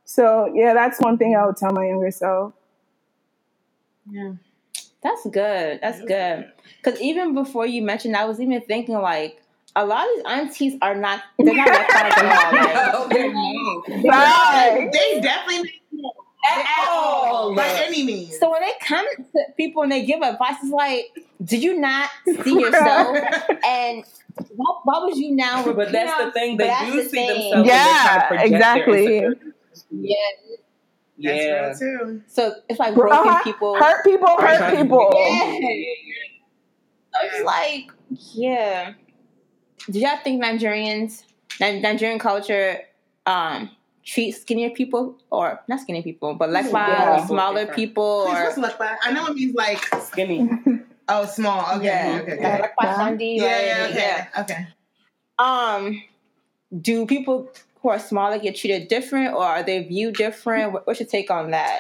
So, 0.10 0.50
yeah, 0.56 0.74
that's 0.74 1.00
one 1.02 1.18
thing 1.18 1.36
I 1.36 1.46
would 1.46 1.58
tell 1.58 1.74
my 1.74 1.86
younger 1.86 2.12
self. 2.12 2.54
Yeah. 4.10 4.36
That's 5.04 5.24
good. 5.26 5.80
That's 5.82 6.02
good. 6.02 6.50
Because 6.82 7.00
even 7.02 7.34
before 7.34 7.66
you 7.66 7.82
mentioned, 7.82 8.16
I 8.16 8.24
was 8.24 8.40
even 8.40 8.62
thinking 8.62 8.96
like 8.96 9.42
a 9.76 9.86
lot 9.86 10.06
of 10.08 10.16
these 10.16 10.24
aunties 10.26 10.78
are 10.82 10.96
not. 10.96 11.22
They're 11.38 11.54
not 11.54 11.68
that 11.68 12.18
at 12.18 12.94
all. 12.96 13.04
Like, 13.04 13.14
No, 13.14 13.16
they're 13.16 13.34
not. 13.34 14.06
Right. 14.06 14.90
They 14.94 15.20
definitely 15.20 15.82
At 16.50 16.88
all. 16.90 17.54
by 17.54 17.68
any 17.86 18.04
means. 18.04 18.40
so 18.40 18.50
when 18.50 18.62
they 18.62 18.72
come 18.82 19.06
to 19.18 19.40
people 19.58 19.84
and 19.84 19.92
they 19.92 20.06
give 20.06 20.22
advice, 20.22 20.56
it's 20.64 20.72
like, 20.72 21.06
did 21.44 21.62
you 21.62 21.78
not 21.78 22.10
see 22.44 22.60
yourself? 22.62 23.18
and 23.66 24.06
why, 24.56 24.74
why 24.84 25.00
was 25.04 25.20
you 25.20 25.36
now? 25.36 25.64
But 25.74 25.92
that's 25.92 26.18
know, 26.18 26.28
the 26.28 26.32
thing. 26.32 26.56
They 26.58 26.74
do 26.86 27.04
the 27.04 27.10
see 27.10 27.10
thing. 27.10 27.52
themselves. 27.52 27.68
Yeah, 27.70 28.26
try 28.30 28.38
their 28.38 28.46
exactly. 28.56 29.26
Insecurities. 29.92 30.60
Yeah. 31.18 31.34
Yeah. 31.34 31.62
That's 31.68 31.82
real 31.82 32.00
too. 32.00 32.22
So 32.28 32.54
it's 32.70 32.80
like 32.80 32.94
broken 32.96 33.18
Uh-huh. 33.18 33.44
people. 33.44 33.76
Hurt 33.76 34.04
people, 34.04 34.28
hurt 34.40 34.76
people. 34.78 35.12
Yeah. 35.16 35.54
It's 37.24 37.44
like, 37.46 37.92
yeah. 38.34 38.94
Do 39.90 40.00
y'all 40.00 40.18
think 40.24 40.44
Nigerians, 40.44 41.24
Nigerian 41.60 42.20
culture, 42.20 42.82
um, 43.26 43.72
treat 44.06 44.32
skinnier 44.34 44.70
people 44.70 45.18
or 45.32 45.60
not 45.68 45.80
skinny 45.82 46.02
people, 46.04 46.36
but 46.36 46.50
like 46.52 46.66
Yeah. 46.72 47.26
smaller 47.26 47.66
people 47.66 48.26
Please, 48.28 48.38
or 48.38 48.44
what's 48.44 48.58
look? 48.58 48.76
I 48.80 49.12
know 49.12 49.26
it 49.28 49.34
means 49.36 49.56
like 49.56 49.84
Skinny. 50.02 50.48
oh 51.10 51.26
small. 51.26 51.76
Okay, 51.78 51.86
yeah, 51.86 52.20
okay, 52.22 52.34
okay. 52.34 52.42
yeah, 52.42 52.68
Yeah. 52.82 52.96
Sandy, 52.96 53.26
Yeah, 53.26 53.62
yeah, 53.62 53.88
okay, 53.90 53.98
yeah. 53.98 54.42
okay. 54.42 54.68
Um, 55.40 56.04
do 56.82 57.06
people 57.06 57.50
who 57.88 57.92
are 57.94 58.00
smaller 58.00 58.38
get 58.38 58.58
treated 58.58 58.90
different, 58.90 59.34
or 59.34 59.46
are 59.46 59.64
they 59.64 59.82
viewed 59.84 60.16
different? 60.16 60.74
What's 60.74 61.00
your 61.00 61.08
take 61.08 61.32
on 61.32 61.52
that? 61.52 61.80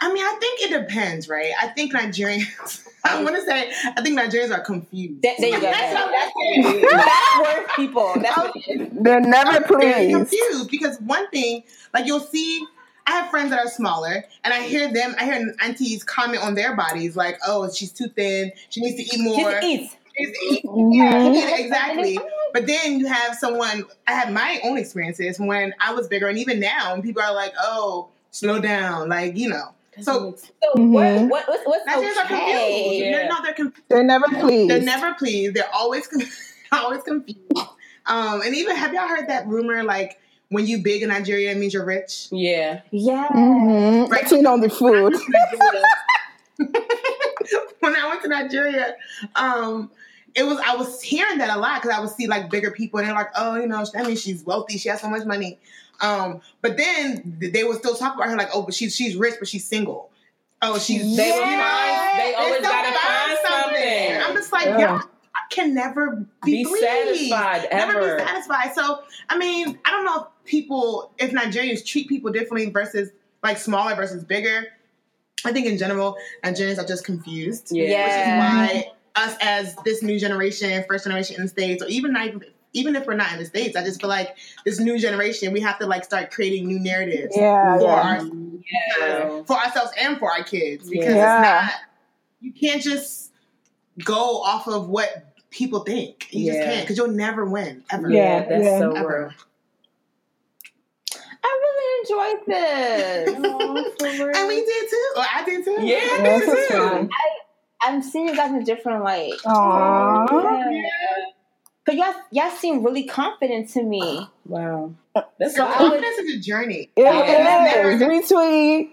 I 0.00 0.12
mean, 0.12 0.22
I 0.22 0.36
think 0.38 0.60
it 0.62 0.86
depends, 0.86 1.28
right? 1.28 1.50
I 1.60 1.66
think 1.68 1.92
Nigerians. 1.92 2.86
I 3.04 3.20
want 3.24 3.34
to 3.34 3.42
say, 3.44 3.72
I 3.84 4.00
think 4.00 4.16
Nigerians 4.16 4.56
are 4.56 4.60
confused. 4.60 5.20
There, 5.20 5.34
there 5.40 5.48
you 5.48 5.60
go. 5.60 5.62
That's 5.62 5.94
what 5.94 6.04
I'm 6.04 6.12
That's, 6.12 6.32
saying. 6.72 6.82
that's 6.82 7.58
worth 7.58 7.72
people. 7.74 8.14
That's 8.20 8.36
what. 8.36 9.02
They're 9.02 9.20
never 9.20 9.66
very 9.66 10.04
pleased. 10.04 10.16
confused 10.16 10.70
because 10.70 11.00
one 11.00 11.28
thing, 11.30 11.64
like 11.92 12.06
you'll 12.06 12.20
see, 12.20 12.64
I 13.08 13.10
have 13.12 13.30
friends 13.30 13.50
that 13.50 13.58
are 13.58 13.68
smaller, 13.68 14.24
and 14.44 14.54
I 14.54 14.62
hear 14.62 14.92
them. 14.92 15.16
I 15.18 15.24
hear 15.24 15.52
aunties 15.60 16.04
comment 16.04 16.44
on 16.44 16.54
their 16.54 16.76
bodies 16.76 17.16
like, 17.16 17.38
"Oh, 17.44 17.68
she's 17.72 17.90
too 17.90 18.06
thin. 18.06 18.52
She 18.70 18.80
needs 18.80 18.96
to 18.96 19.16
eat 19.16 19.20
more." 19.20 19.50
Just 19.50 19.64
eat. 19.64 19.90
She 20.16 20.24
needs 20.24 20.38
to 20.38 20.44
eat. 20.46 20.64
Mhm. 20.64 20.94
Yeah, 20.94 21.28
yeah, 21.32 21.56
exactly. 21.58 22.18
But 22.52 22.66
then 22.66 22.98
you 23.00 23.06
have 23.06 23.36
someone. 23.36 23.84
I 24.06 24.12
had 24.12 24.32
my 24.32 24.60
own 24.64 24.76
experiences 24.78 25.38
when 25.38 25.74
I 25.80 25.94
was 25.94 26.08
bigger, 26.08 26.28
and 26.28 26.38
even 26.38 26.60
now, 26.60 26.92
when 26.92 27.02
people 27.02 27.22
are 27.22 27.34
like, 27.34 27.54
"Oh, 27.60 28.08
slow 28.30 28.60
down," 28.60 29.08
like 29.08 29.36
you 29.36 29.48
know. 29.48 29.74
So 30.00 30.34
So 30.36 30.82
what, 30.82 31.28
what, 31.28 31.48
what's, 31.48 31.64
what's 31.66 31.86
Nigerians 31.86 32.16
are 32.16 32.26
confused. 32.26 32.94
Yeah. 32.94 33.10
They're, 33.12 33.28
no, 33.28 33.36
they're 33.42 33.52
confused. 33.52 33.84
They're 33.88 34.02
never 34.02 34.26
pleased. 34.28 34.70
They're 34.70 34.80
never 34.80 35.14
pleased. 35.14 35.54
They're 35.54 35.74
always 35.74 36.06
con- 36.06 36.22
always 36.72 37.02
confused. 37.02 37.40
Um, 38.06 38.40
and 38.40 38.54
even 38.54 38.74
have 38.74 38.94
y'all 38.94 39.06
heard 39.06 39.28
that 39.28 39.46
rumor 39.46 39.82
like 39.84 40.18
when 40.48 40.66
you 40.66 40.78
big 40.82 41.02
in 41.02 41.10
Nigeria 41.10 41.50
it 41.52 41.58
means 41.58 41.74
you're 41.74 41.84
rich? 41.84 42.28
Yeah. 42.30 42.80
Yeah. 42.90 43.28
Mm-hmm. 43.28 44.10
Right. 44.10 44.26
Seen 44.28 44.46
on 44.46 44.60
the 44.60 44.70
food. 44.70 45.14
when 47.80 47.96
I 47.96 48.08
went 48.08 48.22
to 48.22 48.28
Nigeria, 48.28 48.96
um, 49.36 49.90
it 50.34 50.44
was 50.44 50.58
I 50.64 50.76
was 50.76 51.02
hearing 51.02 51.38
that 51.38 51.54
a 51.54 51.58
lot 51.60 51.82
because 51.82 51.96
I 51.96 52.00
would 52.00 52.10
see 52.10 52.26
like 52.26 52.50
bigger 52.50 52.70
people 52.70 52.98
and 52.98 53.08
they're 53.08 53.14
like, 53.14 53.30
oh, 53.36 53.56
you 53.56 53.66
know, 53.66 53.84
I 53.96 54.02
mean, 54.04 54.16
she's 54.16 54.42
wealthy. 54.44 54.78
She 54.78 54.88
has 54.88 55.00
so 55.00 55.08
much 55.10 55.24
money. 55.26 55.58
Um, 56.00 56.40
but 56.62 56.76
then 56.76 57.36
they 57.40 57.64
would 57.64 57.78
still 57.78 57.94
talk 57.94 58.14
about 58.16 58.28
her 58.28 58.36
like, 58.36 58.48
oh, 58.54 58.62
but 58.62 58.74
she's 58.74 58.94
she's 58.96 59.14
rich, 59.16 59.34
but 59.38 59.46
she's 59.48 59.64
single. 59.64 60.10
Oh, 60.62 60.78
she's 60.78 61.16
They 61.16 61.30
will 61.30 61.40
Yeah. 61.40 62.10
find. 62.10 62.20
They 62.20 62.34
always 62.34 62.54
still 62.58 62.70
gotta 62.70 62.96
find 62.98 63.38
something. 63.46 64.16
I'm 64.22 64.34
just 64.34 64.52
like, 64.52 64.64
Yeah. 64.66 64.78
y'all 64.80 65.00
I 65.34 65.40
can 65.54 65.74
never 65.74 66.26
be, 66.44 66.62
Be 66.62 66.64
pleased. 66.64 66.82
satisfied 66.84 67.68
Never 67.72 68.00
ever. 68.00 68.16
be 68.16 68.22
satisfied. 68.22 68.72
So, 68.74 69.02
I 69.28 69.36
mean, 69.38 69.78
I 69.84 69.90
don't 69.90 70.04
know 70.04 70.22
if 70.22 70.44
people, 70.44 71.12
if 71.18 71.30
Nigerians 71.32 71.84
treat 71.84 72.08
people 72.08 72.30
differently 72.32 72.70
versus 72.70 73.10
like 73.42 73.58
smaller 73.58 73.94
versus 73.94 74.24
bigger. 74.24 74.66
I 75.44 75.52
think 75.52 75.66
in 75.66 75.76
general, 75.78 76.16
Nigerians 76.44 76.78
are 76.78 76.86
just 76.86 77.04
confused. 77.04 77.68
Yeah. 77.72 77.84
Yeah. 77.84 78.04
Which 78.04 78.12
is 78.14 78.84
why 78.86 78.92
us 79.16 79.36
as 79.40 79.76
this 79.84 80.02
new 80.02 80.18
generation, 80.18 80.84
first 80.88 81.04
generation 81.04 81.36
in 81.36 81.42
the 81.42 81.48
States, 81.48 81.82
or 81.82 81.88
even 81.88 82.12
not 82.12 82.26
even 82.26 82.42
even 82.74 82.96
if 82.96 83.06
we're 83.06 83.14
not 83.14 83.30
in 83.32 83.38
the 83.38 83.44
States, 83.44 83.76
I 83.76 83.84
just 83.84 84.00
feel 84.00 84.08
like 84.08 84.36
this 84.64 84.80
new 84.80 84.98
generation, 84.98 85.52
we 85.52 85.60
have 85.60 85.78
to 85.80 85.86
like 85.86 86.04
start 86.04 86.30
creating 86.30 86.66
new 86.66 86.80
narratives 86.80 87.36
Yeah, 87.36 87.76
for, 87.78 87.84
yeah. 87.84 87.90
our, 87.92 88.26
Yeah. 89.00 89.42
for 89.44 89.56
ourselves 89.58 89.90
and 90.00 90.18
for 90.18 90.30
our 90.32 90.42
kids 90.42 90.88
because 90.88 91.14
Yeah. 91.14 91.66
it's 91.66 91.72
not 91.72 91.80
you 92.40 92.50
can't 92.52 92.80
just 92.82 93.30
go 94.04 94.40
off 94.42 94.66
of 94.66 94.88
what 94.88 95.34
people 95.50 95.80
think. 95.80 96.28
You 96.32 96.50
just 96.52 96.64
can't 96.64 96.80
because 96.82 96.96
you'll 96.96 97.08
never 97.08 97.44
win 97.44 97.84
ever. 97.90 98.10
Yeah, 98.10 98.40
Yeah, 98.40 98.48
that's 98.48 98.64
yeah. 98.64 98.78
so 98.78 98.92
Ever. 98.92 99.18
real. 99.24 99.32
I 101.44 101.60
really 101.60 102.00
enjoyed 102.00 102.46
this. 102.46 103.28
And 104.38 104.48
we 104.48 104.56
did 104.64 104.90
too. 104.90 105.08
Or 105.16 105.22
I 105.34 105.42
did 105.44 105.64
too. 105.64 105.76
Yeah, 105.80 105.98
I 106.00 107.08
This 107.86 107.94
did 107.94 107.98
is 107.98 108.02
too. 108.02 108.02
fun. 108.02 108.02
I'm 108.02 108.02
seeing 108.02 108.28
you 108.28 108.36
guys 108.36 108.50
in 108.50 108.56
a 108.62 108.64
different 108.64 109.04
light. 109.04 109.32
Aww. 109.44 110.72
Yeah. 110.72 110.82
Cause 111.84 111.96
y'all, 111.96 112.14
y'all 112.30 112.50
seem 112.56 112.84
really 112.84 113.04
confident 113.04 113.68
to 113.70 113.82
me. 113.82 114.28
Wow. 114.46 114.94
That's 115.38 115.56
So 115.56 115.64
I 115.64 115.68
would- 115.82 115.90
confidence 115.90 116.18
is 116.18 116.36
a 116.36 116.40
journey. 116.40 116.90
It 116.96 117.02
Yeah. 117.02 117.94
is. 117.96 118.02
Retweet. 118.02 118.90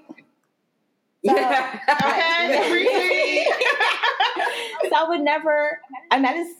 Okay, 1.27 2.71
really? 2.71 3.45
So 4.89 4.95
I 4.95 5.05
would 5.09 5.21
never. 5.21 5.79
I 6.11 6.17
mean, 6.17 6.25
I 6.25 6.33
just. 6.33 6.55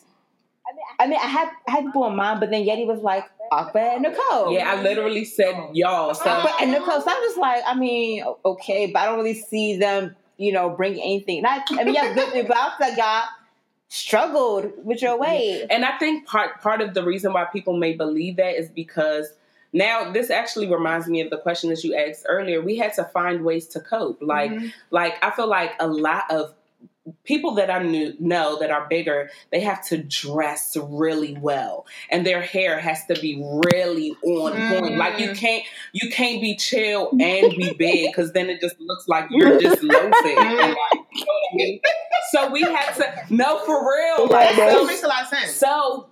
I 0.99 1.07
mean, 1.07 1.17
I 1.21 1.25
had 1.25 1.49
I 1.67 1.71
had 1.71 1.85
people 1.85 2.05
in 2.07 2.15
mind, 2.15 2.39
but 2.41 2.51
then 2.51 2.63
Yeti 2.63 2.85
was 2.85 2.99
like 3.01 3.23
Aqua 3.51 3.81
and 3.95 4.03
Nicole. 4.03 4.51
yeah, 4.53 4.71
I 4.71 4.81
literally 4.83 5.25
said 5.25 5.55
y'all. 5.73 6.13
So 6.13 6.29
Aqua 6.29 6.53
and 6.61 6.71
Nicole. 6.71 7.01
So 7.01 7.09
I'm 7.09 7.21
just 7.23 7.37
like, 7.37 7.63
I 7.65 7.73
mean, 7.73 8.23
okay, 8.45 8.87
but 8.87 8.99
I 8.99 9.05
don't 9.05 9.17
really 9.17 9.33
see 9.33 9.77
them, 9.77 10.15
you 10.39 10.51
know, 10.53 10.69
bring 10.69 10.93
anything. 10.93 11.43
Not, 11.43 11.67
I 11.71 11.83
mean, 11.83 11.93
yeah, 11.93 12.13
good, 12.13 12.47
but 12.47 12.57
I 12.57 12.77
feel 12.77 12.87
like 12.89 12.97
y'all 12.97 13.27
struggled 13.89 14.71
with 14.83 15.01
your 15.01 15.19
weight. 15.19 15.65
And 15.69 15.83
I 15.83 15.97
think 15.97 16.25
part 16.25 16.61
part 16.61 16.81
of 16.81 16.93
the 16.93 17.03
reason 17.03 17.33
why 17.33 17.45
people 17.45 17.75
may 17.77 17.93
believe 17.93 18.37
that 18.37 18.57
is 18.57 18.69
because 18.69 19.33
now 19.73 20.11
this 20.11 20.29
actually 20.29 20.67
reminds 20.71 21.07
me 21.07 21.21
of 21.21 21.29
the 21.29 21.37
question 21.37 21.69
that 21.69 21.83
you 21.83 21.95
asked 21.95 22.25
earlier. 22.27 22.61
We 22.61 22.77
had 22.77 22.93
to 22.93 23.03
find 23.03 23.43
ways 23.43 23.67
to 23.69 23.79
cope. 23.79 24.19
Like 24.21 24.51
Mhm. 24.51 24.71
like 24.91 25.23
I 25.23 25.31
feel 25.31 25.47
like 25.47 25.73
a 25.79 25.87
lot 25.87 26.23
of 26.31 26.53
people 27.23 27.55
that 27.55 27.71
I 27.71 27.81
knew 27.81 28.13
know 28.19 28.59
that 28.59 28.69
are 28.71 28.87
bigger, 28.89 29.29
they 29.51 29.61
have 29.61 29.83
to 29.87 29.97
dress 29.97 30.77
really 30.77 31.37
well, 31.39 31.85
and 32.11 32.25
their 32.25 32.41
hair 32.41 32.77
has 32.79 33.05
to 33.07 33.15
be 33.19 33.41
really 33.65 34.11
on 34.23 34.51
point. 34.79 34.97
Like 34.97 35.19
you 35.19 35.29
Mhm. 35.29 35.37
can't 35.37 35.63
you 35.93 36.09
can't 36.11 36.41
be 36.41 36.55
chill 36.55 37.09
and 37.19 37.55
be 37.55 37.73
big 37.73 38.11
because 38.11 38.33
then 38.33 38.49
it 38.49 38.61
just 38.61 38.75
looks 38.79 39.07
like 39.07 39.25
you're 39.31 39.59
just 39.59 39.81
loafing. 39.81 40.35
like, 40.35 40.37
you 40.51 40.55
know 40.57 40.75
I 41.51 41.55
mean? 41.55 41.79
So 42.31 42.51
we 42.51 42.61
had 42.61 42.93
to 42.95 43.33
no 43.33 43.57
for 43.65 43.79
real. 43.91 44.27
Like 44.27 44.55
That 44.57 44.83
makes 44.85 45.01
a 45.03 45.07
lot 45.07 45.23
of 45.23 45.29
sense. 45.29 45.55
so 45.55 46.08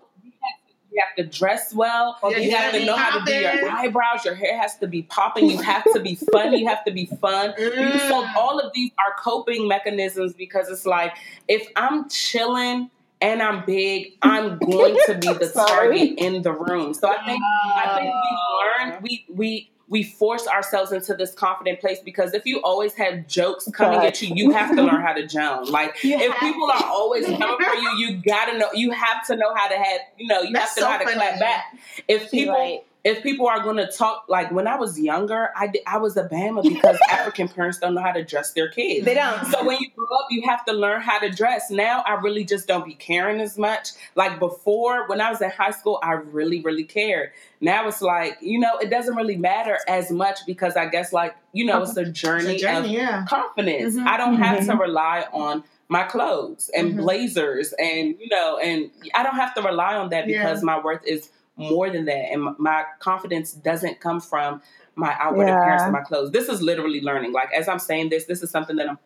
you 0.92 1.02
have 1.06 1.16
to, 1.18 1.24
have 1.24 1.32
dress 1.32 1.74
well. 1.74 2.18
Yeah, 2.24 2.38
you 2.38 2.52
have 2.52 2.72
gotta 2.72 2.80
to 2.80 2.86
know 2.86 2.96
how 2.96 3.20
to 3.20 3.26
do 3.26 3.34
your 3.34 3.70
eyebrows. 3.70 4.26
Your 4.26 4.36
hair 4.36 4.58
has 4.60 4.78
to 4.78 4.88
be 4.88 5.04
popping. 5.04 5.50
You 5.50 5.62
have 5.62 5.84
to 5.94 6.00
be 6.00 6.16
funny. 6.32 6.60
You 6.62 6.68
have 6.68 6.84
to 6.86 6.92
be 6.92 7.06
fun. 7.06 7.54
You- 7.58 7.72
So 8.00 8.24
Mm. 8.24 8.36
all 8.36 8.60
of 8.60 8.72
these 8.74 8.92
are 9.00 9.14
coping 9.22 9.68
mechanisms 9.68 10.34
because 10.34 10.70
it's 10.70 10.86
like 10.86 11.14
if 11.48 11.68
I'm 11.76 12.08
chilling 12.10 12.90
and 13.22 13.42
I'm 13.42 13.66
big, 13.66 14.14
I'm 14.22 14.58
going 14.60 14.98
to 15.08 15.16
be 15.16 15.34
the 15.34 15.52
target 15.68 16.18
in 16.18 16.42
the 16.42 16.52
room. 16.52 16.94
So 16.94 17.10
I 17.10 17.26
think 17.26 17.42
I 17.44 17.96
think 17.96 18.14
we 18.14 18.38
ah. 18.38 18.92
learn 18.92 19.02
we 19.02 19.26
we 19.30 19.70
we 19.90 20.04
force 20.04 20.48
ourselves 20.48 20.92
into 20.92 21.16
this 21.16 21.34
confident 21.34 21.80
place 21.80 22.00
because 22.04 22.34
if 22.34 22.46
you 22.46 22.62
always 22.62 22.94
have 22.96 23.26
jokes 23.28 23.70
coming 23.72 24.00
at 24.00 24.22
you, 24.22 24.36
you 24.36 24.52
have 24.52 24.76
to 24.76 24.82
learn 24.82 25.02
how 25.02 25.14
to 25.14 25.26
joan. 25.26 25.66
Like 25.66 26.04
You 26.04 26.18
if 26.20 26.38
people 26.40 26.70
are 26.70 26.84
always 26.86 27.26
coming 27.26 27.58
for 27.58 27.76
you, 27.76 27.92
you 27.98 28.22
gotta 28.22 28.58
know. 28.58 28.70
You 28.74 28.92
have 28.92 29.26
to 29.28 29.36
know 29.36 29.54
how 29.56 29.68
to 29.68 29.78
have. 29.78 30.02
You 30.18 30.28
know, 30.28 30.42
you 30.42 30.54
That's 30.54 30.70
have 30.70 30.76
to 30.76 30.82
know 30.82 30.88
how 30.88 30.98
to 30.98 31.04
funny. 31.06 31.16
clap 31.16 31.40
back. 31.40 31.66
If 32.08 32.30
people, 32.32 32.54
right. 32.54 32.84
If 33.08 33.24
people 33.24 33.48
are 33.48 33.62
going 33.62 33.78
to 33.78 33.88
talk, 33.88 34.26
like 34.28 34.52
when 34.52 34.68
I 34.68 34.76
was 34.76 35.00
younger, 35.00 35.50
I 35.56 35.72
I 35.86 35.98
was 35.98 36.18
a 36.18 36.26
Bama 36.28 36.62
because 36.74 36.98
African 37.10 37.48
parents 37.48 37.78
don't 37.80 37.94
know 37.96 38.02
how 38.02 38.12
to 38.12 38.24
dress 38.24 38.52
their 38.54 38.70
kids. 38.70 39.06
They 39.06 39.14
don't. 39.14 39.46
So 39.48 39.64
when 39.66 39.78
you 39.80 39.90
grow 39.96 40.08
up, 40.20 40.28
you 40.30 40.42
have 40.48 40.66
to 40.66 40.74
learn 40.74 41.02
how 41.02 41.20
to 41.20 41.30
dress. 41.30 41.72
Now 41.72 42.04
I 42.06 42.14
really 42.16 42.44
just 42.44 42.68
don't 42.68 42.86
be 42.86 42.96
caring 42.96 43.40
as 43.40 43.58
much. 43.58 43.90
Like 44.16 44.40
before, 44.40 45.08
when 45.08 45.22
I 45.22 45.30
was 45.30 45.42
in 45.42 45.50
high 45.52 45.72
school, 45.72 46.00
I 46.04 46.14
really, 46.14 46.60
really 46.62 46.84
cared. 46.84 47.32
Now 47.62 47.88
it's 47.88 48.02
like, 48.02 48.38
you 48.42 48.60
know, 48.60 48.78
it 48.78 48.90
doesn't 48.90 49.16
really 49.16 49.38
matter 49.38 49.80
as 49.88 50.12
much 50.12 50.40
because 50.46 50.76
I 50.76 50.88
guess 50.88 51.14
like, 51.14 51.36
you 51.54 51.66
know, 51.66 51.82
it's 51.84 51.98
a 51.98 52.06
journey, 52.06 52.56
It's 52.56 52.64
a 52.64 52.66
journey, 52.68 52.96
of 52.98 53.02
yeah. 53.02 53.26
confidence. 53.28 53.96
Mhm. 53.96 54.06
I 54.06 54.18
don't 54.18 54.36
have 54.36 54.66
to 54.68 54.76
rely 54.76 55.26
on 55.32 55.64
my 55.90 56.04
clothes 56.04 56.70
and 56.76 56.94
Mhm. 56.94 56.98
blazers 56.98 57.74
and 57.80 58.16
you 58.20 58.28
know 58.30 58.58
and 58.58 58.92
I 59.16 59.24
don't 59.24 59.38
have 59.38 59.54
to 59.56 59.62
rely 59.62 59.96
on 59.96 60.10
that 60.10 60.28
Yeah. 60.28 60.44
because 60.44 60.62
my 60.62 60.78
worth 60.78 61.02
is 61.06 61.30
more 61.58 61.90
than 61.90 62.06
that 62.06 62.32
and 62.32 62.44
my- 62.44 62.54
my 62.58 62.84
confidence 63.00 63.52
doesn't 63.52 64.00
come 64.00 64.22
from 64.22 64.62
my 64.96 65.16
outward 65.20 65.48
Yeah. 65.48 65.60
appearance 65.62 65.82
and 65.84 65.92
my 65.92 66.02
clothes. 66.02 66.32
This 66.32 66.50
is 66.50 66.62
literally 66.62 67.02
learning. 67.02 67.32
Like 67.34 67.52
as 67.54 67.68
I'm 67.68 67.80
saying 67.80 68.10
this, 68.10 68.26
this 68.26 68.42
is 68.42 68.50
something 68.50 68.76
that 68.78 68.90
I'm 68.90 68.98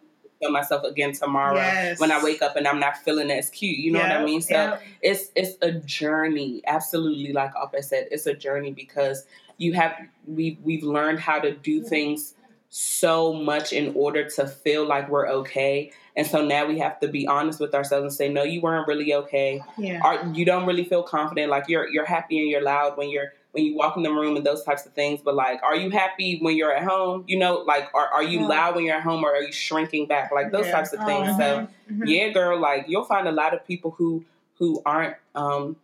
tell 0.41 0.51
myself 0.51 0.83
again 0.83 1.11
tomorrow 1.13 1.55
Yes. 1.55 1.99
when 1.99 2.11
I 2.11 2.23
wake 2.23 2.41
up 2.41 2.55
and 2.55 2.67
I'm 2.67 2.79
not 2.79 2.97
feeling 2.97 3.29
as 3.29 3.49
cute. 3.51 3.77
You 3.77 3.91
know 3.91 3.99
what 3.99 4.11
I 4.11 4.23
mean? 4.25 4.41
So 4.41 4.53
yeah. 4.55 4.79
it's 5.01 5.31
it's 5.35 5.55
a 5.61 5.71
journey. 5.71 6.61
Absolutely, 6.65 7.31
like 7.31 7.53
Alpa 7.53 7.83
said, 7.83 8.07
it's 8.11 8.25
a 8.25 8.33
journey 8.33 8.71
because 8.71 9.25
you 9.57 9.73
have 9.73 9.93
we 10.25 10.57
we've 10.63 10.83
learned 10.83 11.19
how 11.19 11.39
to 11.39 11.51
do 11.51 11.83
things 11.83 12.33
so 12.69 13.33
much 13.33 13.73
in 13.73 13.93
order 13.95 14.27
to 14.29 14.47
feel 14.47 14.85
like 14.85 15.09
we're 15.09 15.27
okay. 15.27 15.91
And 16.15 16.27
so 16.27 16.43
now 16.45 16.65
we 16.65 16.77
have 16.79 16.99
to 16.99 17.07
be 17.07 17.25
honest 17.27 17.59
with 17.59 17.73
ourselves 17.73 18.03
and 18.03 18.13
say, 18.13 18.27
no, 18.29 18.43
you 18.43 18.61
weren't 18.61 18.87
really 18.87 19.13
okay. 19.13 19.61
Yeah. 19.77 19.99
Are 20.03 20.25
you 20.33 20.43
don't 20.45 20.65
really 20.65 20.83
feel 20.83 21.03
confident? 21.03 21.49
Like 21.49 21.65
you're 21.67 21.87
you're 21.89 22.05
happy 22.05 22.39
and 22.39 22.49
you're 22.49 22.61
loud 22.61 22.97
when 22.97 23.09
you're 23.09 23.33
when 23.51 23.65
you 23.65 23.75
walk 23.75 23.97
in 23.97 24.03
the 24.03 24.11
room 24.11 24.35
and 24.37 24.45
those 24.45 24.63
types 24.63 24.85
of 24.85 24.93
things. 24.93 25.21
But 25.23 25.35
like, 25.35 25.61
are 25.63 25.75
you 25.75 25.89
happy 25.89 26.39
when 26.41 26.55
you're 26.55 26.73
at 26.73 26.83
home? 26.83 27.23
You 27.27 27.39
know, 27.39 27.59
like 27.67 27.87
are 27.93 28.07
are 28.07 28.23
you 28.23 28.41
Yeah. 28.41 28.47
loud 28.47 28.75
when 28.75 28.85
you're 28.85 28.95
at 28.95 29.03
home 29.03 29.23
or 29.23 29.31
are 29.31 29.41
you 29.43 29.51
shrinking 29.51 30.07
back? 30.07 30.31
Like 30.31 30.51
those 30.51 30.65
Yeah. 30.65 30.71
types 30.73 30.93
of 30.93 31.03
things. 31.05 31.29
Mhm. 31.29 31.37
So 31.37 31.67
Mhm. 31.91 32.01
yeah, 32.05 32.29
girl, 32.29 32.59
like 32.59 32.85
you'll 32.87 33.05
find 33.05 33.27
a 33.27 33.31
lot 33.31 33.53
of 33.53 33.65
people 33.65 33.91
who 33.91 34.25
who 34.57 34.81
aren't 34.85 35.15
um 35.35 35.75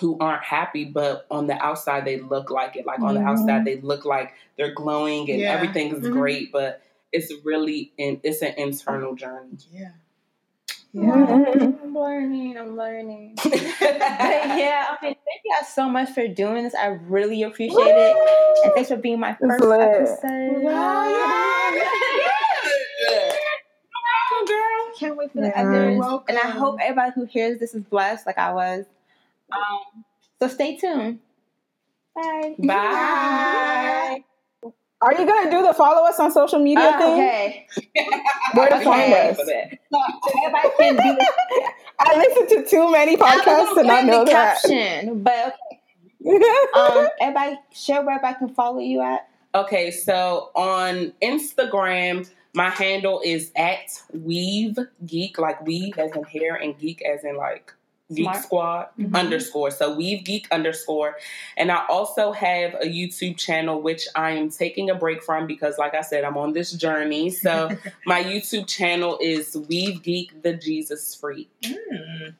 who 0.00 0.16
aren't 0.20 0.42
happy, 0.42 0.84
but 0.86 1.26
on 1.30 1.46
the 1.46 1.54
outside 1.62 2.04
they 2.04 2.18
look 2.18 2.50
like 2.50 2.76
it. 2.76 2.86
Like 2.86 3.00
on 3.00 3.14
the 3.14 3.20
Mhm. 3.20 3.26
outside 3.28 3.64
they 3.64 3.76
look 3.80 4.04
like 4.06 4.32
they're 4.56 4.72
glowing 4.72 5.30
and 5.30 5.40
Yeah. 5.40 5.50
everything 5.52 5.92
is 5.94 6.00
Mhm. 6.08 6.12
great, 6.12 6.50
but 6.52 6.80
it's 7.12 7.32
really 7.44 7.92
in, 7.98 8.20
it's 8.22 8.42
an 8.42 8.54
internal 8.56 9.14
journey. 9.14 9.58
Yeah. 9.70 9.90
Mhm. 10.94 11.78
I'm 11.82 11.94
learning. 11.94 12.58
I'm 12.58 12.76
learning. 12.76 13.36
But 13.44 14.58
yeah, 14.58 14.94
okay. 14.94 15.08
Thank 15.24 15.40
you 15.44 15.52
guys 15.58 15.68
so 15.72 15.88
much 15.88 16.10
for 16.10 16.28
doing 16.28 16.64
this. 16.64 16.74
I 16.74 16.86
really 16.86 17.42
appreciate 17.42 17.78
it, 17.80 18.16
and 18.64 18.72
thanks 18.74 18.90
for 18.90 18.96
being 18.96 19.18
my 19.20 19.34
first 19.34 19.64
lit. 19.64 19.80
episode. 19.80 20.62
girl. 24.46 24.92
Can't 24.98 25.16
wait 25.16 25.32
for 25.32 25.40
the 25.40 25.58
others. 25.58 25.98
Welcome. 25.98 26.24
And 26.28 26.38
I 26.38 26.50
hope 26.50 26.78
everybody 26.80 27.12
who 27.14 27.24
hears 27.24 27.58
this 27.58 27.74
is 27.74 27.82
blessed, 27.84 28.26
like 28.26 28.38
I 28.38 28.52
was. 28.52 28.84
Um, 29.50 30.04
so 30.40 30.48
stay 30.48 30.76
tuned. 30.76 31.20
Bye. 32.14 32.54
Bye. 32.58 34.24
Are 35.02 35.12
you 35.20 35.26
gonna 35.26 35.50
do 35.50 35.62
the 35.62 35.74
follow 35.74 36.06
us 36.08 36.18
on 36.20 36.30
social 36.32 36.58
media 36.60 36.88
Uh, 36.90 36.98
thing? 36.98 37.12
okay. 37.14 37.66
Where 38.54 38.68
to 38.68 38.74
Okay. 38.76 38.84
find 38.84 39.12
us? 39.12 39.36
For 39.36 39.44
that. 39.46 39.78
So 39.90 39.98
everybody 40.46 40.68
can 40.78 40.96
do 41.16 41.26
I 41.98 42.16
listen 42.16 42.46
to 42.64 42.68
too 42.70 42.90
many 42.90 43.16
podcasts 43.16 43.74
gonna 43.74 43.82
not 43.84 44.04
know 44.04 44.24
the 44.24 44.30
that. 44.32 44.60
caption, 44.62 45.22
but 45.22 45.56
okay. 46.24 46.44
um, 46.74 47.08
everybody 47.20 47.58
share 47.72 48.02
where 48.04 48.24
I 48.24 48.32
can 48.34 48.48
follow 48.54 48.78
you 48.80 49.00
at. 49.02 49.28
Okay, 49.54 49.90
so 49.90 50.50
on 50.54 51.12
Instagram, 51.22 52.28
my 52.54 52.70
handle 52.70 53.20
is 53.24 53.50
at 53.56 54.02
Weave 54.12 54.78
Geek, 55.06 55.38
like 55.38 55.60
weave 55.64 55.98
as 55.98 56.12
in 56.16 56.24
hair 56.24 56.54
and 56.54 56.78
geek 56.78 57.02
as 57.02 57.22
in 57.24 57.36
like 57.36 57.72
Geek 58.14 58.24
Smart. 58.24 58.42
Squad 58.44 58.88
Mhm. 58.98 59.14
underscore. 59.18 59.70
So 59.70 59.94
Weave 59.94 60.24
Geek 60.24 60.46
underscore. 60.50 61.16
And 61.56 61.70
I 61.72 61.84
also 61.88 62.32
have 62.32 62.74
a 62.74 62.86
YouTube 62.86 63.36
channel 63.36 63.80
which 63.80 64.06
I 64.14 64.32
am 64.32 64.50
taking 64.50 64.90
a 64.90 64.94
break 64.94 65.22
from 65.22 65.46
because 65.46 65.78
like 65.78 65.94
I 65.94 66.02
said, 66.02 66.24
I'm 66.24 66.36
on 66.36 66.52
this 66.52 66.72
journey. 66.72 67.30
So 67.30 67.70
my 68.06 68.22
YouTube 68.22 68.66
channel 68.66 69.18
is 69.20 69.56
Weave 69.68 70.02
Geek 70.02 70.42
the 70.42 70.54
Jesus 70.54 71.14
Freak. 71.14 71.50
Mm. 71.62 72.34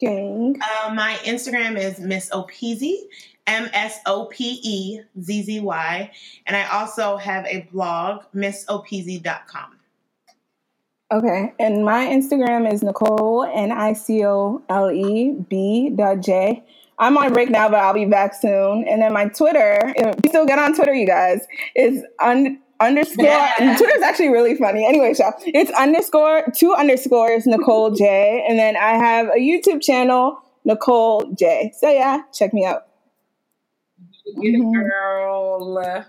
Gang. 0.00 0.60
Uh, 0.60 0.92
my 0.92 1.14
Instagram 1.22 1.78
is 1.78 2.00
Miss 2.00 2.28
Opeasy, 2.30 2.96
M 3.46 3.70
S 3.72 4.00
O 4.06 4.26
P 4.26 4.60
E 4.62 5.00
Z 5.20 5.42
Z 5.42 5.60
Y. 5.60 6.10
And 6.46 6.56
I 6.56 6.66
also 6.68 7.16
have 7.16 7.46
a 7.46 7.60
blog, 7.72 8.24
missopeasy.com. 8.34 9.78
Okay, 11.14 11.52
and 11.60 11.84
my 11.84 12.06
Instagram 12.06 12.72
is 12.72 12.82
Nicole 12.82 13.44
N 13.44 13.70
I 13.70 13.92
C 13.92 14.24
O 14.24 14.60
L 14.68 14.90
E 14.90 15.30
B 15.48 15.90
dot 15.94 16.18
J. 16.20 16.64
I'm 16.98 17.16
on 17.16 17.32
break 17.32 17.50
now, 17.50 17.68
but 17.68 17.78
I'll 17.78 17.94
be 17.94 18.04
back 18.04 18.34
soon. 18.34 18.84
And 18.88 19.00
then 19.00 19.12
my 19.12 19.26
Twitter, 19.26 19.78
if 19.96 20.16
you 20.24 20.28
still 20.30 20.44
get 20.44 20.58
on 20.58 20.74
Twitter, 20.74 20.92
you 20.92 21.06
guys, 21.06 21.46
is 21.76 22.02
un- 22.20 22.58
underscore. 22.80 23.26
Yeah. 23.26 23.76
Twitter's 23.78 24.02
actually 24.02 24.30
really 24.30 24.56
funny. 24.56 24.84
Anyway, 24.84 25.14
so 25.14 25.30
it's 25.46 25.70
underscore 25.72 26.46
two 26.56 26.74
underscores 26.74 27.46
Nicole 27.46 27.92
J, 27.92 28.44
and 28.48 28.58
then 28.58 28.76
I 28.76 28.94
have 28.96 29.28
a 29.28 29.38
YouTube 29.38 29.82
channel 29.82 30.38
Nicole 30.64 31.32
J. 31.38 31.72
So 31.78 31.90
yeah, 31.92 32.22
check 32.32 32.52
me 32.52 32.64
out. 32.64 32.86
Mhm. 34.36 34.72
girl. 34.72 36.04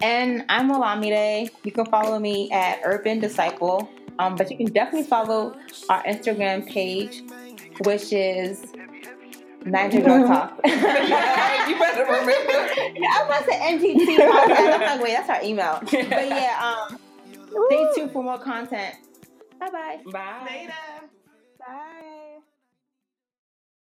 And 0.00 0.44
I'm 0.48 0.70
Olamide. 0.70 1.50
You 1.64 1.72
can 1.72 1.86
follow 1.86 2.18
me 2.18 2.50
at 2.50 2.80
Urban 2.84 3.18
Disciple. 3.18 3.88
Um, 4.18 4.34
but 4.36 4.50
you 4.50 4.56
can 4.56 4.66
definitely 4.72 5.06
follow 5.08 5.56
our 5.90 6.02
Instagram 6.04 6.66
page, 6.66 7.22
which 7.84 8.12
is 8.12 8.64
Niger 9.64 10.00
Girl 10.00 10.26
Talk. 10.28 10.58
you 10.64 10.70
better 10.72 12.04
remember. 12.04 12.32
I 12.52 12.94
was 12.96 13.26
about 13.26 13.44
to 13.44 13.50
say 13.52 13.78
NTT 13.78 14.16
podcast. 14.16 14.74
I'm 14.74 14.80
like, 14.80 15.02
wait, 15.02 15.12
that's 15.12 15.28
our 15.30 15.42
email. 15.42 15.78
But 15.82 15.92
yeah, 16.28 16.86
um, 16.90 16.98
stay 17.66 17.88
tuned 17.94 18.12
for 18.12 18.22
more 18.22 18.38
content. 18.38 18.94
Bye 19.58 19.70
bye. 19.70 20.00
Bye. 20.10 20.46
Later. 20.50 20.72
Bye. 21.58 22.22